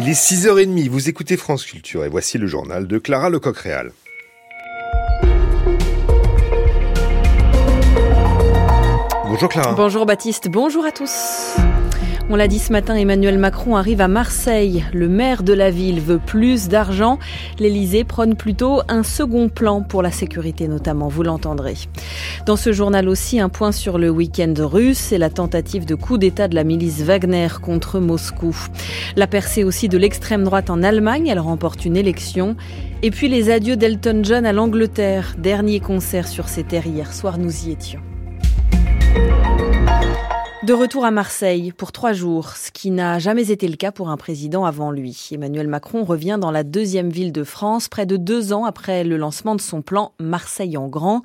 Il 0.00 0.08
est 0.08 0.12
6h30, 0.12 0.88
vous 0.88 1.08
écoutez 1.08 1.36
France 1.36 1.64
Culture 1.64 2.04
et 2.04 2.08
voici 2.08 2.38
le 2.38 2.46
journal 2.46 2.86
de 2.86 2.98
Clara 2.98 3.30
Lecoq-Réal. 3.30 3.92
Bonjour 9.26 9.48
Clara. 9.48 9.72
Bonjour 9.74 10.06
Baptiste, 10.06 10.48
bonjour 10.48 10.84
à 10.84 10.92
tous. 10.92 11.56
On 12.30 12.36
l'a 12.36 12.46
dit 12.46 12.58
ce 12.58 12.72
matin, 12.72 12.94
Emmanuel 12.94 13.38
Macron 13.38 13.74
arrive 13.74 14.02
à 14.02 14.08
Marseille. 14.08 14.84
Le 14.92 15.08
maire 15.08 15.42
de 15.42 15.54
la 15.54 15.70
ville 15.70 15.98
veut 15.98 16.18
plus 16.18 16.68
d'argent. 16.68 17.18
L'Elysée 17.58 18.04
prône 18.04 18.34
plutôt 18.34 18.82
un 18.88 19.02
second 19.02 19.48
plan 19.48 19.80
pour 19.80 20.02
la 20.02 20.10
sécurité 20.10 20.68
notamment, 20.68 21.08
vous 21.08 21.22
l'entendrez. 21.22 21.76
Dans 22.44 22.56
ce 22.56 22.70
journal 22.70 23.08
aussi, 23.08 23.40
un 23.40 23.48
point 23.48 23.72
sur 23.72 23.96
le 23.96 24.10
week-end 24.10 24.52
russe 24.58 25.10
et 25.10 25.16
la 25.16 25.30
tentative 25.30 25.86
de 25.86 25.94
coup 25.94 26.18
d'État 26.18 26.48
de 26.48 26.54
la 26.54 26.64
milice 26.64 27.00
Wagner 27.00 27.48
contre 27.62 27.98
Moscou. 27.98 28.54
La 29.16 29.26
percée 29.26 29.64
aussi 29.64 29.88
de 29.88 29.96
l'extrême 29.96 30.44
droite 30.44 30.68
en 30.68 30.82
Allemagne, 30.82 31.28
elle 31.28 31.40
remporte 31.40 31.86
une 31.86 31.96
élection. 31.96 32.56
Et 33.02 33.10
puis 33.10 33.28
les 33.28 33.48
adieux 33.48 33.76
d'Elton 33.76 34.20
John 34.22 34.44
à 34.44 34.52
l'Angleterre. 34.52 35.34
Dernier 35.38 35.80
concert 35.80 36.28
sur 36.28 36.50
ces 36.50 36.62
terres 36.62 36.86
hier 36.86 37.10
soir, 37.14 37.38
nous 37.38 37.66
y 37.66 37.70
étions. 37.70 38.00
De 40.68 40.74
retour 40.74 41.06
à 41.06 41.10
Marseille 41.10 41.72
pour 41.74 41.92
trois 41.92 42.12
jours, 42.12 42.50
ce 42.50 42.70
qui 42.70 42.90
n'a 42.90 43.18
jamais 43.18 43.50
été 43.50 43.68
le 43.68 43.76
cas 43.76 43.90
pour 43.90 44.10
un 44.10 44.18
président 44.18 44.66
avant 44.66 44.90
lui. 44.90 45.30
Emmanuel 45.32 45.66
Macron 45.66 46.04
revient 46.04 46.36
dans 46.38 46.50
la 46.50 46.62
deuxième 46.62 47.08
ville 47.08 47.32
de 47.32 47.42
France, 47.42 47.88
près 47.88 48.04
de 48.04 48.18
deux 48.18 48.52
ans 48.52 48.66
après 48.66 49.02
le 49.02 49.16
lancement 49.16 49.54
de 49.54 49.62
son 49.62 49.80
plan 49.80 50.12
Marseille 50.20 50.76
en 50.76 50.86
grand. 50.86 51.22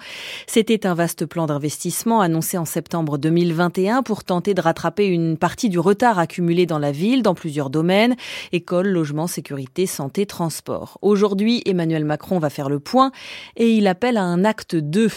C'était 0.48 0.88
un 0.88 0.94
vaste 0.94 1.26
plan 1.26 1.46
d'investissement 1.46 2.22
annoncé 2.22 2.58
en 2.58 2.64
septembre 2.64 3.18
2021 3.18 4.02
pour 4.02 4.24
tenter 4.24 4.54
de 4.54 4.62
rattraper 4.62 5.08
une 5.08 5.36
partie 5.36 5.68
du 5.68 5.78
retard 5.78 6.20
accumulé 6.20 6.66
dans 6.66 6.80
la 6.80 6.94
ville 6.94 7.22
dans 7.22 7.36
plusieurs 7.36 7.70
domaines, 7.70 8.16
école, 8.54 8.88
logement, 8.88 9.28
sécurité, 9.28 9.88
santé, 9.88 10.26
transport. 10.26 11.00
Aujourd'hui, 11.02 11.62
Emmanuel 11.66 12.06
Macron 12.06 12.40
va 12.40 12.50
faire 12.50 12.70
le 12.70 12.80
point 12.80 13.12
et 13.58 13.74
il 13.74 13.88
appelle 13.88 14.16
à 14.16 14.24
un 14.24 14.46
acte 14.46 14.78
2. 14.78 15.10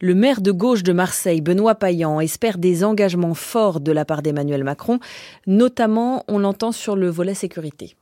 Le 0.00 0.14
maire 0.14 0.40
de 0.40 0.52
gauche 0.52 0.82
de 0.82 0.92
Marseille, 0.92 1.40
Benoît 1.40 1.74
Payan, 1.74 2.20
espère 2.20 2.58
des 2.58 2.84
engagements 2.84 3.34
forts 3.34 3.80
de 3.80 3.92
la 3.92 4.04
part 4.04 4.22
d'Emmanuel 4.22 4.64
Macron, 4.64 5.00
notamment, 5.46 6.24
on 6.28 6.38
l'entend 6.38 6.72
sur 6.72 6.96
le 6.96 7.08
volet 7.08 7.34
sécurité. 7.34 7.96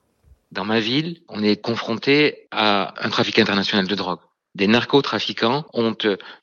Dans 0.50 0.64
ma 0.64 0.80
ville, 0.80 1.18
on 1.28 1.42
est 1.42 1.60
confronté 1.60 2.46
à 2.50 2.94
un 3.04 3.10
trafic 3.10 3.38
international 3.38 3.86
de 3.86 3.94
drogue. 3.94 4.20
Des 4.54 4.66
narcotrafiquants 4.66 5.66
ont 5.72 5.96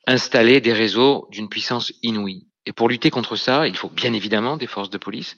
installé 0.06 0.60
des 0.60 0.72
réseaux 0.72 1.28
d'une 1.30 1.48
puissance 1.48 1.92
inouïe. 2.02 2.46
Et 2.66 2.72
pour 2.72 2.88
lutter 2.88 3.10
contre 3.10 3.36
ça, 3.36 3.66
il 3.66 3.76
faut 3.76 3.88
bien 3.88 4.12
évidemment 4.12 4.56
des 4.56 4.66
forces 4.66 4.90
de 4.90 4.98
police. 4.98 5.36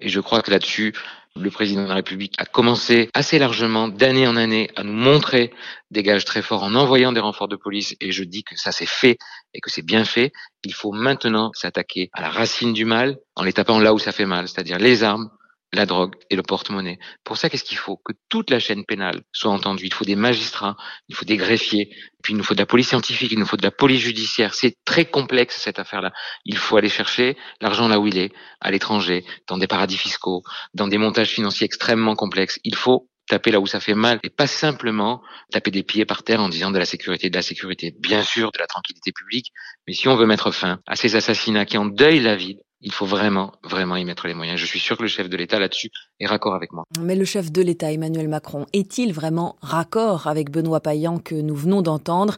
Et 0.00 0.08
je 0.08 0.20
crois 0.20 0.42
que 0.42 0.50
là-dessus, 0.50 0.94
le 1.38 1.50
président 1.50 1.82
de 1.84 1.88
la 1.88 1.94
République 1.94 2.34
a 2.38 2.44
commencé 2.44 3.10
assez 3.14 3.38
largement, 3.38 3.88
d'année 3.88 4.26
en 4.26 4.36
année, 4.36 4.70
à 4.76 4.82
nous 4.82 4.92
montrer 4.92 5.52
des 5.90 6.02
gages 6.02 6.24
très 6.24 6.42
forts 6.42 6.62
en 6.62 6.74
envoyant 6.74 7.12
des 7.12 7.20
renforts 7.20 7.48
de 7.48 7.56
police. 7.56 7.96
Et 8.00 8.12
je 8.12 8.24
dis 8.24 8.44
que 8.44 8.56
ça 8.56 8.72
s'est 8.72 8.86
fait 8.86 9.18
et 9.54 9.60
que 9.60 9.70
c'est 9.70 9.84
bien 9.84 10.04
fait. 10.04 10.32
Il 10.64 10.74
faut 10.74 10.92
maintenant 10.92 11.50
s'attaquer 11.54 12.10
à 12.12 12.22
la 12.22 12.30
racine 12.30 12.72
du 12.72 12.84
mal 12.84 13.18
en 13.36 13.44
les 13.44 13.52
tapant 13.52 13.78
là 13.78 13.94
où 13.94 13.98
ça 13.98 14.12
fait 14.12 14.26
mal, 14.26 14.48
c'est-à-dire 14.48 14.78
les 14.78 15.02
armes, 15.02 15.30
la 15.72 15.86
drogue 15.86 16.14
et 16.30 16.36
le 16.36 16.42
porte-monnaie. 16.42 16.98
Pour 17.24 17.36
ça, 17.36 17.50
qu'est-ce 17.50 17.64
qu'il 17.64 17.78
faut? 17.78 17.96
Que 17.96 18.12
toute 18.28 18.50
la 18.50 18.58
chaîne 18.58 18.84
pénale 18.84 19.22
soit 19.32 19.50
entendue. 19.50 19.86
Il 19.86 19.92
faut 19.92 20.04
des 20.04 20.16
magistrats, 20.16 20.76
il 21.08 21.14
faut 21.14 21.24
des 21.24 21.36
greffiers, 21.36 21.90
puis 22.22 22.32
il 22.32 22.36
nous 22.36 22.44
faut 22.44 22.54
de 22.54 22.60
la 22.60 22.66
police 22.66 22.88
scientifique, 22.88 23.32
il 23.32 23.38
nous 23.38 23.46
faut 23.46 23.56
de 23.56 23.62
la 23.62 23.70
police 23.70 24.00
judiciaire. 24.00 24.54
C'est 24.54 24.76
très 24.84 25.04
complexe 25.04 25.60
cette 25.60 25.78
affaire-là. 25.78 26.12
Il 26.44 26.56
faut 26.56 26.76
aller 26.76 26.88
chercher 26.88 27.36
l'argent 27.60 27.88
là 27.88 28.00
où 28.00 28.06
il 28.06 28.16
est, 28.16 28.32
à 28.60 28.70
l'étranger, 28.70 29.24
dans 29.46 29.58
des 29.58 29.66
paradis 29.66 29.98
fiscaux, 29.98 30.42
dans 30.74 30.88
des 30.88 30.98
montages 30.98 31.30
financiers 31.30 31.66
extrêmement 31.66 32.14
complexes. 32.14 32.58
Il 32.64 32.74
faut 32.74 33.08
taper 33.28 33.50
là 33.50 33.60
où 33.60 33.66
ça 33.66 33.78
fait 33.78 33.94
mal 33.94 34.18
et 34.22 34.30
pas 34.30 34.46
simplement 34.46 35.22
taper 35.52 35.70
des 35.70 35.82
pieds 35.82 36.06
par 36.06 36.22
terre 36.22 36.40
en 36.40 36.48
disant 36.48 36.70
de 36.70 36.78
la 36.78 36.86
sécurité, 36.86 37.28
de 37.28 37.36
la 37.36 37.42
sécurité, 37.42 37.94
bien 38.00 38.22
sûr, 38.22 38.50
de 38.52 38.58
la 38.58 38.66
tranquillité 38.66 39.12
publique, 39.12 39.52
mais 39.86 39.92
si 39.92 40.08
on 40.08 40.16
veut 40.16 40.26
mettre 40.26 40.50
fin 40.50 40.80
à 40.86 40.96
ces 40.96 41.14
assassinats 41.14 41.66
qui 41.66 41.76
endeuillent 41.76 42.20
la 42.20 42.36
ville, 42.36 42.58
il 42.80 42.92
faut 42.92 43.06
vraiment, 43.06 43.52
vraiment 43.64 43.96
y 43.96 44.04
mettre 44.04 44.26
les 44.26 44.34
moyens. 44.34 44.58
Je 44.60 44.66
suis 44.66 44.78
sûr 44.78 44.96
que 44.96 45.02
le 45.02 45.08
chef 45.08 45.28
de 45.28 45.36
l'État 45.36 45.58
là-dessus 45.58 45.90
est 46.20 46.26
raccord 46.26 46.54
avec 46.54 46.72
moi. 46.72 46.84
Mais 47.00 47.16
le 47.16 47.24
chef 47.24 47.50
de 47.50 47.62
l'État, 47.62 47.92
Emmanuel 47.92 48.28
Macron, 48.28 48.66
est-il 48.72 49.12
vraiment 49.12 49.56
raccord 49.62 50.26
avec 50.26 50.50
Benoît 50.50 50.80
Payan 50.80 51.18
que 51.18 51.34
nous 51.34 51.56
venons 51.56 51.82
d'entendre? 51.82 52.36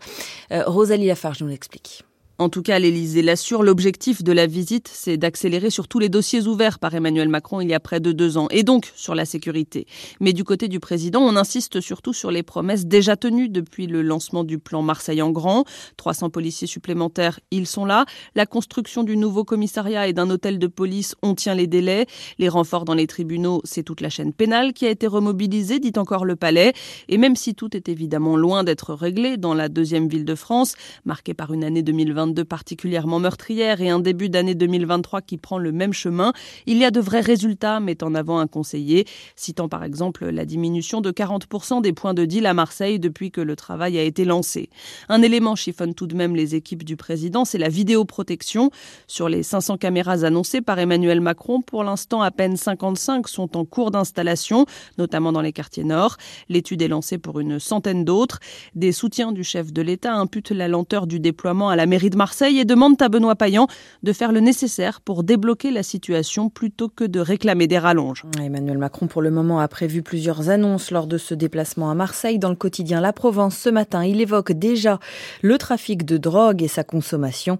Euh, 0.53 0.65
Rosalie 0.67 1.07
Lafarge 1.07 1.43
nous 1.43 1.49
l'explique. 1.49 2.05
En 2.41 2.49
tout 2.49 2.63
cas, 2.63 2.79
l'Élysée 2.79 3.21
l'assure, 3.21 3.63
l'objectif 3.63 4.25
de 4.25 4.33
la 4.33 4.47
visite, 4.47 4.89
c'est 4.91 5.19
d'accélérer 5.19 5.69
sur 5.69 5.89
tous 5.89 5.99
les 5.99 6.09
dossiers 6.09 6.47
ouverts 6.47 6.79
par 6.79 6.95
Emmanuel 6.95 7.29
Macron 7.29 7.61
il 7.61 7.69
y 7.69 7.75
a 7.75 7.81
près 7.81 8.01
de 8.01 8.13
deux 8.13 8.39
ans, 8.39 8.49
et 8.51 8.63
donc 8.63 8.91
sur 8.97 9.15
la 9.15 9.27
sécurité. 9.27 9.87
Mais 10.21 10.33
du 10.33 10.43
côté 10.43 10.67
du 10.67 10.81
président, 10.81 11.21
on 11.21 11.37
insiste 11.37 11.83
surtout 11.83 12.15
sur 12.15 12.31
les 12.31 12.43
promesses 12.43 12.87
déjà 12.87 13.15
tenues 13.15 13.51
depuis 13.51 13.87
le 13.87 14.01
lancement 14.01 14.43
du 14.43 14.59
plan 14.59 14.81
Marseille 14.81 15.21
en 15.21 15.29
grand. 15.29 15.67
300 15.99 16.31
policiers 16.31 16.67
supplémentaires, 16.67 17.41
ils 17.51 17.67
sont 17.67 17.85
là. 17.85 18.07
La 18.35 18.47
construction 18.47 19.03
du 19.05 19.19
nouveau 19.19 19.45
commissariat 19.45 20.09
et 20.09 20.15
d'un 20.15 20.31
hôtel 20.31 20.59
de 20.59 20.67
police, 20.67 21.17
on 21.21 21.35
tient 21.35 21.55
les 21.55 21.67
délais. 21.67 22.07
Les 22.39 22.49
renforts 22.49 22.87
dans 22.87 22.95
les 22.95 23.07
tribunaux, 23.07 23.61
c'est 23.65 23.83
toute 23.83 24.01
la 24.01 24.09
chaîne 24.09 24.33
pénale 24.33 24.73
qui 24.73 24.87
a 24.87 24.91
été 24.91 25.07
remobilisée, 25.07 25.79
dit 25.79 25.93
encore 25.99 26.25
le 26.25 26.37
palais. 26.37 26.73
Et 27.11 27.19
même 27.19 27.37
si 27.37 27.55
tout 27.55 27.77
est 27.77 27.91
évidemment 27.91 28.39
loin 28.39 28.65
d'être 28.65 28.95
réglé 28.95 29.37
dans 29.37 29.53
la 29.53 29.69
deuxième 29.69 30.09
ville 30.09 30.25
de 30.25 30.35
France, 30.35 30.75
marquée 31.05 31.35
par 31.35 31.53
une 31.53 31.65
année 31.65 31.83
2022 31.83 32.30
de 32.35 32.43
particulièrement 32.43 33.19
meurtrière 33.19 33.81
et 33.81 33.91
un 33.91 34.01
début 34.01 34.29
d'année 34.29 34.55
2023 34.55 35.21
qui 35.23 35.37
prend 35.37 35.59
le 35.59 35.73
même 35.73 35.93
chemin, 35.93 36.33
il 36.67 36.79
y 36.79 36.85
a 36.85 36.91
de 36.91 37.01
vrais 37.01 37.21
résultats, 37.21 37.81
met 37.81 38.03
en 38.03 38.15
avant 38.15 38.39
un 38.39 38.47
conseiller, 38.47 39.07
citant 39.37 39.69
par 39.69 39.85
exemple 39.85 40.29
la 40.29 40.45
diminution 40.45 41.01
de 41.01 41.11
40% 41.11 41.83
des 41.83 41.93
points 41.93 42.15
de 42.15 42.25
deal 42.25 42.47
à 42.47 42.55
Marseille 42.55 42.99
depuis 42.99 43.31
que 43.31 43.41
le 43.41 43.57
travail 43.57 43.99
a 43.99 44.03
été 44.03 44.25
lancé. 44.25 44.71
Un 45.09 45.23
élément 45.23 45.57
chiffonne 45.57 45.95
tout 45.95 46.07
de 46.07 46.15
même 46.15 46.37
les 46.37 46.55
équipes 46.55 46.85
du 46.85 46.97
président, 46.97 47.45
c'est 47.45 47.59
la 47.59 47.69
vidéoprotection. 47.69 48.71
Sur 49.07 49.29
les 49.29 49.43
500 49.43 49.77
caméras 49.77 50.25
annoncées 50.25 50.61
par 50.61 50.79
Emmanuel 50.79 51.21
Macron, 51.21 51.63
pour 51.63 51.85
l'instant 51.85 52.23
à 52.23 52.31
peine 52.31 52.57
55 52.57 53.29
sont 53.29 53.57
en 53.57 53.65
cours 53.65 53.91
d'installation, 53.91 54.67
notamment 54.99 55.33
dans 55.33 55.41
les 55.41 55.53
quartiers 55.53 55.85
nord. 55.85 56.17
L'étude 56.49 56.83
est 56.83 56.89
lancée 56.89 57.19
pour 57.19 57.41
une 57.41 57.59
centaine 57.59 58.05
d'autres. 58.05 58.39
Des 58.75 58.93
soutiens 58.93 59.33
du 59.33 59.45
chef 59.45 59.73
de 59.73 59.83
l'État 59.83 60.15
imputent 60.15 60.51
la 60.51 60.69
lenteur 60.69 61.07
du 61.07 61.21
déploiement 61.21 61.69
à 61.69 61.77
la 61.77 61.87
mairie 61.87 62.11
de 62.11 62.17
Marseille 62.21 62.59
et 62.59 62.67
demandent 62.67 63.01
à 63.01 63.09
Benoît 63.09 63.35
Payan 63.35 63.67
de 64.03 64.13
faire 64.13 64.31
le 64.31 64.41
nécessaire 64.41 65.01
pour 65.01 65.23
débloquer 65.23 65.71
la 65.71 65.83
situation 65.83 66.51
plutôt 66.51 66.91
que 66.91 67.05
de 67.05 67.19
réclamer 67.19 67.67
des 67.67 67.79
rallonges. 67.79 68.27
Emmanuel 68.39 68.77
Macron, 68.77 69.07
pour 69.07 69.23
le 69.23 69.31
moment, 69.31 69.59
a 69.59 69.69
prévu 69.69 70.03
plusieurs 70.03 70.51
annonces 70.51 70.91
lors 70.91 71.07
de 71.07 71.17
ce 71.17 71.33
déplacement 71.33 71.91
à 71.91 71.95
Marseille. 71.95 72.39
Dans 72.39 72.51
le 72.51 72.57
quotidien 72.57 73.01
La 73.01 73.15
Provence, 73.15 73.57
ce 73.57 73.71
matin, 73.71 74.05
il 74.05 74.21
évoque 74.21 74.53
déjà 74.53 74.99
le 75.41 75.57
trafic 75.57 76.05
de 76.05 76.19
drogue 76.19 76.63
et 76.63 76.69
sa 76.69 76.85
consommation. 76.85 77.57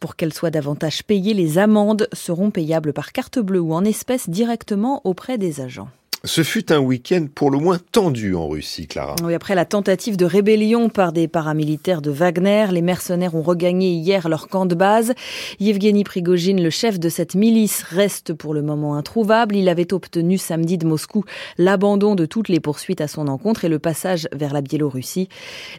Pour 0.00 0.16
qu'elle 0.16 0.32
soit 0.32 0.48
davantage 0.48 1.04
payée, 1.04 1.34
les 1.34 1.58
amendes 1.58 2.08
seront 2.14 2.50
payables 2.50 2.94
par 2.94 3.12
carte 3.12 3.38
bleue 3.38 3.60
ou 3.60 3.74
en 3.74 3.84
espèces 3.84 4.30
directement 4.30 5.02
auprès 5.04 5.36
des 5.36 5.60
agents. 5.60 5.90
Ce 6.24 6.42
fut 6.42 6.72
un 6.72 6.80
week-end 6.80 7.28
pour 7.32 7.52
le 7.52 7.58
moins 7.58 7.78
tendu 7.92 8.34
en 8.34 8.48
Russie, 8.48 8.88
Clara. 8.88 9.14
Oui, 9.22 9.34
après 9.34 9.54
la 9.54 9.64
tentative 9.64 10.16
de 10.16 10.24
rébellion 10.24 10.88
par 10.88 11.12
des 11.12 11.28
paramilitaires 11.28 12.02
de 12.02 12.10
Wagner, 12.10 12.66
les 12.72 12.82
mercenaires 12.82 13.36
ont 13.36 13.42
regagné 13.42 13.92
hier 13.92 14.28
leur 14.28 14.48
camp 14.48 14.66
de 14.66 14.74
base. 14.74 15.14
Yevgeny 15.60 16.02
Prigogine, 16.02 16.60
le 16.60 16.70
chef 16.70 16.98
de 16.98 17.08
cette 17.08 17.36
milice, 17.36 17.84
reste 17.84 18.32
pour 18.32 18.52
le 18.52 18.62
moment 18.62 18.96
introuvable. 18.96 19.54
Il 19.54 19.68
avait 19.68 19.92
obtenu 19.94 20.38
samedi 20.38 20.76
de 20.76 20.88
Moscou 20.88 21.22
l'abandon 21.56 22.16
de 22.16 22.26
toutes 22.26 22.48
les 22.48 22.58
poursuites 22.58 23.00
à 23.00 23.06
son 23.06 23.28
encontre 23.28 23.64
et 23.64 23.68
le 23.68 23.78
passage 23.78 24.28
vers 24.32 24.52
la 24.52 24.60
Biélorussie. 24.60 25.28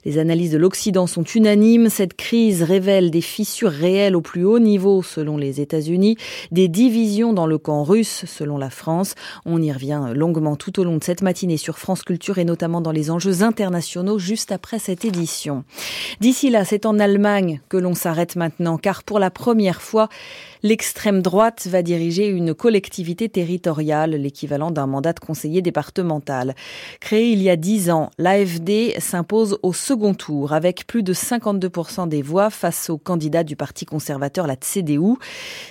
Les 0.05 0.19
analyses 0.19 0.51
de 0.51 0.57
l'Occident 0.57 1.05
sont 1.05 1.23
unanimes. 1.23 1.89
Cette 1.89 2.13
crise 2.13 2.63
révèle 2.63 3.11
des 3.11 3.19
fissures 3.19 3.71
réelles 3.71 4.15
au 4.15 4.21
plus 4.21 4.45
haut 4.45 4.59
niveau, 4.59 5.03
selon 5.03 5.35
les 5.35 5.59
États-Unis, 5.59 6.15
des 6.51 6.69
divisions 6.69 7.33
dans 7.33 7.45
le 7.45 7.57
camp 7.57 7.83
russe, 7.83 8.23
selon 8.25 8.57
la 8.57 8.69
France. 8.69 9.15
On 9.45 9.61
y 9.61 9.69
revient 9.69 10.13
longuement 10.15 10.28
tout 10.55 10.79
au 10.79 10.83
long 10.83 10.97
de 10.97 11.03
cette 11.03 11.21
matinée 11.21 11.57
sur 11.57 11.77
France 11.77 12.03
Culture 12.03 12.37
et 12.37 12.45
notamment 12.45 12.81
dans 12.81 12.91
les 12.91 13.11
enjeux 13.11 13.43
internationaux 13.43 14.19
juste 14.19 14.51
après 14.51 14.79
cette 14.79 15.05
édition. 15.05 15.63
D'ici 16.19 16.49
là, 16.49 16.65
c'est 16.65 16.85
en 16.85 16.99
Allemagne 16.99 17.61
que 17.69 17.77
l'on 17.77 17.95
s'arrête 17.95 18.35
maintenant 18.35 18.77
car 18.77 19.03
pour 19.03 19.19
la 19.19 19.31
première 19.31 19.81
fois, 19.81 20.09
l'extrême 20.63 21.21
droite 21.21 21.67
va 21.67 21.81
diriger 21.81 22.27
une 22.27 22.53
collectivité 22.53 23.29
territoriale, 23.29 24.11
l'équivalent 24.11 24.71
d'un 24.71 24.87
mandat 24.87 25.13
de 25.13 25.19
conseiller 25.19 25.61
départemental. 25.61 26.55
Créé 26.99 27.31
il 27.31 27.41
y 27.41 27.49
a 27.49 27.55
dix 27.55 27.89
ans, 27.89 28.09
l'AFD 28.17 28.99
s'impose 28.99 29.59
au 29.63 29.73
second 29.73 30.13
tour 30.13 30.53
avec 30.53 30.87
plus 30.87 31.03
de 31.03 31.13
52% 31.13 32.07
des 32.07 32.21
voix 32.21 32.49
face 32.49 32.89
au 32.89 32.97
candidat 32.97 33.43
du 33.43 33.55
Parti 33.55 33.85
conservateur, 33.85 34.47
la 34.47 34.55
CDU. 34.55 35.15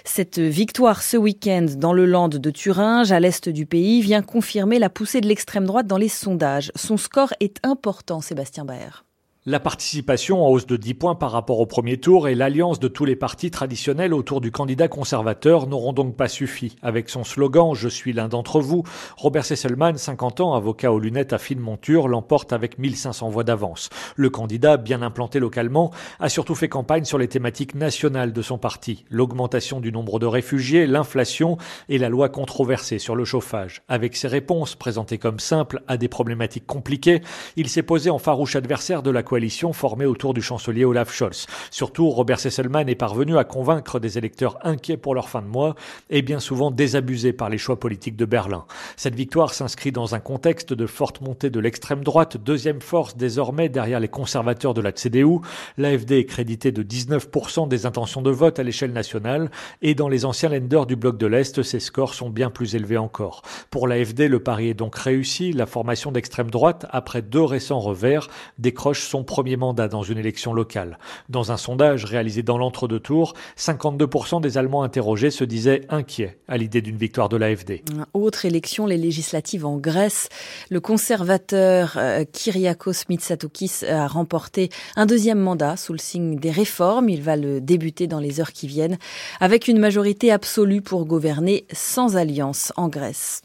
Cette 0.04 0.38
victoire 0.38 1.02
ce 1.02 1.16
week-end 1.16 1.66
dans 1.76 1.92
le 1.92 2.06
land 2.06 2.28
de 2.28 2.50
Thuringe, 2.50 3.12
à 3.12 3.20
l'est 3.20 3.48
du 3.48 3.66
pays, 3.66 4.00
vient 4.00 4.22
confirmer 4.22 4.78
la 4.78 4.90
poussée 4.90 5.20
de 5.20 5.28
l'extrême 5.28 5.66
droite 5.66 5.86
dans 5.86 5.98
les 5.98 6.08
sondages. 6.08 6.72
Son 6.74 6.96
score 6.96 7.32
est 7.40 7.56
important, 7.64 8.20
Sébastien 8.20 8.64
Baer. 8.64 9.07
La 9.50 9.60
participation 9.60 10.44
en 10.44 10.50
hausse 10.50 10.66
de 10.66 10.76
10 10.76 10.92
points 10.92 11.14
par 11.14 11.30
rapport 11.30 11.58
au 11.58 11.64
premier 11.64 11.96
tour 11.96 12.28
et 12.28 12.34
l'alliance 12.34 12.80
de 12.80 12.86
tous 12.86 13.06
les 13.06 13.16
partis 13.16 13.50
traditionnels 13.50 14.12
autour 14.12 14.42
du 14.42 14.50
candidat 14.50 14.88
conservateur 14.88 15.66
n'auront 15.66 15.94
donc 15.94 16.16
pas 16.16 16.28
suffi. 16.28 16.76
Avec 16.82 17.08
son 17.08 17.24
slogan 17.24 17.72
Je 17.72 17.88
suis 17.88 18.12
l'un 18.12 18.28
d'entre 18.28 18.60
vous, 18.60 18.82
Robert 19.16 19.46
Sesselman, 19.46 19.96
50 19.96 20.42
ans, 20.42 20.52
avocat 20.52 20.92
aux 20.92 20.98
lunettes 20.98 21.32
à 21.32 21.38
fine 21.38 21.60
monture, 21.60 22.08
l'emporte 22.08 22.52
avec 22.52 22.76
1500 22.76 23.30
voix 23.30 23.42
d'avance. 23.42 23.88
Le 24.16 24.28
candidat, 24.28 24.76
bien 24.76 25.00
implanté 25.00 25.38
localement, 25.38 25.92
a 26.20 26.28
surtout 26.28 26.54
fait 26.54 26.68
campagne 26.68 27.06
sur 27.06 27.16
les 27.16 27.28
thématiques 27.28 27.74
nationales 27.74 28.34
de 28.34 28.42
son 28.42 28.58
parti. 28.58 29.06
L'augmentation 29.08 29.80
du 29.80 29.92
nombre 29.92 30.18
de 30.18 30.26
réfugiés, 30.26 30.86
l'inflation 30.86 31.56
et 31.88 31.96
la 31.96 32.10
loi 32.10 32.28
controversée 32.28 32.98
sur 32.98 33.16
le 33.16 33.24
chauffage. 33.24 33.80
Avec 33.88 34.14
ses 34.14 34.28
réponses 34.28 34.74
présentées 34.74 35.16
comme 35.16 35.40
simples 35.40 35.80
à 35.88 35.96
des 35.96 36.08
problématiques 36.08 36.66
compliquées, 36.66 37.22
il 37.56 37.70
s'est 37.70 37.82
posé 37.82 38.10
en 38.10 38.18
farouche 38.18 38.54
adversaire 38.54 39.02
de 39.02 39.10
la 39.10 39.22
coalition 39.22 39.37
coalition 39.38 39.72
formée 39.72 40.04
autour 40.04 40.34
du 40.34 40.42
chancelier 40.42 40.84
Olaf 40.84 41.14
Scholz. 41.14 41.46
Surtout, 41.70 42.10
Robert 42.10 42.40
Sesselman 42.40 42.88
est 42.88 42.96
parvenu 42.96 43.38
à 43.38 43.44
convaincre 43.44 44.00
des 44.00 44.18
électeurs 44.18 44.58
inquiets 44.64 44.96
pour 44.96 45.14
leur 45.14 45.28
fin 45.28 45.42
de 45.42 45.46
mois 45.46 45.76
et 46.10 46.22
bien 46.22 46.40
souvent 46.40 46.72
désabusés 46.72 47.32
par 47.32 47.48
les 47.48 47.56
choix 47.56 47.78
politiques 47.78 48.16
de 48.16 48.24
Berlin. 48.24 48.64
Cette 48.96 49.14
victoire 49.14 49.54
s'inscrit 49.54 49.92
dans 49.92 50.16
un 50.16 50.18
contexte 50.18 50.72
de 50.72 50.86
forte 50.86 51.20
montée 51.20 51.50
de 51.50 51.60
l'extrême 51.60 52.02
droite, 52.02 52.36
deuxième 52.36 52.80
force 52.80 53.16
désormais 53.16 53.68
derrière 53.68 54.00
les 54.00 54.08
conservateurs 54.08 54.74
de 54.74 54.80
la 54.80 54.90
CDU. 54.90 55.38
L'AFD 55.76 56.18
est 56.18 56.24
crédité 56.24 56.72
de 56.72 56.82
19% 56.82 57.68
des 57.68 57.86
intentions 57.86 58.22
de 58.22 58.32
vote 58.32 58.58
à 58.58 58.64
l'échelle 58.64 58.92
nationale 58.92 59.52
et 59.82 59.94
dans 59.94 60.08
les 60.08 60.24
anciens 60.24 60.48
lenders 60.48 60.86
du 60.86 60.96
bloc 60.96 61.16
de 61.16 61.28
l'Est, 61.28 61.62
ces 61.62 61.78
scores 61.78 62.14
sont 62.14 62.30
bien 62.30 62.50
plus 62.50 62.74
élevés 62.74 62.98
encore. 62.98 63.42
Pour 63.70 63.86
l'AFD, 63.86 64.26
le 64.26 64.40
pari 64.40 64.70
est 64.70 64.74
donc 64.74 64.96
réussi. 64.96 65.52
La 65.52 65.66
formation 65.66 66.10
d'extrême 66.10 66.50
droite, 66.50 66.86
après 66.90 67.22
deux 67.22 67.44
récents 67.44 67.78
revers, 67.78 68.26
décroche 68.58 69.02
son 69.02 69.22
premier 69.28 69.56
mandat 69.56 69.88
dans 69.88 70.02
une 70.02 70.18
élection 70.18 70.52
locale. 70.52 70.98
Dans 71.28 71.52
un 71.52 71.56
sondage 71.58 72.06
réalisé 72.06 72.42
dans 72.42 72.58
l'entre-deux 72.58 72.98
tours, 72.98 73.34
52% 73.58 74.40
des 74.40 74.58
Allemands 74.58 74.82
interrogés 74.82 75.30
se 75.30 75.44
disaient 75.44 75.82
inquiets 75.90 76.38
à 76.48 76.56
l'idée 76.56 76.80
d'une 76.80 76.96
victoire 76.96 77.28
de 77.28 77.36
l'AFD. 77.36 77.84
Autre 78.14 78.46
élection, 78.46 78.86
les 78.86 78.96
législatives 78.96 79.66
en 79.66 79.76
Grèce. 79.76 80.30
Le 80.70 80.80
conservateur 80.80 81.96
euh, 81.96 82.24
Kyriakos 82.32 83.04
Mitsotakis 83.10 83.84
a 83.86 84.06
remporté 84.06 84.70
un 84.96 85.04
deuxième 85.04 85.38
mandat 85.38 85.76
sous 85.76 85.92
le 85.92 85.98
signe 85.98 86.36
des 86.36 86.50
réformes. 86.50 87.10
Il 87.10 87.22
va 87.22 87.36
le 87.36 87.60
débuter 87.60 88.06
dans 88.06 88.20
les 88.20 88.40
heures 88.40 88.52
qui 88.52 88.66
viennent 88.66 88.96
avec 89.40 89.68
une 89.68 89.78
majorité 89.78 90.32
absolue 90.32 90.80
pour 90.80 91.04
gouverner 91.04 91.66
sans 91.72 92.16
alliance 92.16 92.72
en 92.76 92.88
Grèce. 92.88 93.42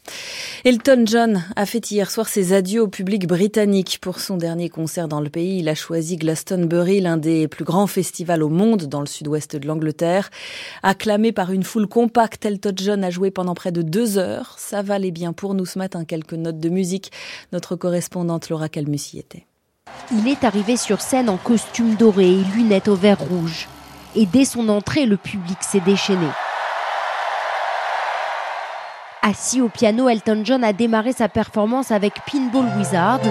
Elton 0.64 1.04
John 1.04 1.44
a 1.56 1.66
fait 1.66 1.90
hier 1.90 2.10
soir 2.10 2.26
ses 2.26 2.54
adieux 2.54 2.80
au 2.80 2.88
public 2.88 3.26
britannique 3.26 3.98
pour 4.00 4.20
son 4.20 4.38
dernier 4.38 4.70
concert 4.70 5.08
dans 5.08 5.20
le 5.20 5.28
pays. 5.28 5.62
Il 5.64 5.70
a 5.70 5.74
choisi 5.74 6.18
Glastonbury, 6.18 7.00
l'un 7.00 7.16
des 7.16 7.48
plus 7.48 7.64
grands 7.64 7.86
festivals 7.86 8.42
au 8.42 8.50
monde 8.50 8.82
dans 8.82 9.00
le 9.00 9.06
sud-ouest 9.06 9.56
de 9.56 9.66
l'Angleterre. 9.66 10.28
Acclamé 10.82 11.32
par 11.32 11.52
une 11.52 11.62
foule 11.62 11.86
compacte, 11.86 12.44
Elton 12.44 12.74
John 12.76 13.02
a 13.02 13.08
joué 13.08 13.30
pendant 13.30 13.54
près 13.54 13.72
de 13.72 13.80
deux 13.80 14.18
heures. 14.18 14.56
Ça 14.58 14.82
valait 14.82 15.10
bien 15.10 15.32
pour 15.32 15.54
nous 15.54 15.64
ce 15.64 15.78
matin 15.78 16.04
quelques 16.04 16.34
notes 16.34 16.58
de 16.58 16.68
musique. 16.68 17.12
Notre 17.54 17.76
correspondante 17.76 18.50
Laura 18.50 18.68
Calmusi 18.68 19.18
était. 19.18 19.46
Il 20.12 20.28
est 20.28 20.44
arrivé 20.44 20.76
sur 20.76 21.00
scène 21.00 21.30
en 21.30 21.38
costume 21.38 21.94
doré 21.94 22.30
et 22.30 22.44
lunettes 22.54 22.88
au 22.88 22.94
vert 22.94 23.20
rouge. 23.20 23.66
Et 24.14 24.26
dès 24.26 24.44
son 24.44 24.68
entrée, 24.68 25.06
le 25.06 25.16
public 25.16 25.56
s'est 25.62 25.80
déchaîné. 25.80 26.28
Assis 29.22 29.62
au 29.62 29.70
piano, 29.70 30.10
Elton 30.10 30.42
John 30.44 30.62
a 30.62 30.74
démarré 30.74 31.14
sa 31.14 31.30
performance 31.30 31.90
avec 31.90 32.12
Pinball 32.30 32.66
Wizard 32.76 33.22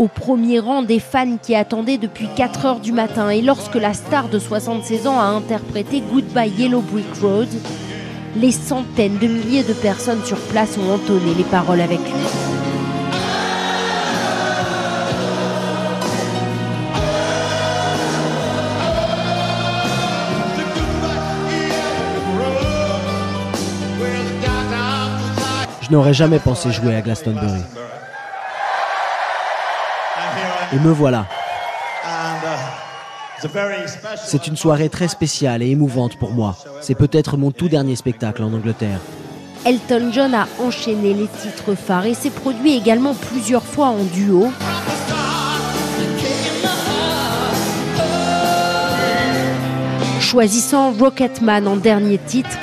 au 0.00 0.08
premier 0.08 0.60
rang 0.60 0.82
des 0.82 0.98
fans 0.98 1.36
qui 1.36 1.54
attendaient 1.54 1.98
depuis 1.98 2.26
4 2.34 2.64
heures 2.64 2.80
du 2.80 2.90
matin. 2.90 3.28
Et 3.28 3.42
lorsque 3.42 3.74
la 3.74 3.92
star 3.92 4.30
de 4.30 4.38
76 4.38 5.06
ans 5.06 5.20
a 5.20 5.24
interprété 5.24 6.00
Goodbye 6.00 6.50
Yellow 6.56 6.80
Brick 6.80 7.20
Road, 7.20 7.48
les 8.34 8.50
centaines 8.50 9.18
de 9.18 9.26
milliers 9.26 9.62
de 9.62 9.74
personnes 9.74 10.24
sur 10.24 10.38
place 10.38 10.78
ont 10.78 10.94
entonné 10.94 11.34
les 11.36 11.44
paroles 11.44 11.82
avec 11.82 11.98
lui. 11.98 12.06
Je 25.82 25.92
n'aurais 25.92 26.14
jamais 26.14 26.38
pensé 26.38 26.70
jouer 26.72 26.94
à 26.94 27.02
Glastonbury. 27.02 27.60
Et 30.72 30.78
me 30.78 30.90
voilà. 30.90 31.26
C'est 34.24 34.46
une 34.46 34.56
soirée 34.56 34.88
très 34.88 35.08
spéciale 35.08 35.62
et 35.62 35.70
émouvante 35.70 36.16
pour 36.16 36.30
moi. 36.32 36.56
C'est 36.80 36.94
peut-être 36.94 37.36
mon 37.36 37.50
tout 37.50 37.68
dernier 37.68 37.96
spectacle 37.96 38.42
en 38.42 38.52
Angleterre. 38.52 39.00
Elton 39.64 40.10
John 40.12 40.34
a 40.34 40.46
enchaîné 40.58 41.12
les 41.12 41.26
titres 41.26 41.74
phares 41.74 42.06
et 42.06 42.14
s'est 42.14 42.30
produit 42.30 42.76
également 42.76 43.14
plusieurs 43.14 43.64
fois 43.64 43.88
en 43.88 44.04
duo. 44.04 44.50
Choisissant 50.20 50.92
Rocketman 50.92 51.66
en 51.66 51.76
dernier 51.76 52.18
titre, 52.18 52.56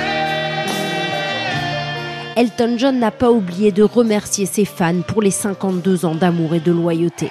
Elton 2.37 2.75
John 2.77 2.99
n'a 2.99 3.11
pas 3.11 3.31
oublié 3.31 3.71
de 3.71 3.83
remercier 3.83 4.45
ses 4.45 4.63
fans 4.63 5.01
pour 5.01 5.21
les 5.21 5.31
52 5.31 6.05
ans 6.05 6.15
d'amour 6.15 6.55
et 6.55 6.59
de 6.59 6.71
loyauté. 6.71 7.29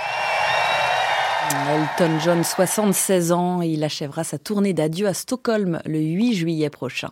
Elton 1.49 2.19
John, 2.25 2.43
76 2.43 3.31
ans, 3.33 3.63
il 3.63 3.85
achèvera 3.85 4.25
sa 4.25 4.39
tournée 4.39 4.73
d'adieu 4.73 5.07
à 5.07 5.15
Stockholm 5.15 5.81
le 5.85 6.01
8 6.01 6.35
juillet 6.35 6.71
prochain. 6.71 7.11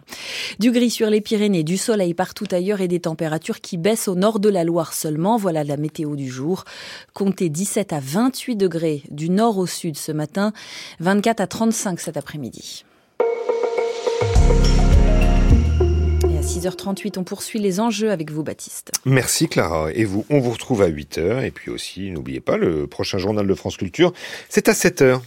Du 0.59 0.73
gris 0.73 0.91
sur 0.91 1.09
les 1.09 1.21
Pyrénées, 1.21 1.63
du 1.63 1.77
soleil 1.77 2.15
partout 2.15 2.47
ailleurs 2.51 2.81
et 2.81 2.89
des 2.89 3.01
températures 3.01 3.61
qui 3.61 3.77
baissent 3.77 4.09
au 4.09 4.17
nord 4.17 4.41
de 4.41 4.49
la 4.49 4.65
Loire 4.65 4.93
seulement. 4.93 5.37
Voilà 5.37 5.63
la 5.63 5.77
météo 5.77 6.17
du 6.17 6.29
jour. 6.29 6.65
Comptez 7.13 7.49
17 7.49 7.93
à 7.93 8.01
28 8.01 8.57
degrés 8.57 9.03
du 9.11 9.31
nord 9.31 9.59
au 9.59 9.67
sud 9.67 9.97
ce 9.97 10.11
matin, 10.11 10.53
24 11.01 11.41
à 11.41 11.47
35 11.47 12.01
cet 12.01 12.17
après-midi. 12.17 12.85
6h38, 16.45 17.19
on 17.19 17.25
poursuit 17.25 17.59
les 17.59 17.81
enjeux 17.81 18.11
avec 18.11 18.31
vous, 18.31 18.43
Baptiste. 18.43 18.93
Merci 19.05 19.49
Clara. 19.49 19.91
Et 19.93 20.05
vous, 20.05 20.25
on 20.31 20.41
vous 20.41 20.51
retrouve 20.51 20.83
à 20.83 20.89
8h. 20.89 21.45
Et 21.45 21.51
puis 21.51 21.71
aussi, 21.71 22.11
n'oubliez 22.11 22.41
pas, 22.41 22.57
le 22.57 22.87
prochain 22.87 23.19
journal 23.19 23.47
de 23.47 23.55
France 23.55 23.77
Culture, 23.77 24.13
c'est 24.49 24.69
à 24.69 24.73
7h. 24.73 25.21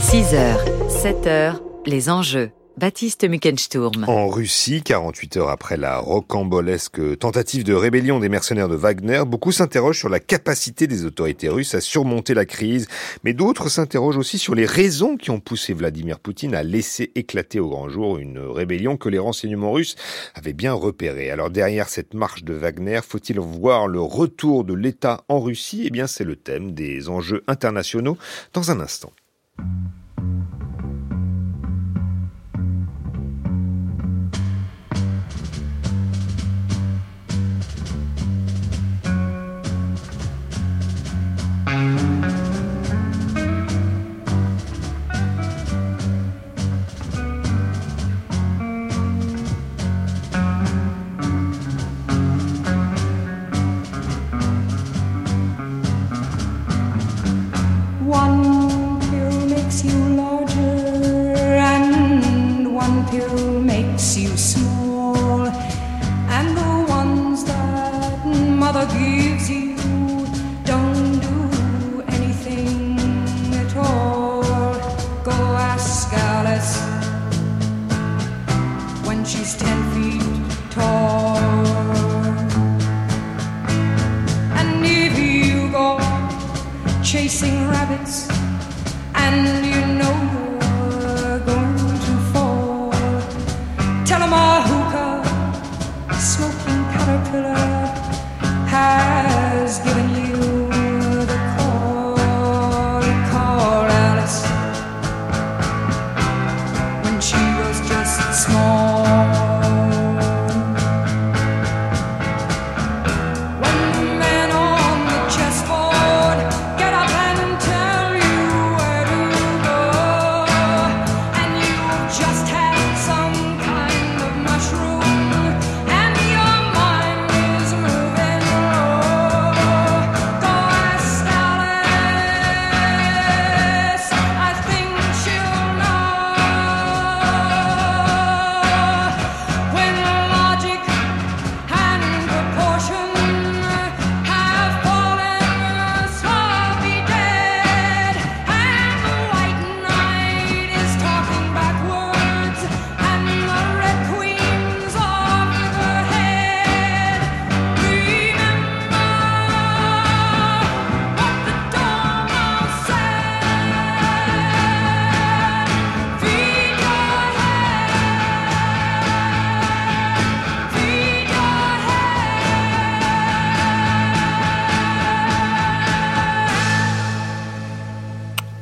6h, 0.00 0.56
7h, 0.88 1.60
les 1.86 2.08
enjeux. 2.08 2.50
Baptiste 2.80 3.28
Muckensturm. 3.28 4.06
En 4.08 4.28
Russie, 4.28 4.82
48 4.82 5.36
heures 5.36 5.50
après 5.50 5.76
la 5.76 5.98
rocambolesque 5.98 7.18
tentative 7.18 7.62
de 7.62 7.74
rébellion 7.74 8.20
des 8.20 8.30
mercenaires 8.30 8.70
de 8.70 8.74
Wagner, 8.74 9.24
beaucoup 9.26 9.52
s'interrogent 9.52 9.98
sur 9.98 10.08
la 10.08 10.18
capacité 10.18 10.86
des 10.86 11.04
autorités 11.04 11.50
russes 11.50 11.74
à 11.74 11.82
surmonter 11.82 12.32
la 12.32 12.46
crise, 12.46 12.88
mais 13.22 13.34
d'autres 13.34 13.68
s'interrogent 13.68 14.16
aussi 14.16 14.38
sur 14.38 14.54
les 14.54 14.64
raisons 14.64 15.18
qui 15.18 15.30
ont 15.30 15.40
poussé 15.40 15.74
Vladimir 15.74 16.18
Poutine 16.20 16.54
à 16.54 16.62
laisser 16.62 17.12
éclater 17.16 17.60
au 17.60 17.68
grand 17.68 17.90
jour 17.90 18.16
une 18.16 18.38
rébellion 18.38 18.96
que 18.96 19.10
les 19.10 19.18
renseignements 19.18 19.72
russes 19.72 19.96
avaient 20.34 20.54
bien 20.54 20.72
repérée. 20.72 21.30
Alors 21.30 21.50
derrière 21.50 21.90
cette 21.90 22.14
marche 22.14 22.44
de 22.44 22.54
Wagner, 22.54 23.00
faut-il 23.06 23.38
voir 23.40 23.88
le 23.88 24.00
retour 24.00 24.64
de 24.64 24.72
l'État 24.72 25.22
en 25.28 25.40
Russie? 25.40 25.82
Eh 25.84 25.90
bien 25.90 26.06
c'est 26.06 26.24
le 26.24 26.36
thème 26.36 26.72
des 26.72 27.10
enjeux 27.10 27.44
internationaux 27.46 28.16
dans 28.54 28.70
un 28.70 28.80
instant. 28.80 29.12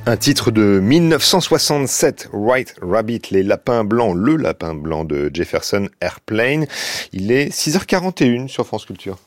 Un 0.09 0.17
titre 0.17 0.51
de 0.51 0.81
1967, 0.81 2.31
White 2.33 2.77
Rabbit, 2.81 3.21
les 3.31 3.43
lapins 3.43 3.85
blancs, 3.85 4.17
le 4.17 4.37
lapin 4.37 4.75
blanc 4.75 5.05
de 5.05 5.31
Jefferson 5.35 5.91
Airplane. 6.01 6.67
Il 7.13 7.31
est 7.31 7.55
6h41 7.55 8.49
sur 8.49 8.67
France 8.67 8.87
Culture. 8.87 9.19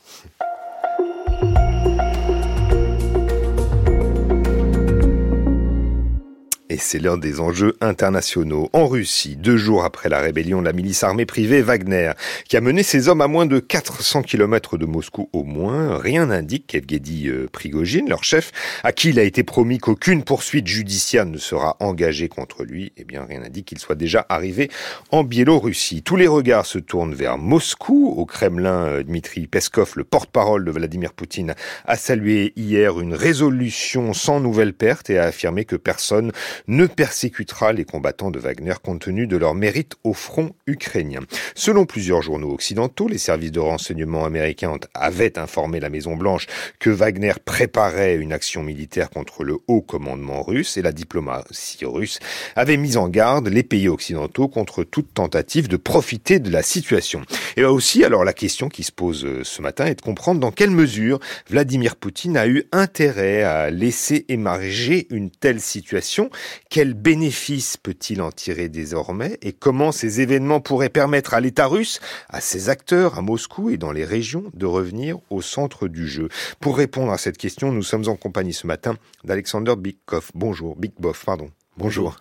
Et 6.72 6.78
c'est 6.78 6.98
l'un 6.98 7.18
des 7.18 7.38
enjeux 7.38 7.76
internationaux. 7.82 8.70
En 8.72 8.86
Russie, 8.86 9.36
deux 9.36 9.58
jours 9.58 9.84
après 9.84 10.08
la 10.08 10.20
rébellion 10.20 10.60
de 10.60 10.64
la 10.64 10.72
milice 10.72 11.02
armée 11.02 11.26
privée 11.26 11.60
Wagner, 11.60 12.12
qui 12.48 12.56
a 12.56 12.62
mené 12.62 12.82
ses 12.82 13.08
hommes 13.08 13.20
à 13.20 13.26
moins 13.26 13.44
de 13.44 13.58
400 13.58 14.22
km 14.22 14.78
de 14.78 14.86
Moscou 14.86 15.28
au 15.34 15.42
moins, 15.42 15.98
rien 15.98 16.24
n'indique 16.24 16.68
qu'Evgeny 16.68 17.28
euh, 17.28 17.46
Prigogine, 17.52 18.08
leur 18.08 18.24
chef, 18.24 18.52
à 18.84 18.92
qui 18.92 19.10
il 19.10 19.18
a 19.18 19.22
été 19.22 19.42
promis 19.42 19.76
qu'aucune 19.76 20.24
poursuite 20.24 20.66
judiciaire 20.66 21.26
ne 21.26 21.36
sera 21.36 21.76
engagée 21.78 22.30
contre 22.30 22.64
lui, 22.64 22.94
eh 22.96 23.04
bien 23.04 23.22
rien 23.28 23.40
n'indique 23.40 23.66
qu'il 23.66 23.78
soit 23.78 23.94
déjà 23.94 24.24
arrivé 24.30 24.70
en 25.10 25.24
Biélorussie. 25.24 26.02
Tous 26.02 26.16
les 26.16 26.26
regards 26.26 26.64
se 26.64 26.78
tournent 26.78 27.14
vers 27.14 27.36
Moscou. 27.36 28.14
Au 28.16 28.24
Kremlin, 28.24 28.86
euh, 28.86 29.02
Dmitri 29.02 29.46
Peskov, 29.46 29.92
le 29.96 30.04
porte-parole 30.04 30.64
de 30.64 30.70
Vladimir 30.70 31.12
Poutine, 31.12 31.54
a 31.84 31.96
salué 31.98 32.54
hier 32.56 32.98
une 32.98 33.12
résolution 33.12 34.14
sans 34.14 34.40
nouvelle 34.40 34.72
perte 34.72 35.10
et 35.10 35.18
a 35.18 35.24
affirmé 35.24 35.66
que 35.66 35.76
personne 35.76 36.32
ne 36.68 36.86
persécutera 36.86 37.72
les 37.72 37.84
combattants 37.84 38.30
de 38.30 38.38
Wagner 38.38 38.74
compte 38.82 39.02
tenu 39.02 39.26
de 39.26 39.36
leur 39.36 39.54
mérite 39.54 39.94
au 40.04 40.12
front 40.12 40.54
ukrainien. 40.66 41.20
Selon 41.54 41.86
plusieurs 41.86 42.22
journaux 42.22 42.52
occidentaux, 42.52 43.08
les 43.08 43.18
services 43.18 43.52
de 43.52 43.60
renseignement 43.60 44.24
américains 44.24 44.78
avaient 44.94 45.38
informé 45.38 45.80
la 45.80 45.90
Maison-Blanche 45.90 46.46
que 46.78 46.90
Wagner 46.90 47.32
préparait 47.44 48.16
une 48.16 48.32
action 48.32 48.62
militaire 48.62 49.10
contre 49.10 49.44
le 49.44 49.58
haut 49.66 49.82
commandement 49.82 50.42
russe 50.42 50.76
et 50.76 50.82
la 50.82 50.92
diplomatie 50.92 51.84
russe 51.84 52.18
avait 52.56 52.76
mis 52.76 52.96
en 52.96 53.08
garde 53.08 53.48
les 53.48 53.62
pays 53.62 53.88
occidentaux 53.88 54.48
contre 54.48 54.84
toute 54.84 55.14
tentative 55.14 55.68
de 55.68 55.76
profiter 55.76 56.38
de 56.38 56.50
la 56.50 56.62
situation. 56.62 57.22
Et 57.56 57.62
là 57.62 57.72
aussi, 57.72 58.04
alors 58.04 58.24
la 58.24 58.32
question 58.32 58.68
qui 58.68 58.82
se 58.82 58.92
pose 58.92 59.24
euh, 59.24 59.42
ce 59.44 59.62
matin 59.62 59.86
est 59.86 59.96
de 59.96 60.00
comprendre 60.00 60.40
dans 60.40 60.50
quelle 60.50 60.70
mesure 60.70 61.18
Vladimir 61.48 61.96
Poutine 61.96 62.36
a 62.36 62.46
eu 62.46 62.64
intérêt 62.72 63.42
à 63.42 63.70
laisser 63.70 64.24
émerger 64.28 65.06
une 65.10 65.30
telle 65.30 65.60
situation 65.60 66.30
quel 66.70 66.94
bénéfice 66.94 67.76
peut-il 67.76 68.22
en 68.22 68.30
tirer 68.30 68.68
désormais 68.68 69.38
et 69.42 69.52
comment 69.52 69.92
ces 69.92 70.20
événements 70.20 70.60
pourraient 70.60 70.88
permettre 70.88 71.34
à 71.34 71.40
l'État 71.40 71.66
russe, 71.66 72.00
à 72.28 72.40
ses 72.40 72.68
acteurs 72.68 73.18
à 73.18 73.22
Moscou 73.22 73.70
et 73.70 73.76
dans 73.76 73.92
les 73.92 74.04
régions 74.04 74.50
de 74.54 74.66
revenir 74.66 75.18
au 75.30 75.42
centre 75.42 75.88
du 75.88 76.08
jeu? 76.08 76.28
Pour 76.60 76.76
répondre 76.76 77.12
à 77.12 77.18
cette 77.18 77.38
question, 77.38 77.72
nous 77.72 77.82
sommes 77.82 78.08
en 78.08 78.16
compagnie 78.16 78.54
ce 78.54 78.66
matin 78.66 78.96
d'Alexander 79.24 79.74
Bigkov. 79.76 80.30
Bonjour, 80.34 80.76
Bigboff, 80.76 81.24
pardon. 81.24 81.50
Bonjour. 81.76 82.16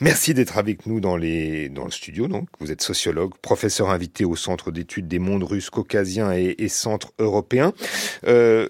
Merci 0.00 0.34
d'être 0.34 0.58
avec 0.58 0.84
nous 0.86 1.00
dans, 1.00 1.16
les, 1.16 1.70
dans 1.70 1.86
le 1.86 1.90
studio. 1.90 2.28
Donc, 2.28 2.48
vous 2.60 2.70
êtes 2.70 2.82
sociologue, 2.82 3.32
professeur 3.40 3.88
invité 3.88 4.26
au 4.26 4.36
Centre 4.36 4.70
d'études 4.70 5.08
des 5.08 5.18
mondes 5.18 5.44
russes, 5.44 5.70
caucasiens 5.70 6.32
et, 6.32 6.54
et 6.58 6.68
centres 6.68 7.12
européens. 7.18 7.72
Euh, 8.26 8.68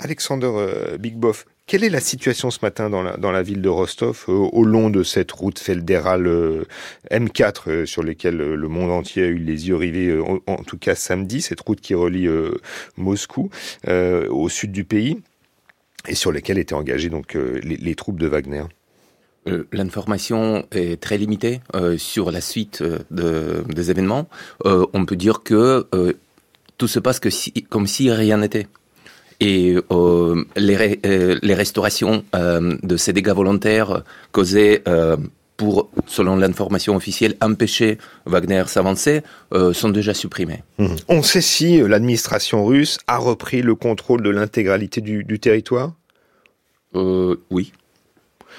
Alexander 0.00 0.50
euh, 0.52 0.98
Bigboff, 0.98 1.46
quelle 1.66 1.82
est 1.82 1.90
la 1.90 2.00
situation 2.00 2.50
ce 2.50 2.58
matin 2.60 2.90
dans 2.90 3.32
la, 3.32 3.42
ville 3.42 3.62
de 3.62 3.68
Rostov, 3.68 4.26
euh, 4.28 4.32
au 4.32 4.64
long 4.64 4.90
de 4.90 5.02
cette 5.02 5.32
route 5.32 5.58
fédérale 5.58 6.26
euh, 6.26 6.64
M4 7.10 7.54
euh, 7.68 7.86
sur 7.86 8.02
laquelle 8.02 8.36
le 8.36 8.68
monde 8.68 8.90
entier 8.90 9.24
a 9.24 9.26
eu 9.26 9.38
les 9.38 9.68
yeux 9.68 9.76
rivés, 9.76 10.20
en, 10.46 10.56
tout 10.56 10.76
cas 10.76 10.94
samedi, 10.94 11.40
cette 11.40 11.60
route 11.60 11.80
qui 11.80 11.94
relie 11.94 12.28
Moscou 12.96 13.50
au 13.86 14.48
sud 14.48 14.72
du 14.72 14.84
pays 14.84 15.18
et 16.06 16.14
sur 16.14 16.32
laquelle 16.32 16.58
étaient 16.58 16.74
engagées 16.74 17.08
donc 17.08 17.34
les, 17.34 17.94
troupes 17.94 18.18
de 18.18 18.26
Wagner? 18.26 18.64
L'information 19.72 20.66
est 20.72 21.00
très 21.00 21.18
limitée 21.18 21.60
sur 21.96 22.30
la 22.30 22.40
suite 22.40 22.82
des 23.10 23.90
événements. 23.90 24.28
on 24.64 25.06
peut 25.06 25.16
dire 25.16 25.42
que 25.42 25.86
tout 26.78 26.88
se 26.88 26.98
passe 26.98 27.20
comme 27.68 27.86
si 27.86 28.10
rien 28.10 28.38
n'était. 28.38 28.66
Et 29.40 29.76
les, 30.56 31.00
les, 31.42 31.54
restaurations 31.54 32.24
de 32.32 32.96
ces 32.96 33.12
dégâts 33.12 33.32
volontaires 33.32 34.02
causés 34.32 34.82
pour, 35.56 35.90
selon 36.06 36.36
l'information 36.36 36.96
officielle, 36.96 37.36
empêcher 37.40 37.98
Wagner 38.26 38.64
s'avancer, 38.66 39.22
euh, 39.52 39.72
sont 39.72 39.90
déjà 39.90 40.14
supprimés. 40.14 40.62
Mhm. 40.78 40.96
On 41.08 41.22
sait 41.22 41.40
si 41.40 41.80
euh, 41.80 41.88
l'administration 41.88 42.64
russe 42.64 42.98
a 43.06 43.18
repris 43.18 43.62
le 43.62 43.74
contrôle 43.74 44.22
de 44.22 44.30
l'intégralité 44.30 45.00
du, 45.00 45.24
du, 45.24 45.38
territoire? 45.38 45.92
Euh, 46.94 47.36
Oui. 47.50 47.72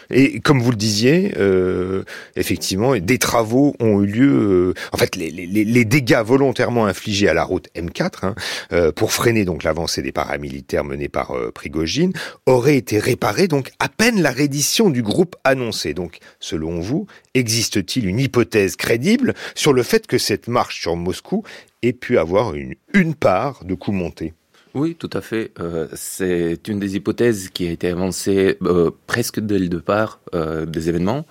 Et 0.09 0.39
comme 0.39 0.61
vous 0.61 0.71
le 0.71 0.77
disiez, 0.77 1.33
euh, 1.37 2.03
effectivement, 2.35 2.95
des 2.95 3.17
travaux 3.17 3.75
ont 3.79 4.01
eu 4.01 4.07
lieu. 4.07 4.73
Euh, 4.73 4.73
en 4.91 4.97
fait, 4.97 5.15
les, 5.15 5.85
dégâts 5.85 6.21
volontairement 6.25 6.85
infligés 6.85 7.29
à 7.29 7.33
la 7.33 7.43
route 7.43 7.67
M4 7.75 8.25
hein, 8.25 8.35
euh, 8.71 8.91
pour 8.91 9.11
freiner 9.11 9.45
donc 9.45 9.63
l'avancée 9.63 10.01
des 10.01 10.11
paramilitaires 10.11 10.83
menés 10.83 11.09
par 11.09 11.33
Prigogine 11.53 12.13
auraient 12.45 12.77
été 12.77 12.99
réparés 12.99 13.47
donc 13.47 13.71
à 13.79 13.87
peine 13.87 14.21
la 14.21 14.31
reddition 14.31 14.89
du 14.89 15.03
groupe 15.03 15.35
annoncé. 15.43 15.93
Donc, 15.93 16.19
selon 16.39 16.79
vous, 16.79 17.07
existe-t-il 17.33 18.07
une 18.07 18.19
hypothèse 18.19 18.75
crédible 18.75 19.33
sur 19.53 19.73
le 19.73 19.83
fait 19.83 20.07
que 20.07 20.17
cette 20.17 20.47
marche 20.47 20.81
sur 20.81 20.95
Moscou 20.95 21.43
ait 21.83 21.93
pu 21.93 22.17
avoir 22.17 22.55
une, 22.55 22.75
une 22.93 23.13
part 23.13 23.63
de 23.63 23.75
coups 23.75 23.97
montés 23.97 24.33
oui, 24.75 24.95
tout 24.95 25.09
à 25.13 25.21
fait. 25.21 25.51
Euh, 25.61 25.87
c'est 25.93 26.67
une 26.67 26.79
des 26.79 26.97
hypothèses 26.97 27.47
qui 27.49 27.65
a 27.65 27.71
été 27.71 27.87
avancée 27.87 28.57
euh, 28.63 28.91
presque 29.07 29.39
dès 29.39 29.57
le 29.57 29.69
départ 29.69 30.19
euh, 30.35 30.65
des 30.65 30.89
événements. 30.89 31.25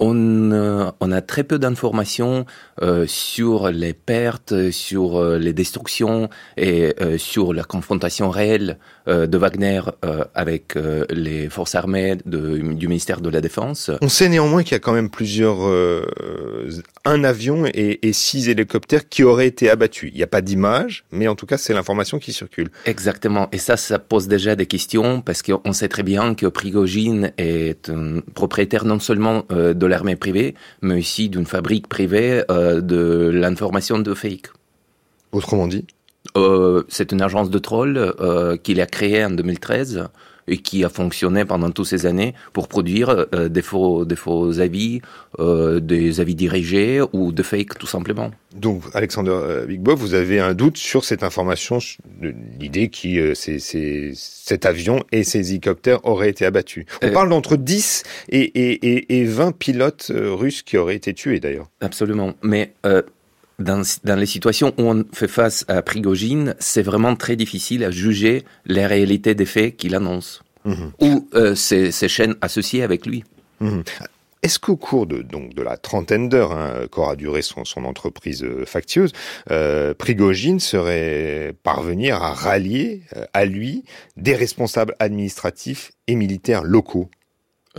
On, 0.00 0.92
on, 1.00 1.12
a 1.12 1.20
très 1.22 1.42
peu 1.42 1.58
d'informations 1.58 2.46
euh, 2.82 3.06
sur 3.06 3.70
les 3.70 3.92
pertes, 3.92 4.70
sur 4.70 5.16
euh, 5.16 5.38
les 5.38 5.52
destructions 5.52 6.28
et 6.56 6.94
euh, 7.00 7.18
sur 7.18 7.52
la 7.52 7.64
confrontation 7.64 8.30
réelle 8.30 8.78
euh, 9.08 9.26
de 9.26 9.38
Wagner 9.38 9.80
avec 10.34 10.74
les 11.10 11.48
forces 11.48 11.74
armées 11.74 12.16
de, 12.26 12.58
du 12.58 12.88
ministère 12.88 13.20
de 13.20 13.28
la 13.28 13.40
Défense. 13.40 13.90
On 14.00 14.08
sait 14.08 14.28
néanmoins 14.28 14.62
qu'il 14.62 14.72
y 14.72 14.76
a 14.76 14.80
quand 14.80 14.92
même 14.92 15.10
plusieurs, 15.10 15.58
un 17.04 17.24
avion 17.24 17.66
et, 17.66 18.06
et, 18.06 18.12
six 18.12 18.48
hélicoptères 18.48 19.08
qui 19.08 19.22
auraient 19.22 19.46
été 19.46 19.70
abattus. 19.70 20.10
Il 20.12 20.16
n'y 20.16 20.22
a 20.22 20.28
pas 20.28 20.40
d'image, 20.40 21.04
mais 21.10 21.28
en 21.28 21.34
tout 21.34 21.46
cas 21.46 21.58
c'est 21.58 21.72
l'information 21.72 22.18
qui 22.18 22.32
circule. 22.32 22.70
Exactement, 22.86 23.48
et 23.52 23.58
ça, 23.58 23.76
ça 23.76 23.98
pose 23.98 24.28
déjà 24.28 24.56
des 24.56 24.66
questions 24.66 25.20
parce 25.20 25.42
qu'on 25.42 25.72
sait 25.72 25.88
très 25.88 26.02
bien 26.02 26.34
que 26.34 26.46
Prigogine 26.46 27.32
est 27.38 27.90
un 27.90 28.20
propriétaire 28.34 28.84
non 28.84 29.00
seulement 29.00 29.44
de 29.50 29.86
l'armée 29.86 30.16
privée, 30.16 30.54
mais 30.82 30.98
aussi 30.98 31.28
d'une 31.28 31.46
fabrique 31.46 31.88
privée 31.88 32.42
euh, 32.50 32.67
de 32.74 33.30
l'information 33.32 33.98
de 33.98 34.14
fake. 34.14 34.50
Autrement 35.32 35.66
dit 35.66 35.86
euh, 36.36 36.82
C'est 36.88 37.12
une 37.12 37.22
agence 37.22 37.50
de 37.50 37.58
troll 37.58 37.96
euh, 37.98 38.56
qu'il 38.56 38.80
a 38.80 38.86
créée 38.86 39.24
en 39.24 39.30
2013 39.30 40.08
et 40.48 40.58
qui 40.58 40.84
a 40.84 40.88
fonctionné 40.88 41.44
pendant 41.44 41.70
toutes 41.70 41.86
ces 41.86 42.06
années 42.06 42.34
pour 42.52 42.68
produire 42.68 43.26
euh, 43.34 43.48
des, 43.48 43.62
faux, 43.62 44.04
des 44.04 44.16
faux 44.16 44.60
avis, 44.60 45.00
euh, 45.38 45.80
des 45.80 46.20
avis 46.20 46.34
dirigés 46.34 47.00
ou 47.12 47.32
de 47.32 47.42
fake 47.42 47.78
tout 47.78 47.86
simplement. 47.86 48.30
Donc, 48.54 48.82
Alexander 48.94 49.32
euh, 49.34 49.66
Big 49.66 49.80
Bob, 49.80 49.98
vous 49.98 50.14
avez 50.14 50.40
un 50.40 50.54
doute 50.54 50.78
sur 50.78 51.04
cette 51.04 51.22
information, 51.22 51.78
l'idée 52.58 52.90
c'est, 53.34 53.58
cet 54.14 54.66
avion 54.66 55.04
et 55.12 55.22
ces 55.22 55.50
hélicoptères 55.50 56.04
auraient 56.04 56.30
été 56.30 56.46
abattus. 56.46 56.86
On 57.02 57.10
parle 57.10 57.28
d'entre 57.28 57.56
10 57.56 58.02
et, 58.30 58.40
et, 58.40 59.20
et, 59.20 59.24
20 59.24 59.56
pilotes 59.56 60.10
russes 60.14 60.62
qui 60.62 60.78
auraient 60.78 60.96
été 60.96 61.12
tués 61.12 61.40
d'ailleurs. 61.40 61.68
Absolument. 61.80 62.34
Mais 62.42 62.72
dans, 63.58 63.82
dans, 64.04 64.16
les 64.16 64.26
situations 64.26 64.72
où 64.78 64.82
on 64.82 65.04
fait 65.12 65.28
face 65.28 65.64
à 65.68 65.82
Prigogine, 65.82 66.54
c'est 66.58 66.82
vraiment 66.82 67.16
très 67.16 67.36
difficile 67.36 67.84
à 67.84 67.90
juger 67.90 68.44
la 68.66 68.86
réalité 68.86 69.34
des 69.34 69.46
faits 69.46 69.76
qu'il 69.76 69.94
annonce. 69.94 70.42
Mmh. 70.64 70.74
Ou 71.00 71.28
euh, 71.34 71.54
ses, 71.54 71.92
ses, 71.92 72.08
chaînes 72.08 72.34
associées 72.40 72.82
avec 72.82 73.06
lui. 73.06 73.24
Mmh. 73.60 73.80
Est-ce 74.42 74.58
qu'au 74.58 74.76
cours 74.76 75.06
de, 75.06 75.22
donc, 75.22 75.54
de 75.54 75.62
la 75.62 75.76
trentaine 75.76 76.28
d'heures 76.28 76.52
hein, 76.52 76.86
qu'aura 76.90 77.16
duré 77.16 77.42
son, 77.42 77.64
son 77.64 77.84
entreprise 77.84 78.44
euh, 78.44 78.64
factieuse, 78.64 79.12
euh, 79.50 79.94
Prigogine 79.94 80.60
serait 80.60 81.54
parvenir 81.64 82.22
à 82.22 82.32
rallier 82.34 83.02
euh, 83.16 83.24
à 83.32 83.44
lui 83.44 83.84
des 84.16 84.36
responsables 84.36 84.94
administratifs 85.00 85.90
et 86.06 86.14
militaires 86.14 86.62
locaux? 86.62 87.10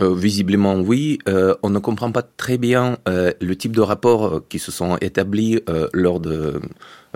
Euh, 0.00 0.14
visiblement 0.14 0.76
oui. 0.76 1.18
Euh, 1.28 1.54
on 1.62 1.70
ne 1.70 1.78
comprend 1.78 2.12
pas 2.12 2.22
très 2.22 2.58
bien 2.58 2.98
euh, 3.08 3.32
le 3.40 3.56
type 3.56 3.74
de 3.74 3.80
rapports 3.80 4.42
qui 4.48 4.58
se 4.58 4.70
sont 4.70 4.96
établis 5.00 5.60
euh, 5.68 5.88
lors 5.92 6.20
de, 6.20 6.60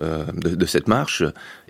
euh, 0.02 0.24
de, 0.34 0.54
de, 0.54 0.66
cette 0.66 0.88
marche. 0.88 1.22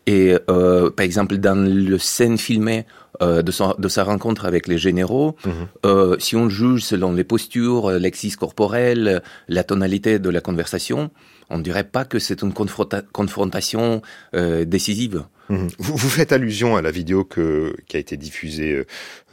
Et 0.06 0.34
par 0.46 1.00
exemple, 1.00 1.38
dans 1.38 1.58
le 1.66 1.96
scène 1.96 2.36
filmée 2.36 2.84
de, 3.22 3.50
son, 3.50 3.74
de, 3.78 3.88
sa 3.88 4.04
rencontre 4.04 4.44
avec 4.44 4.68
les 4.68 4.76
généraux, 4.76 5.34
mmh. 5.46 6.18
si 6.18 6.36
on 6.36 6.50
juge 6.50 6.82
selon 6.82 7.14
les 7.14 7.24
postures, 7.24 7.90
l'exis 7.92 8.36
corporel, 8.36 9.22
la 9.48 9.64
tonalité 9.64 10.18
de 10.18 10.28
la 10.28 10.42
conversation, 10.42 11.10
on 11.48 11.56
ne 11.56 11.62
dirait 11.62 11.84
pas 11.84 12.04
que 12.04 12.18
c'est 12.18 12.42
une 12.42 12.52
confronta 12.52 13.00
confrontation 13.00 14.02
décisive. 14.66 15.24
Mmh. 15.48 15.66
Vous, 15.78 16.08
faites 16.08 16.32
allusion 16.32 16.76
à 16.76 16.82
la 16.82 16.90
vidéo 16.90 17.24
qui 17.24 17.96
a 17.96 18.00
été 18.00 18.16
diffusée 18.16 18.84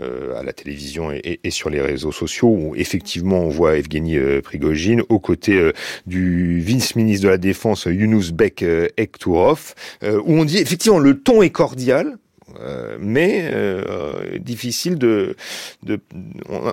euh, 0.01 0.35
à 0.35 0.43
la 0.43 0.51
télévision 0.51 1.11
et, 1.11 1.39
sur 1.49 1.69
les 1.69 1.81
réseaux 1.81 2.11
sociaux, 2.11 2.49
où 2.49 2.75
effectivement 2.75 3.39
on 3.39 3.49
voit 3.49 3.77
Evgeny 3.77 4.17
euh, 4.17 4.41
Prigogine 4.41 5.03
aux 5.09 5.19
côtés 5.19 5.57
euh, 5.57 5.73
du 6.05 6.59
vice-ministre 6.59 7.23
de 7.25 7.29
la 7.29 7.37
Défense 7.37 7.85
Yunus 7.85 8.31
Bek 8.31 8.63
euh, 8.63 8.87
Ektourov, 8.97 9.73
euh, 10.03 10.21
où 10.25 10.33
on 10.33 10.45
dit 10.45 10.57
effectivement 10.57 10.99
le 10.99 11.19
ton 11.19 11.41
est 11.41 11.49
cordial, 11.49 12.17
euh, 12.59 12.97
mais 12.99 13.49
euh, 13.53 14.37
difficile 14.39 14.97
de, 14.97 15.35
de 15.83 15.99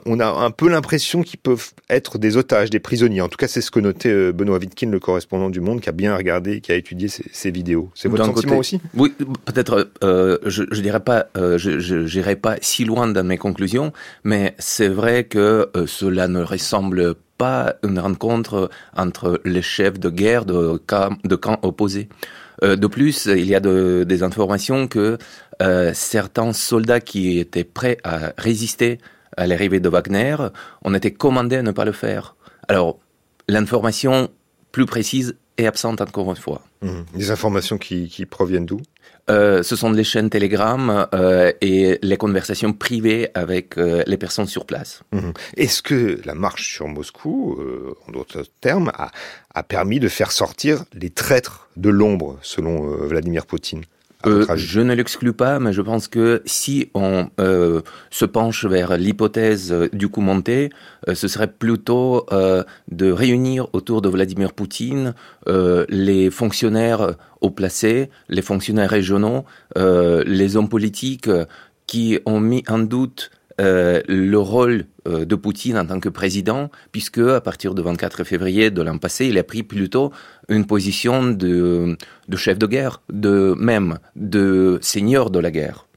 on, 0.06 0.20
a, 0.20 0.26
un 0.26 0.50
peu 0.50 0.68
l'impression 0.68 1.22
qu'ils 1.22 1.38
peuvent 1.38 1.70
être 1.90 2.18
des 2.18 2.36
otages, 2.36 2.70
des 2.70 2.80
prisonniers. 2.80 3.20
En 3.20 3.28
tout 3.28 3.36
cas, 3.36 3.48
c'est 3.48 3.60
ce 3.60 3.70
que 3.70 3.80
notait 3.80 4.10
euh, 4.10 4.32
Benoît 4.32 4.58
Wittkin, 4.58 4.90
le 4.90 5.00
correspondant 5.00 5.50
du 5.50 5.60
Monde, 5.60 5.80
qui 5.80 5.88
a 5.88 5.92
bien 5.92 6.16
regardé, 6.16 6.60
qui 6.60 6.72
a 6.72 6.74
étudié 6.74 7.08
ces, 7.08 7.24
ces 7.32 7.50
vidéos. 7.50 7.90
C'est 7.94 8.08
votre 8.08 8.24
sentiment 8.24 8.56
côté, 8.56 8.58
aussi? 8.58 8.80
Oui, 8.94 9.14
peut-être. 9.44 9.90
Euh, 10.02 10.38
je, 10.44 10.64
je 10.70 10.80
dirais 10.80 11.00
pas, 11.00 11.26
je 11.34 12.16
n'irai 12.16 12.36
pas 12.36 12.56
si 12.60 12.84
loin 12.84 13.06
dans 13.06 13.24
mes 13.24 13.38
conclusions, 13.38 13.92
mais 14.24 14.54
c'est 14.58 14.88
vrai 14.88 15.24
que 15.24 15.70
cela 15.86 16.28
ne 16.28 16.42
ressemble 16.42 17.14
pas 17.38 17.76
une 17.84 17.98
rencontre 17.98 18.68
entre 18.96 19.40
les 19.44 19.62
chefs 19.62 19.98
de 19.98 20.10
guerre 20.10 20.44
de 20.44 20.80
camps, 20.86 21.16
de 21.24 21.36
camps 21.36 21.58
opposés. 21.62 22.08
De 22.62 22.86
plus, 22.86 23.26
il 23.26 23.46
y 23.46 23.54
a 23.54 23.60
de, 23.60 24.04
des 24.06 24.22
informations 24.22 24.88
que 24.88 25.18
euh, 25.62 25.92
certains 25.94 26.52
soldats 26.52 27.00
qui 27.00 27.38
étaient 27.38 27.64
prêts 27.64 27.98
à 28.04 28.32
résister 28.36 28.98
à 29.36 29.46
l'arrivée 29.46 29.80
de 29.80 29.88
Wagner, 29.88 30.36
on 30.82 30.94
était 30.94 31.12
commandé 31.12 31.56
à 31.56 31.62
ne 31.62 31.70
pas 31.70 31.84
le 31.84 31.92
faire. 31.92 32.34
Alors, 32.66 32.98
l'information 33.48 34.28
plus 34.72 34.86
précise 34.86 35.36
est 35.56 35.66
absente 35.66 36.00
encore 36.00 36.30
une 36.30 36.36
fois. 36.36 36.62
Mmh. 36.82 37.02
Des 37.14 37.30
informations 37.30 37.78
qui 37.78 38.26
proviennent 38.26 38.66
d'où? 38.66 38.80
Euh, 39.30 39.62
ce 39.62 39.76
sont 39.76 39.90
les 39.90 40.04
chaînes 40.04 40.30
Telegram 40.30 41.06
euh, 41.14 41.52
et 41.60 41.98
les 42.02 42.16
conversations 42.16 42.72
privées 42.72 43.28
avec 43.34 43.76
euh, 43.76 44.02
les 44.06 44.16
personnes 44.16 44.46
sur 44.46 44.64
place. 44.64 45.02
Mmh. 45.12 45.30
Est-ce 45.56 45.82
que 45.82 46.20
la 46.24 46.34
marche 46.34 46.74
sur 46.74 46.88
Moscou, 46.88 47.58
en 48.06 48.12
d'autres 48.12 48.44
termes, 48.60 48.92
a, 48.94 49.62
permis 49.62 50.00
de 50.00 50.08
faire 50.08 50.30
sortir 50.30 50.84
les 50.92 51.10
traîtres 51.10 51.68
de 51.76 51.90
l'ombre, 51.90 52.38
selon 52.42 52.86
Vladimir 53.06 53.44
Poutine? 53.44 53.82
Euh, 54.26 54.44
je 54.56 54.80
ne 54.80 54.94
l'exclus 54.94 55.32
pas, 55.32 55.60
mais 55.60 55.72
je 55.72 55.80
pense 55.80 56.08
que 56.08 56.42
si 56.44 56.90
on 56.94 57.28
euh, 57.38 57.82
se 58.10 58.24
penche 58.24 58.64
vers 58.64 58.96
l'hypothèse 58.96 59.72
du 59.92 60.08
coup 60.08 60.20
monté, 60.20 60.70
euh, 61.08 61.14
ce 61.14 61.28
serait 61.28 61.52
plutôt 61.52 62.26
euh, 62.32 62.64
de 62.90 63.12
réunir 63.12 63.68
autour 63.72 64.02
de 64.02 64.08
Vladimir 64.08 64.52
Poutine 64.52 65.14
euh, 65.46 65.86
les 65.88 66.30
fonctionnaires 66.30 67.14
haut 67.40 67.50
placés, 67.50 68.10
les 68.28 68.42
fonctionnaires 68.42 68.90
régionaux, 68.90 69.44
les 69.76 70.56
hommes 70.56 70.68
politiques 70.68 71.30
qui 71.86 72.18
ont 72.26 72.40
mis 72.40 72.64
en 72.68 72.80
doute 72.80 73.30
euh, 73.60 74.00
le 74.06 74.38
rôle 74.38 74.84
euh, 75.08 75.24
de 75.24 75.34
Poutine 75.34 75.76
en 75.76 75.86
tant 75.86 75.98
que 75.98 76.08
président, 76.08 76.70
puisque 76.92 77.18
à 77.18 77.40
partir 77.40 77.74
du 77.74 77.82
24 77.82 78.22
février 78.22 78.70
de 78.70 78.82
l'an 78.82 78.98
passé, 78.98 79.26
il 79.26 79.38
a 79.38 79.42
pris 79.42 79.64
plutôt 79.64 80.12
une 80.48 80.64
position 80.64 81.24
de, 81.32 81.96
de 82.28 82.36
chef 82.36 82.58
de 82.58 82.66
guerre, 82.66 83.02
de 83.12 83.54
même 83.58 83.98
de 84.14 84.78
seigneur 84.80 85.30
de 85.30 85.40
la 85.40 85.50
guerre. 85.50 85.87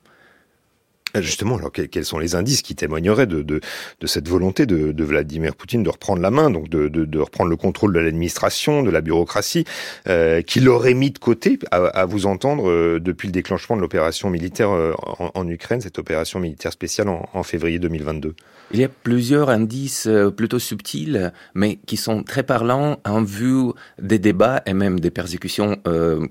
Ah, 1.13 1.21
justement, 1.21 1.57
alors 1.57 1.71
quels 1.71 2.05
sont 2.05 2.19
les 2.19 2.35
indices 2.35 2.61
qui 2.61 2.73
témoigneraient 2.73 3.27
de, 3.27 3.59
cette 4.05 4.29
volonté 4.29 4.65
de, 4.65 5.03
Vladimir 5.03 5.55
Poutine 5.55 5.83
de 5.83 5.89
reprendre 5.89 6.21
la 6.21 6.31
main, 6.31 6.49
donc 6.49 6.69
de, 6.69 7.19
reprendre 7.19 7.49
le 7.49 7.57
contrôle 7.57 7.93
de 7.93 7.99
l'administration, 7.99 8.81
de 8.81 8.89
la 8.89 9.01
bureaucratie, 9.01 9.65
euh, 10.07 10.41
qu'il 10.41 10.69
aurait 10.69 10.93
mis 10.93 11.11
de 11.11 11.19
côté, 11.19 11.59
à, 11.71 12.05
vous 12.05 12.25
entendre, 12.25 12.69
euh, 12.69 12.99
depuis 12.99 13.27
le 13.27 13.33
déclenchement 13.33 13.75
de 13.75 13.81
l'opération 13.81 14.29
militaire 14.29 14.71
euh, 14.71 14.93
en, 15.33 15.47
Ukraine, 15.49 15.81
cette 15.81 15.99
opération 15.99 16.39
militaire 16.39 16.71
spéciale 16.71 17.09
en, 17.09 17.43
février 17.43 17.79
2022 17.79 18.35
Il 18.71 18.79
y 18.79 18.83
a 18.83 18.89
plusieurs 18.89 19.49
indices 19.49 20.07
plutôt 20.37 20.59
subtils, 20.59 21.33
mais 21.55 21.77
qui 21.87 21.97
sont 21.97 22.23
très 22.23 22.43
parlants 22.43 22.99
en 23.03 23.23
vue 23.23 23.71
des 24.01 24.19
débats 24.19 24.61
et 24.65 24.73
même 24.73 24.99
des 24.99 25.11
persécutions 25.11 25.77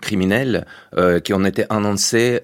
criminelles 0.01 0.65
qui 1.25 1.35
ont 1.35 1.45
été 1.45 1.65
annoncées 1.69 2.41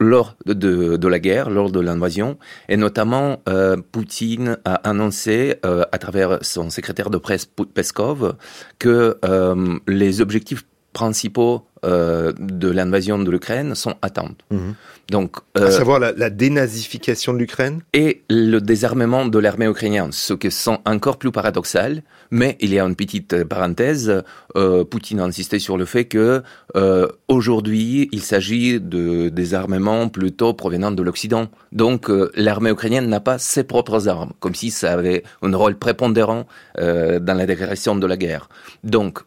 lors 0.00 0.36
de, 0.46 0.96
de 0.96 1.08
la 1.08 1.19
guerre, 1.20 1.50
lors 1.50 1.70
de 1.70 1.80
l'invasion, 1.80 2.38
et 2.68 2.76
notamment 2.76 3.42
euh, 3.48 3.76
Poutine 3.92 4.58
a 4.64 4.74
annoncé 4.88 5.56
euh, 5.64 5.84
à 5.92 5.98
travers 5.98 6.38
son 6.42 6.70
secrétaire 6.70 7.10
de 7.10 7.18
presse 7.18 7.46
Peskov 7.46 8.34
que 8.78 9.18
euh, 9.24 9.78
les 9.86 10.20
objectifs 10.20 10.64
principaux 10.92 11.66
euh, 11.84 12.32
de 12.38 12.68
l'invasion 12.68 13.18
de 13.18 13.30
l'Ukraine 13.30 13.74
sont 13.74 13.94
atteints. 14.02 14.34
Mmh. 14.50 14.72
Donc, 15.10 15.36
euh, 15.56 15.66
à 15.66 15.70
savoir 15.70 15.98
la, 15.98 16.12
la 16.12 16.30
dénazification 16.30 17.32
de 17.32 17.38
l'Ukraine 17.38 17.80
et 17.92 18.22
le 18.30 18.60
désarmement 18.60 19.26
de 19.26 19.38
l'armée 19.38 19.66
ukrainienne, 19.66 20.12
ce 20.12 20.34
qui 20.34 20.50
sont 20.50 20.78
encore 20.84 21.18
plus 21.18 21.32
paradoxal. 21.32 22.02
Mais 22.30 22.56
il 22.60 22.72
y 22.72 22.78
a 22.78 22.84
une 22.84 22.94
petite 22.94 23.42
parenthèse. 23.44 24.22
Euh, 24.56 24.84
Poutine 24.84 25.18
a 25.18 25.24
insisté 25.24 25.58
sur 25.58 25.76
le 25.76 25.84
fait 25.84 26.04
que 26.04 26.42
euh, 26.76 27.08
aujourd'hui, 27.26 28.08
il 28.12 28.22
s'agit 28.22 28.80
de 28.80 29.30
désarmement 29.30 30.08
plutôt 30.08 30.54
provenant 30.54 30.92
de 30.92 31.02
l'Occident. 31.02 31.48
Donc, 31.72 32.08
euh, 32.08 32.30
l'armée 32.36 32.70
ukrainienne 32.70 33.08
n'a 33.08 33.18
pas 33.18 33.38
ses 33.38 33.64
propres 33.64 34.06
armes, 34.06 34.32
comme 34.38 34.54
si 34.54 34.70
ça 34.70 34.92
avait 34.92 35.24
un 35.42 35.56
rôle 35.56 35.76
prépondérant 35.76 36.46
euh, 36.78 37.18
dans 37.18 37.34
la 37.34 37.46
déclaration 37.46 37.96
de 37.96 38.06
la 38.06 38.16
guerre. 38.16 38.48
Donc, 38.84 39.18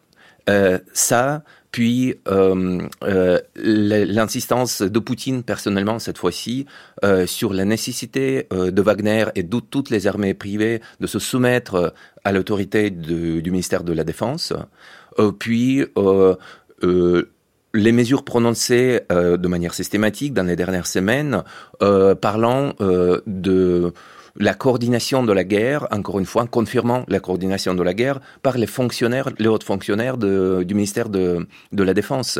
ça, 0.92 1.42
puis 1.74 2.14
euh, 2.28 2.78
euh, 3.02 3.40
l'insistance 3.56 4.80
de 4.80 4.98
Poutine 5.00 5.42
personnellement 5.42 5.98
cette 5.98 6.18
fois-ci 6.18 6.66
euh, 7.04 7.26
sur 7.26 7.52
la 7.52 7.64
nécessité 7.64 8.46
de 8.52 8.80
Wagner 8.80 9.24
et 9.34 9.42
de 9.42 9.58
toutes 9.58 9.90
les 9.90 10.06
armées 10.06 10.34
privées 10.34 10.80
de 11.00 11.08
se 11.08 11.18
soumettre 11.18 11.92
à 12.22 12.30
l'autorité 12.30 12.90
du 12.90 13.50
ministère 13.50 13.82
de 13.82 13.92
la 13.92 14.04
Défense, 14.04 14.52
puis 15.40 15.84
les 16.80 17.92
mesures 17.92 18.24
prononcées 18.24 19.00
de 19.10 19.48
manière 19.48 19.74
systématique 19.74 20.32
dans 20.32 20.46
les 20.46 20.54
dernières 20.54 20.86
semaines 20.86 21.42
parlant 22.20 22.74
de 23.26 23.92
la 24.36 24.54
coordination 24.54 25.22
de 25.22 25.32
la 25.32 25.44
guerre, 25.44 25.86
encore 25.90 26.18
une 26.18 26.26
fois, 26.26 26.46
confirmant 26.46 27.04
la 27.08 27.20
coordination 27.20 27.74
de 27.74 27.82
la 27.82 27.94
guerre 27.94 28.20
par 28.42 28.58
les 28.58 28.66
fonctionnaires, 28.66 29.28
les 29.38 29.48
hauts 29.48 29.58
fonctionnaires 29.60 30.16
de, 30.16 30.64
du 30.66 30.74
ministère 30.74 31.08
de, 31.08 31.46
la 31.72 31.94
Défense, 31.94 32.38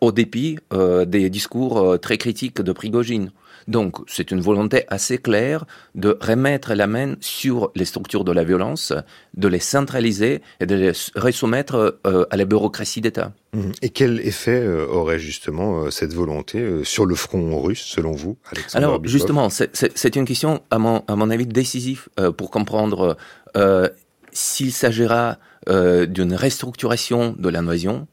au 0.00 0.12
dépit 0.12 0.58
euh, 0.72 1.04
des 1.04 1.30
discours 1.30 1.78
euh, 1.78 1.96
très 1.96 2.18
critiques 2.18 2.60
de 2.60 2.72
Prigogine. 2.72 3.32
Donc, 3.68 3.96
c'est 4.06 4.30
une 4.30 4.40
volonté 4.40 4.84
assez 4.88 5.18
claire 5.18 5.64
de 5.94 6.18
remettre 6.20 6.74
la 6.74 6.86
main 6.86 7.14
sur 7.20 7.70
les 7.74 7.84
structures 7.84 8.24
de 8.24 8.32
la 8.32 8.44
violence, 8.44 8.92
de 9.34 9.48
les 9.48 9.60
centraliser 9.60 10.42
et 10.60 10.66
de 10.66 10.74
les 10.74 10.92
resoumettre 11.16 11.98
euh, 12.06 12.24
à 12.30 12.36
la 12.36 12.44
bureaucratie 12.44 13.00
d'État. 13.00 13.32
Mmh. 13.54 13.60
Et 13.82 13.90
quel 13.90 14.20
effet 14.20 14.62
euh, 14.62 14.86
aurait 14.86 15.18
justement 15.18 15.82
euh, 15.82 15.90
cette 15.90 16.14
volonté 16.14 16.84
sur 16.84 17.04
le 17.04 17.14
front 17.14 17.60
russe, 17.60 17.82
selon 17.82 18.12
vous, 18.12 18.38
Alexandre 18.50 18.84
Alors, 18.84 19.00
justement, 19.04 19.48
c'est 19.50 20.16
une 20.16 20.24
question, 20.24 20.62
à 20.70 20.78
mon, 20.78 21.04
à 21.06 21.16
mon 21.16 21.30
avis, 21.30 21.46
décisive 21.46 22.08
euh, 22.18 22.32
pour 22.32 22.50
comprendre 22.50 23.16
euh, 23.56 23.88
s'il 24.32 24.72
s'agira 24.72 25.38
d'une 25.68 26.34
restructuration 26.34 27.36
de 27.38 27.48
l'invasion 27.48 28.08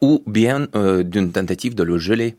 ou 0.00 0.22
bien 0.26 0.68
d'une 1.04 1.32
tentative 1.32 1.74
de 1.74 1.82
le 1.82 1.98
geler. 1.98 2.36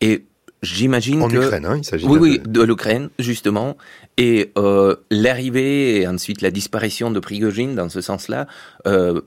Et 0.00 0.24
J'imagine 0.62 1.20
que... 1.20 1.24
En 1.24 1.42
Ukraine, 1.42 1.66
hein, 1.66 1.76
il 1.78 1.84
s'agit 1.84 2.06
Oui, 2.06 2.18
oui, 2.18 2.40
de 2.44 2.62
l'Ukraine, 2.62 3.08
justement. 3.18 3.76
Et 4.16 4.52
euh, 4.58 4.96
l'arrivée 5.10 6.00
et 6.00 6.06
ensuite 6.06 6.42
la 6.42 6.50
disparition 6.50 7.10
de 7.10 7.18
Prigogine, 7.20 7.74
dans 7.74 7.88
ce 7.88 8.00
sens-là, 8.00 8.46
euh, 8.86 9.20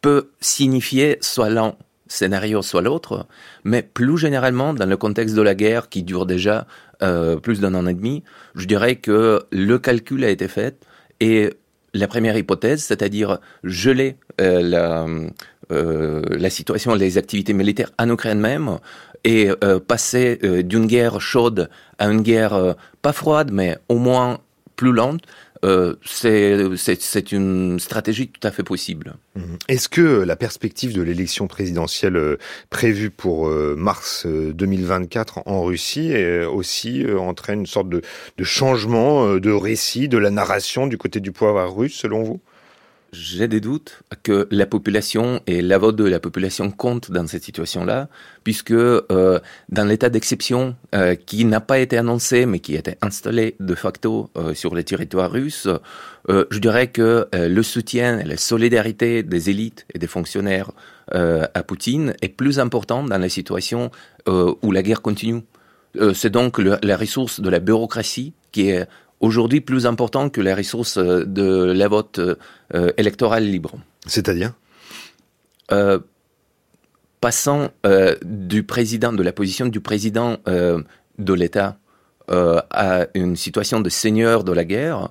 peut 0.00 0.30
signifier 0.40 1.18
soit 1.20 1.50
l'un 1.50 1.74
scénario, 2.08 2.62
soit 2.62 2.82
l'autre, 2.82 3.26
mais 3.64 3.82
plus 3.82 4.16
généralement, 4.16 4.72
dans 4.72 4.86
le 4.86 4.96
contexte 4.96 5.34
de 5.34 5.42
la 5.42 5.54
guerre 5.54 5.88
qui 5.88 6.02
dure 6.02 6.24
déjà 6.24 6.66
euh, 7.02 7.36
plus 7.36 7.60
d'un 7.60 7.74
an 7.74 7.86
et 7.86 7.94
demi, 7.94 8.22
je 8.54 8.66
dirais 8.66 8.96
que 8.96 9.42
le 9.50 9.78
calcul 9.78 10.24
a 10.24 10.30
été 10.30 10.48
fait 10.48 10.78
et 11.20 11.50
la 11.94 12.06
première 12.06 12.36
hypothèse, 12.36 12.82
c'est-à-dire 12.84 13.38
geler 13.64 14.16
euh, 14.40 14.60
la, 14.62 15.06
euh, 15.72 16.22
la 16.28 16.50
situation, 16.50 16.94
les 16.94 17.18
activités 17.18 17.52
militaires 17.52 17.90
en 17.98 18.08
Ukraine 18.08 18.38
même, 18.38 18.78
et 19.26 19.50
euh, 19.64 19.80
passer 19.80 20.38
euh, 20.44 20.62
d'une 20.62 20.86
guerre 20.86 21.20
chaude 21.20 21.68
à 21.98 22.06
une 22.06 22.22
guerre 22.22 22.54
euh, 22.54 22.72
pas 23.02 23.12
froide, 23.12 23.50
mais 23.52 23.76
au 23.88 23.98
moins 23.98 24.38
plus 24.76 24.92
lente, 24.92 25.22
c'est 26.04 27.32
une 27.32 27.80
stratégie 27.80 28.28
tout 28.28 28.46
à 28.46 28.52
fait 28.52 28.62
possible. 28.62 29.14
Mmh. 29.34 29.40
Est-ce 29.68 29.88
que 29.88 30.22
la 30.22 30.36
perspective 30.36 30.94
de 30.94 31.02
l'élection 31.02 31.48
présidentielle 31.48 32.36
prévue 32.70 33.10
pour 33.10 33.48
mars 33.48 34.26
2024 34.26 35.40
en 35.46 35.62
Russie 35.64 36.14
aussi 36.44 37.04
entraîne 37.18 37.60
une 37.60 37.66
sorte 37.66 37.88
de, 37.88 38.02
de 38.36 38.44
changement 38.44 39.38
de 39.38 39.50
récit, 39.50 40.08
de 40.08 40.18
la 40.18 40.30
narration 40.30 40.86
du 40.86 40.98
côté 40.98 41.18
du 41.18 41.32
pouvoir 41.32 41.74
russe, 41.74 41.96
selon 41.96 42.22
vous? 42.22 42.40
J'ai 43.18 43.48
des 43.48 43.60
doutes 43.60 44.02
que 44.22 44.46
la 44.50 44.66
population 44.66 45.40
et 45.46 45.62
la 45.62 45.78
vote 45.78 45.96
de 45.96 46.04
la 46.04 46.20
population 46.20 46.70
compte 46.70 47.10
dans 47.10 47.26
cette 47.26 47.44
situation-là, 47.44 48.08
puisque 48.44 48.72
euh, 48.72 49.40
dans 49.68 49.84
l'état 49.84 50.08
d'exception 50.08 50.76
euh, 50.94 51.14
qui 51.14 51.44
n'a 51.44 51.60
pas 51.60 51.78
été 51.78 51.96
annoncé, 51.96 52.46
mais 52.46 52.60
qui 52.60 52.74
été 52.74 52.96
installé 53.00 53.56
de 53.60 53.74
facto 53.74 54.30
euh, 54.36 54.54
sur 54.54 54.74
les 54.74 54.84
territoires 54.84 55.30
russes, 55.30 55.68
je 56.28 56.58
dirais 56.58 56.88
que 56.88 57.28
le 57.32 57.62
soutien 57.62 58.18
et 58.18 58.24
la 58.24 58.36
solidarité 58.36 59.22
des 59.22 59.48
élites 59.48 59.86
et 59.94 60.00
des 60.00 60.08
fonctionnaires 60.08 60.72
à 61.12 61.62
Poutine 61.62 62.14
est 62.20 62.30
plus 62.30 62.58
important 62.58 63.04
dans 63.04 63.18
les 63.18 63.28
situations 63.28 63.92
où 64.26 64.72
la 64.72 64.82
guerre 64.82 65.02
continue. 65.02 65.42
C'est 66.14 66.30
donc 66.30 66.58
la 66.58 66.96
ressource 66.96 67.38
de 67.38 67.48
la 67.48 67.60
bureaucratie 67.60 68.32
qui 68.50 68.70
est 68.70 68.88
aujourd'hui 69.20 69.60
plus 69.60 69.86
important 69.86 70.28
que 70.28 70.40
les 70.40 70.54
ressources 70.54 70.98
euh, 70.98 71.24
de 71.24 71.72
la 71.72 71.88
vote 71.88 72.18
euh, 72.18 72.92
électorale 72.96 73.44
libre. 73.44 73.76
C'est-à-dire? 74.06 74.52
Euh, 75.72 75.98
Passant 77.20 77.70
euh, 77.86 78.14
du 78.24 78.62
président, 78.62 79.12
de 79.12 79.22
la 79.22 79.32
position 79.32 79.66
du 79.66 79.80
président 79.80 80.36
de 80.46 81.32
l'État 81.32 81.78
à 82.28 83.06
une 83.14 83.36
situation 83.36 83.80
de 83.80 83.88
seigneur 83.88 84.44
de 84.44 84.52
la 84.52 84.64
guerre, 84.64 85.10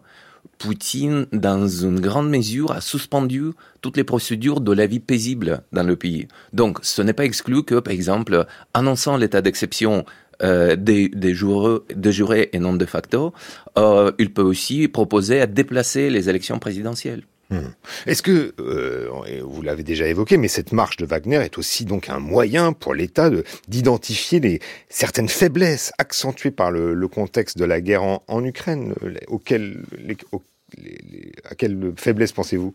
Poutine, 0.57 1.25
dans 1.33 1.67
une 1.67 1.99
grande 1.99 2.29
mesure, 2.29 2.71
a 2.71 2.81
suspendu 2.81 3.51
toutes 3.81 3.97
les 3.97 4.03
procédures 4.03 4.61
de 4.61 4.71
la 4.71 4.87
vie 4.87 4.99
paisible 4.99 5.61
dans 5.73 5.83
le 5.83 5.95
pays. 5.95 6.27
Donc, 6.53 6.79
ce 6.81 7.01
n'est 7.01 7.13
pas 7.13 7.25
exclu 7.25 7.63
que, 7.63 7.79
par 7.79 7.93
exemple, 7.93 8.45
annonçant 8.73 9.17
l'état 9.17 9.41
d'exception 9.41 10.05
euh, 10.41 10.75
des, 10.75 11.09
des, 11.09 11.33
jurés, 11.33 11.79
des 11.95 12.11
jurés 12.11 12.49
et 12.53 12.59
non 12.59 12.73
de 12.73 12.85
facto, 12.85 13.33
euh, 13.77 14.11
il 14.17 14.33
peut 14.33 14.41
aussi 14.41 14.87
proposer 14.87 15.41
à 15.41 15.47
déplacer 15.47 16.09
les 16.09 16.29
élections 16.29 16.59
présidentielles. 16.59 17.23
Mmh. 17.51 17.59
Est-ce 18.07 18.23
que, 18.23 18.53
euh, 18.59 19.09
vous 19.43 19.61
l'avez 19.61 19.83
déjà 19.83 20.07
évoqué, 20.07 20.37
mais 20.37 20.47
cette 20.47 20.71
marche 20.71 20.97
de 20.97 21.05
Wagner 21.05 21.37
est 21.37 21.59
aussi 21.59 21.85
donc 21.85 22.09
un 22.09 22.19
moyen 22.19 22.73
pour 22.73 22.95
l'État 22.95 23.29
d'identifier 23.67 24.39
les 24.39 24.59
certaines 24.89 25.29
faiblesses 25.29 25.91
accentuées 25.99 26.49
par 26.51 26.71
le, 26.71 26.95
le, 26.95 27.07
contexte 27.07 27.57
de 27.59 27.65
la 27.65 27.81
guerre 27.81 28.03
en, 28.03 28.23
en 28.27 28.43
Ukraine, 28.43 28.95
auxquelles, 29.27 29.83
les, 29.95 30.17
aux, 30.31 30.41
les, 30.77 31.33
à 31.49 31.53
quelles 31.53 31.93
faiblesses 31.97 32.31
pensez-vous? 32.31 32.73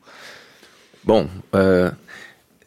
Bon, 1.04 1.28
euh, 1.54 1.90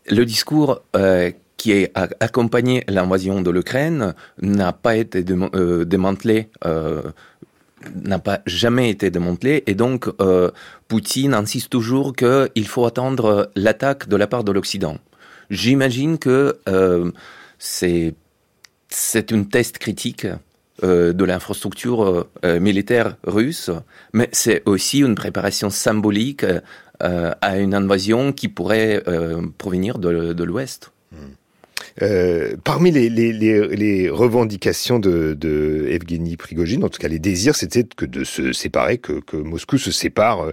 le 0.08 0.26
discours 0.26 0.82
euh, 0.96 1.32
qui 1.64 1.88
a 1.95 2.09
accompagné 2.20 2.84
l'invasion 2.89 3.41
de 3.41 3.49
l'Ukraine 3.49 4.16
n'a 4.41 4.74
pas 4.74 4.97
été 4.97 5.24
euh, 5.32 5.86
démantelé, 5.86 6.49
euh, 6.66 7.03
n'a 7.95 8.20
pas 8.20 8.41
jamais 8.45 8.89
été 8.89 9.09
démantelé, 9.09 9.64
et 9.66 9.74
donc 9.74 10.09
euh, 10.20 10.51
Poutine 10.89 11.34
insiste 11.34 11.70
toujours 11.70 12.18
qu'il 12.18 12.68
faut 12.68 12.86
attendre 12.86 13.49
l'attaque 13.55 14.09
de 14.09 14.18
la 14.18 14.28
part 14.28 14.43
de 14.43 14.51
l'Occident. 14.51 14.97
J'imagine 15.49 16.18
que 16.18 16.59
c'est 17.59 18.14
une 19.32 19.47
test 19.47 19.78
critique 19.78 20.28
de 20.82 21.24
l'infrastructure 21.24 22.28
militaire 22.43 23.16
russe, 23.26 23.70
mais 24.11 24.28
c'est 24.34 24.64
aussi 24.66 24.99
une 24.99 25.16
préparation 25.16 25.70
symbolique 25.70 26.45
à 26.99 27.57
une 27.57 27.74
invasion 27.74 28.34
qui 28.34 28.49
pourrait 28.49 29.01
provenir 29.57 29.99
de, 29.99 30.43
l'Ouest. 30.43 30.91
Mmh. 31.11 31.43
Euh, 32.02 32.56
parmi 32.64 32.91
les, 32.91 33.10
les, 33.10 33.32
les, 33.32 33.68
les, 33.76 34.10
revendications 34.10 35.00
de, 35.00 35.34
de 35.34 35.88
Evgeny 35.89 36.38
Prigogine, 36.38 36.84
en 36.84 36.89
tout 36.89 37.00
cas 37.00 37.08
les 37.08 37.20
désirs, 37.20 37.56
c'était 37.56 37.84
que 37.84 38.06
de 38.06 38.24
se 38.24 38.52
séparer, 38.52 38.98
que, 38.98 39.14
que 39.20 39.38
Moscou 39.38 39.78
se 39.78 39.91
sépare 39.91 40.48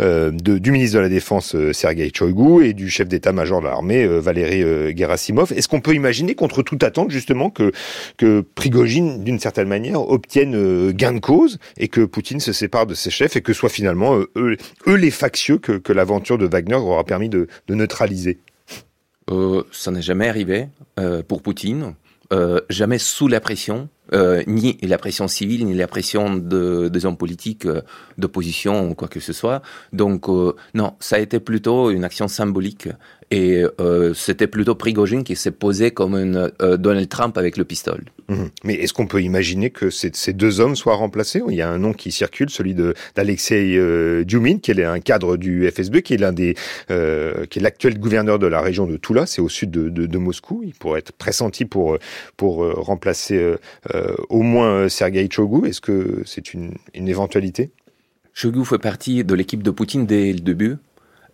euh, 0.00 0.30
de, 0.30 0.58
du 0.58 0.70
ministre 0.70 0.96
de 0.96 1.02
la 1.02 1.08
Défense 1.08 1.54
euh, 1.54 1.72
Sergei 1.72 2.10
Shoigu 2.14 2.64
et 2.64 2.72
du 2.72 2.88
chef 2.88 3.08
d'état-major 3.08 3.60
de 3.60 3.66
l'armée 3.66 4.04
euh, 4.04 4.20
Valéry 4.20 4.96
Gerasimov. 4.96 5.52
Est-ce 5.52 5.68
qu'on 5.68 5.80
peut 5.80 5.94
imaginer, 5.94 6.34
contre 6.34 6.62
toute 6.62 6.82
attente, 6.82 7.10
justement, 7.10 7.50
que, 7.50 7.72
que 8.16 8.40
Prigogine, 8.54 9.22
d'une 9.22 9.38
certaine 9.38 9.68
manière, 9.68 10.00
obtienne 10.08 10.92
gain 10.92 11.12
de 11.12 11.20
cause 11.20 11.58
et 11.76 11.88
que 11.88 12.02
Poutine 12.02 12.40
se 12.40 12.52
sépare 12.52 12.86
de 12.86 12.94
ses 12.94 13.10
chefs 13.10 13.36
et 13.36 13.42
que 13.42 13.52
soit 13.52 13.68
finalement 13.68 14.16
eux, 14.16 14.56
eux 14.86 14.94
les 14.94 15.10
factieux 15.10 15.58
que, 15.58 15.72
que 15.72 15.92
l'aventure 15.92 16.38
de 16.38 16.46
Wagner 16.46 16.76
aura 16.76 17.04
permis 17.04 17.28
de, 17.28 17.48
de 17.68 17.74
neutraliser? 17.74 18.38
Ça 19.72 19.90
n'est 19.90 20.02
jamais 20.02 20.28
arrivé 20.28 20.68
euh, 20.98 21.22
pour 21.22 21.42
Poutine, 21.42 21.94
euh, 22.32 22.60
jamais 22.70 22.98
sous 22.98 23.28
la 23.28 23.40
pression, 23.40 23.88
euh, 24.12 24.42
ni 24.46 24.78
la 24.82 24.98
pression 24.98 25.26
civile, 25.26 25.66
ni 25.66 25.74
la 25.74 25.88
pression 25.88 26.36
de, 26.36 26.88
des 26.88 27.06
hommes 27.06 27.16
politiques 27.16 27.66
euh, 27.66 27.82
d'opposition 28.18 28.88
ou 28.88 28.94
quoi 28.94 29.08
que 29.08 29.18
ce 29.18 29.32
soit. 29.32 29.62
Donc 29.92 30.28
euh, 30.28 30.54
non, 30.74 30.94
ça 31.00 31.16
a 31.16 31.18
été 31.18 31.40
plutôt 31.40 31.90
une 31.90 32.04
action 32.04 32.28
symbolique 32.28 32.88
et 33.32 33.64
c'était 34.14 34.46
plutôt 34.46 34.76
Prigogine 34.76 35.24
qui 35.24 35.34
s'est 35.34 35.50
posé 35.50 35.90
comme 35.90 36.14
une 36.14 36.48
Donald 36.78 37.08
Trump 37.08 37.36
avec 37.36 37.56
le 37.56 37.64
pistolet. 37.64 38.04
Mmh. 38.28 38.44
Mais 38.62 38.74
est-ce 38.74 38.92
qu'on 38.92 39.08
peut 39.08 39.20
imaginer 39.20 39.70
que 39.70 39.90
ces, 39.90 40.32
deux 40.32 40.60
hommes 40.60 40.76
soient 40.76 40.94
remplacés 40.94 41.42
Il 41.48 41.56
y 41.56 41.60
a 41.60 41.68
un 41.68 41.78
nom 41.78 41.92
qui 41.92 42.12
circule, 42.12 42.50
celui 42.50 42.76
d'Alexei 43.16 43.80
Djumin, 44.28 44.58
qui 44.58 44.70
est 44.70 44.84
un 44.84 45.00
cadre 45.00 45.36
du 45.36 45.68
FSB, 45.68 46.02
qui 46.02 46.14
est 46.14 46.18
l'un 46.18 46.32
des, 46.32 46.54
qui 46.86 47.58
est 47.58 47.60
l'actuel 47.60 47.98
gouverneur 47.98 48.38
de 48.38 48.46
la 48.46 48.60
région 48.60 48.86
de 48.86 48.96
Toula, 48.96 49.26
c'est 49.26 49.42
au 49.42 49.48
sud 49.48 49.72
de, 49.72 49.88
de, 49.88 50.06
de, 50.06 50.18
Moscou. 50.18 50.62
Il 50.64 50.74
pourrait 50.74 51.00
être 51.00 51.10
pressenti 51.10 51.64
pour 51.64 51.98
pour 52.36 52.58
remplacer 52.76 53.56
au 54.28 54.42
moins 54.42 54.88
Sergei 54.88 55.28
Chogu. 55.30 55.66
Est-ce 55.66 55.80
que 55.80 56.22
c'est 56.24 56.54
une, 56.54 56.74
une 56.94 57.08
éventualité? 57.08 57.70
Chogu 58.34 58.64
fait 58.64 58.78
partie 58.78 59.24
de 59.24 59.34
l'équipe 59.34 59.62
de 59.62 59.70
Poutine 59.70 60.06
dès 60.06 60.32
le 60.32 60.40
début. 60.40 60.76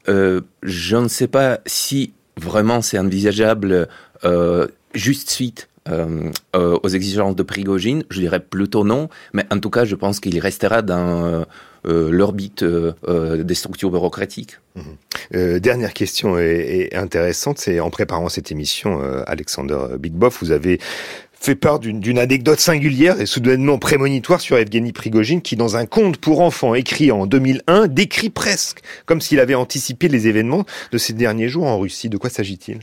Euh, 0.09 0.41
je 0.63 0.97
ne 0.97 1.09
sais 1.09 1.29
pas 1.29 1.61
si 1.67 2.13
vraiment 2.37 2.81
c'est 2.83 2.99
envisageable 2.99 3.89
euh, 4.25 4.67
juste 4.95 5.31
suite 5.31 5.69
euh, 5.89 6.31
euh, 6.55 6.79
aux 6.83 6.89
exigences 6.89 7.35
de 7.35 7.43
Prigogine, 7.43 8.05
je 8.09 8.21
dirais 8.21 8.41
plutôt 8.41 8.85
non, 8.85 9.09
mais 9.33 9.45
en 9.51 9.59
tout 9.59 9.71
cas, 9.71 9.85
je 9.85 9.97
pense 9.97 10.21
qu'il 10.21 10.39
restera 10.39 10.81
dans 10.83 11.45
euh, 11.87 12.11
l'orbite 12.11 12.65
des 12.65 13.55
structures 13.55 13.91
bureaucratiques. 13.91 14.59
Mmh. 14.77 15.59
dernière 15.59 15.93
question 15.93 16.39
et, 16.39 16.89
et 16.93 16.97
intéressante, 16.97 17.59
c'est 17.59 17.81
en 17.81 17.91
préparant 17.91 18.29
cette 18.29 18.53
émission, 18.53 19.01
Alexander 19.27 19.79
Big 19.99 20.13
Boff, 20.13 20.43
vous 20.43 20.53
avez 20.53 20.81
fait 21.43 21.55
part 21.57 21.81
d'une 21.81 22.19
anecdote 22.19 22.61
singulière 22.61 23.21
et 23.21 23.27
soudainement 23.27 23.79
prémonitoire 23.79 24.41
sur 24.41 24.57
Evgeny 24.57 24.93
Prigogine 24.93 25.43
qui, 25.43 25.57
dans 25.57 25.77
un 25.77 25.87
conte 25.87 26.17
pour 26.19 26.41
enfants 26.41 26.75
écrit 26.75 27.11
en 27.11 27.27
2001, 27.27 27.89
décrit 27.89 28.31
presque 28.31 28.81
comme 29.07 29.21
s'il 29.21 29.41
avait 29.41 29.57
anticipé 29.57 30.07
les 30.07 30.29
événements 30.29 30.65
de 30.93 30.99
ces 30.99 31.13
derniers 31.15 31.49
jours 31.49 31.67
en 31.67 31.81
Russie. 31.81 32.09
De 32.09 32.17
quoi 32.17 32.31
s'agit-il? 32.31 32.79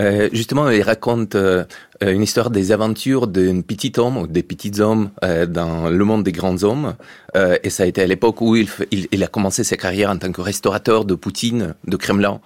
Euh, 0.00 0.28
justement, 0.32 0.68
il 0.70 0.82
raconte 0.82 1.34
euh, 1.34 1.64
une 2.00 2.22
histoire 2.22 2.50
des 2.50 2.70
aventures 2.70 3.26
d'un 3.26 3.60
petit 3.62 3.92
homme 3.96 4.18
ou 4.18 4.26
des 4.26 4.42
petits 4.42 4.80
hommes 4.80 5.10
euh, 5.24 5.46
dans 5.46 5.88
le 5.88 6.04
monde 6.04 6.22
des 6.22 6.32
grands 6.32 6.62
hommes. 6.62 6.94
Euh, 7.36 7.58
et 7.62 7.70
ça 7.70 7.82
a 7.82 7.86
été 7.86 8.02
à 8.02 8.06
l'époque 8.06 8.40
où 8.40 8.56
il, 8.56 8.68
il, 8.90 9.08
il, 9.10 9.24
a 9.24 9.26
commencé 9.26 9.64
sa 9.64 9.76
carrière 9.76 10.10
en 10.10 10.18
tant 10.18 10.30
que 10.30 10.40
restaurateur 10.40 11.04
de 11.06 11.14
Poutine, 11.14 11.74
de 11.86 11.96
Kremlin. 11.96 12.40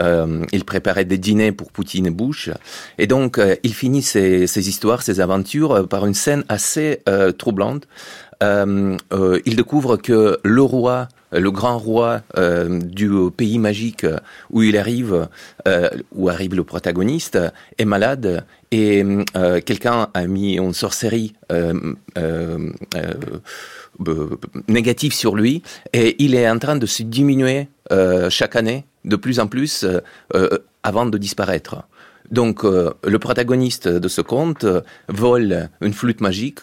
Euh, 0.00 0.44
il 0.52 0.64
préparait 0.64 1.04
des 1.04 1.18
dîners 1.18 1.52
pour 1.52 1.70
Poutine 1.70 2.06
et 2.06 2.10
Bush. 2.10 2.50
Et 2.98 3.06
donc, 3.06 3.40
il 3.62 3.74
finit 3.74 4.02
ses, 4.02 4.68
histoires, 4.68 5.02
ses 5.02 5.20
aventures 5.20 5.88
par 5.88 6.06
une 6.06 6.14
scène 6.14 6.44
assez 6.48 7.00
troublante. 7.38 7.86
il 8.42 9.56
découvre 9.56 9.96
que 9.96 10.38
le 10.42 10.62
roi 10.62 11.08
le 11.34 11.50
grand 11.50 11.78
roi 11.78 12.22
euh, 12.36 12.80
du 12.80 13.10
pays 13.36 13.58
magique 13.58 14.06
où 14.50 14.62
il 14.62 14.76
arrive, 14.76 15.28
euh, 15.68 15.88
où 16.12 16.28
arrive 16.28 16.54
le 16.54 16.64
protagoniste, 16.64 17.38
est 17.78 17.84
malade 17.84 18.44
et 18.70 19.04
euh, 19.36 19.60
quelqu'un 19.60 20.08
a 20.14 20.26
mis 20.26 20.56
une 20.56 20.72
sorcellerie 20.72 21.34
négative 24.68 25.12
sur 25.12 25.36
lui 25.36 25.62
et 25.92 26.16
il 26.22 26.34
est 26.34 26.48
en 26.48 26.58
train 26.58 26.76
de 26.76 26.86
se 26.86 27.02
diminuer 27.02 27.68
chaque 28.30 28.56
année 28.56 28.84
de 29.04 29.16
plus 29.16 29.40
en 29.40 29.46
plus 29.46 29.86
avant 30.82 31.06
de 31.06 31.18
disparaître. 31.18 31.84
Donc 32.30 32.62
le 32.64 33.18
protagoniste 33.18 33.88
de 33.88 34.08
ce 34.08 34.20
conte 34.20 34.66
vole 35.08 35.68
une 35.80 35.92
flûte 35.92 36.20
magique 36.20 36.60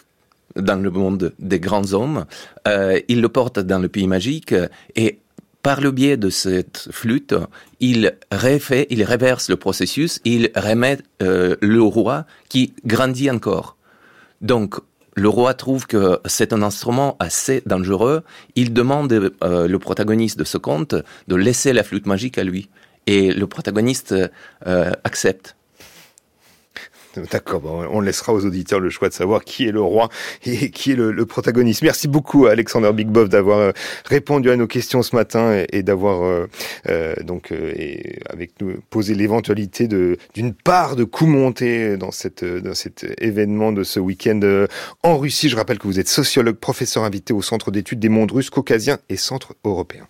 dans 0.56 0.82
le 0.82 0.90
monde 0.90 1.32
des 1.38 1.60
grands 1.60 1.92
hommes. 1.92 2.24
Euh, 2.68 3.00
il 3.08 3.20
le 3.20 3.28
porte 3.28 3.58
dans 3.58 3.78
le 3.78 3.88
pays 3.88 4.06
magique 4.06 4.54
et 4.96 5.18
par 5.62 5.80
le 5.80 5.92
biais 5.92 6.16
de 6.16 6.28
cette 6.28 6.88
flûte, 6.90 7.34
il 7.78 8.16
refait, 8.32 8.88
il 8.90 9.04
réverse 9.04 9.48
le 9.48 9.56
processus, 9.56 10.20
il 10.24 10.50
remet 10.56 10.98
euh, 11.22 11.54
le 11.60 11.82
roi 11.82 12.26
qui 12.48 12.74
grandit 12.84 13.30
encore. 13.30 13.76
Donc, 14.40 14.74
le 15.14 15.28
roi 15.28 15.54
trouve 15.54 15.86
que 15.86 16.20
c'est 16.24 16.52
un 16.52 16.62
instrument 16.62 17.16
assez 17.20 17.62
dangereux. 17.66 18.22
Il 18.54 18.72
demande 18.72 19.12
euh, 19.12 19.68
le 19.68 19.78
protagoniste 19.78 20.38
de 20.38 20.44
ce 20.44 20.58
conte 20.58 20.94
de 21.28 21.36
laisser 21.36 21.72
la 21.72 21.82
flûte 21.82 22.06
magique 22.06 22.38
à 22.38 22.44
lui. 22.44 22.70
Et 23.06 23.32
le 23.32 23.46
protagoniste 23.46 24.14
euh, 24.66 24.92
accepte. 25.04 25.56
D'accord, 27.30 27.60
bon, 27.60 27.86
on 27.90 28.00
laissera 28.00 28.32
aux 28.32 28.44
auditeurs 28.44 28.80
le 28.80 28.90
choix 28.90 29.08
de 29.08 29.14
savoir 29.14 29.44
qui 29.44 29.66
est 29.66 29.72
le 29.72 29.80
roi 29.80 30.08
et 30.44 30.70
qui 30.72 30.92
est 30.92 30.96
le, 30.96 31.12
le 31.12 31.26
protagoniste. 31.26 31.82
Merci 31.82 32.08
beaucoup 32.08 32.46
Alexander 32.46 32.92
Big 32.92 33.08
Bob 33.08 33.28
d'avoir 33.28 33.58
euh, 33.58 33.72
répondu 34.06 34.50
à 34.50 34.56
nos 34.56 34.66
questions 34.66 35.02
ce 35.02 35.14
matin 35.14 35.64
et, 35.70 35.82
d'avoir 35.82 36.22
euh, 36.22 36.46
euh, 36.88 37.14
donc 37.22 37.52
euh, 37.52 37.72
et 37.76 38.18
avec 38.28 38.52
nous 38.60 38.74
posé 38.90 39.14
l'éventualité 39.14 39.88
d'une 39.88 40.54
part 40.54 40.96
de 40.96 41.04
coup 41.04 41.26
monté 41.26 41.96
dans 41.96 42.10
cette 42.10 42.44
dans 42.44 42.74
cet 42.74 43.06
événement 43.20 43.72
de 43.72 43.84
ce 43.84 44.00
week-end 44.00 44.66
en 45.02 45.18
Russie. 45.18 45.48
Je 45.48 45.56
rappelle 45.56 45.78
que 45.78 45.86
vous 45.86 46.00
êtes 46.00 46.08
sociologue, 46.08 46.56
professeur 46.56 47.04
invité 47.04 47.32
au 47.32 47.42
Centre 47.42 47.70
d'études 47.70 48.00
des 48.00 48.08
mondes 48.08 48.32
russes, 48.32 48.50
caucasiens 48.50 48.98
et 49.08 49.16
centres 49.16 49.54
européens. 49.64 50.06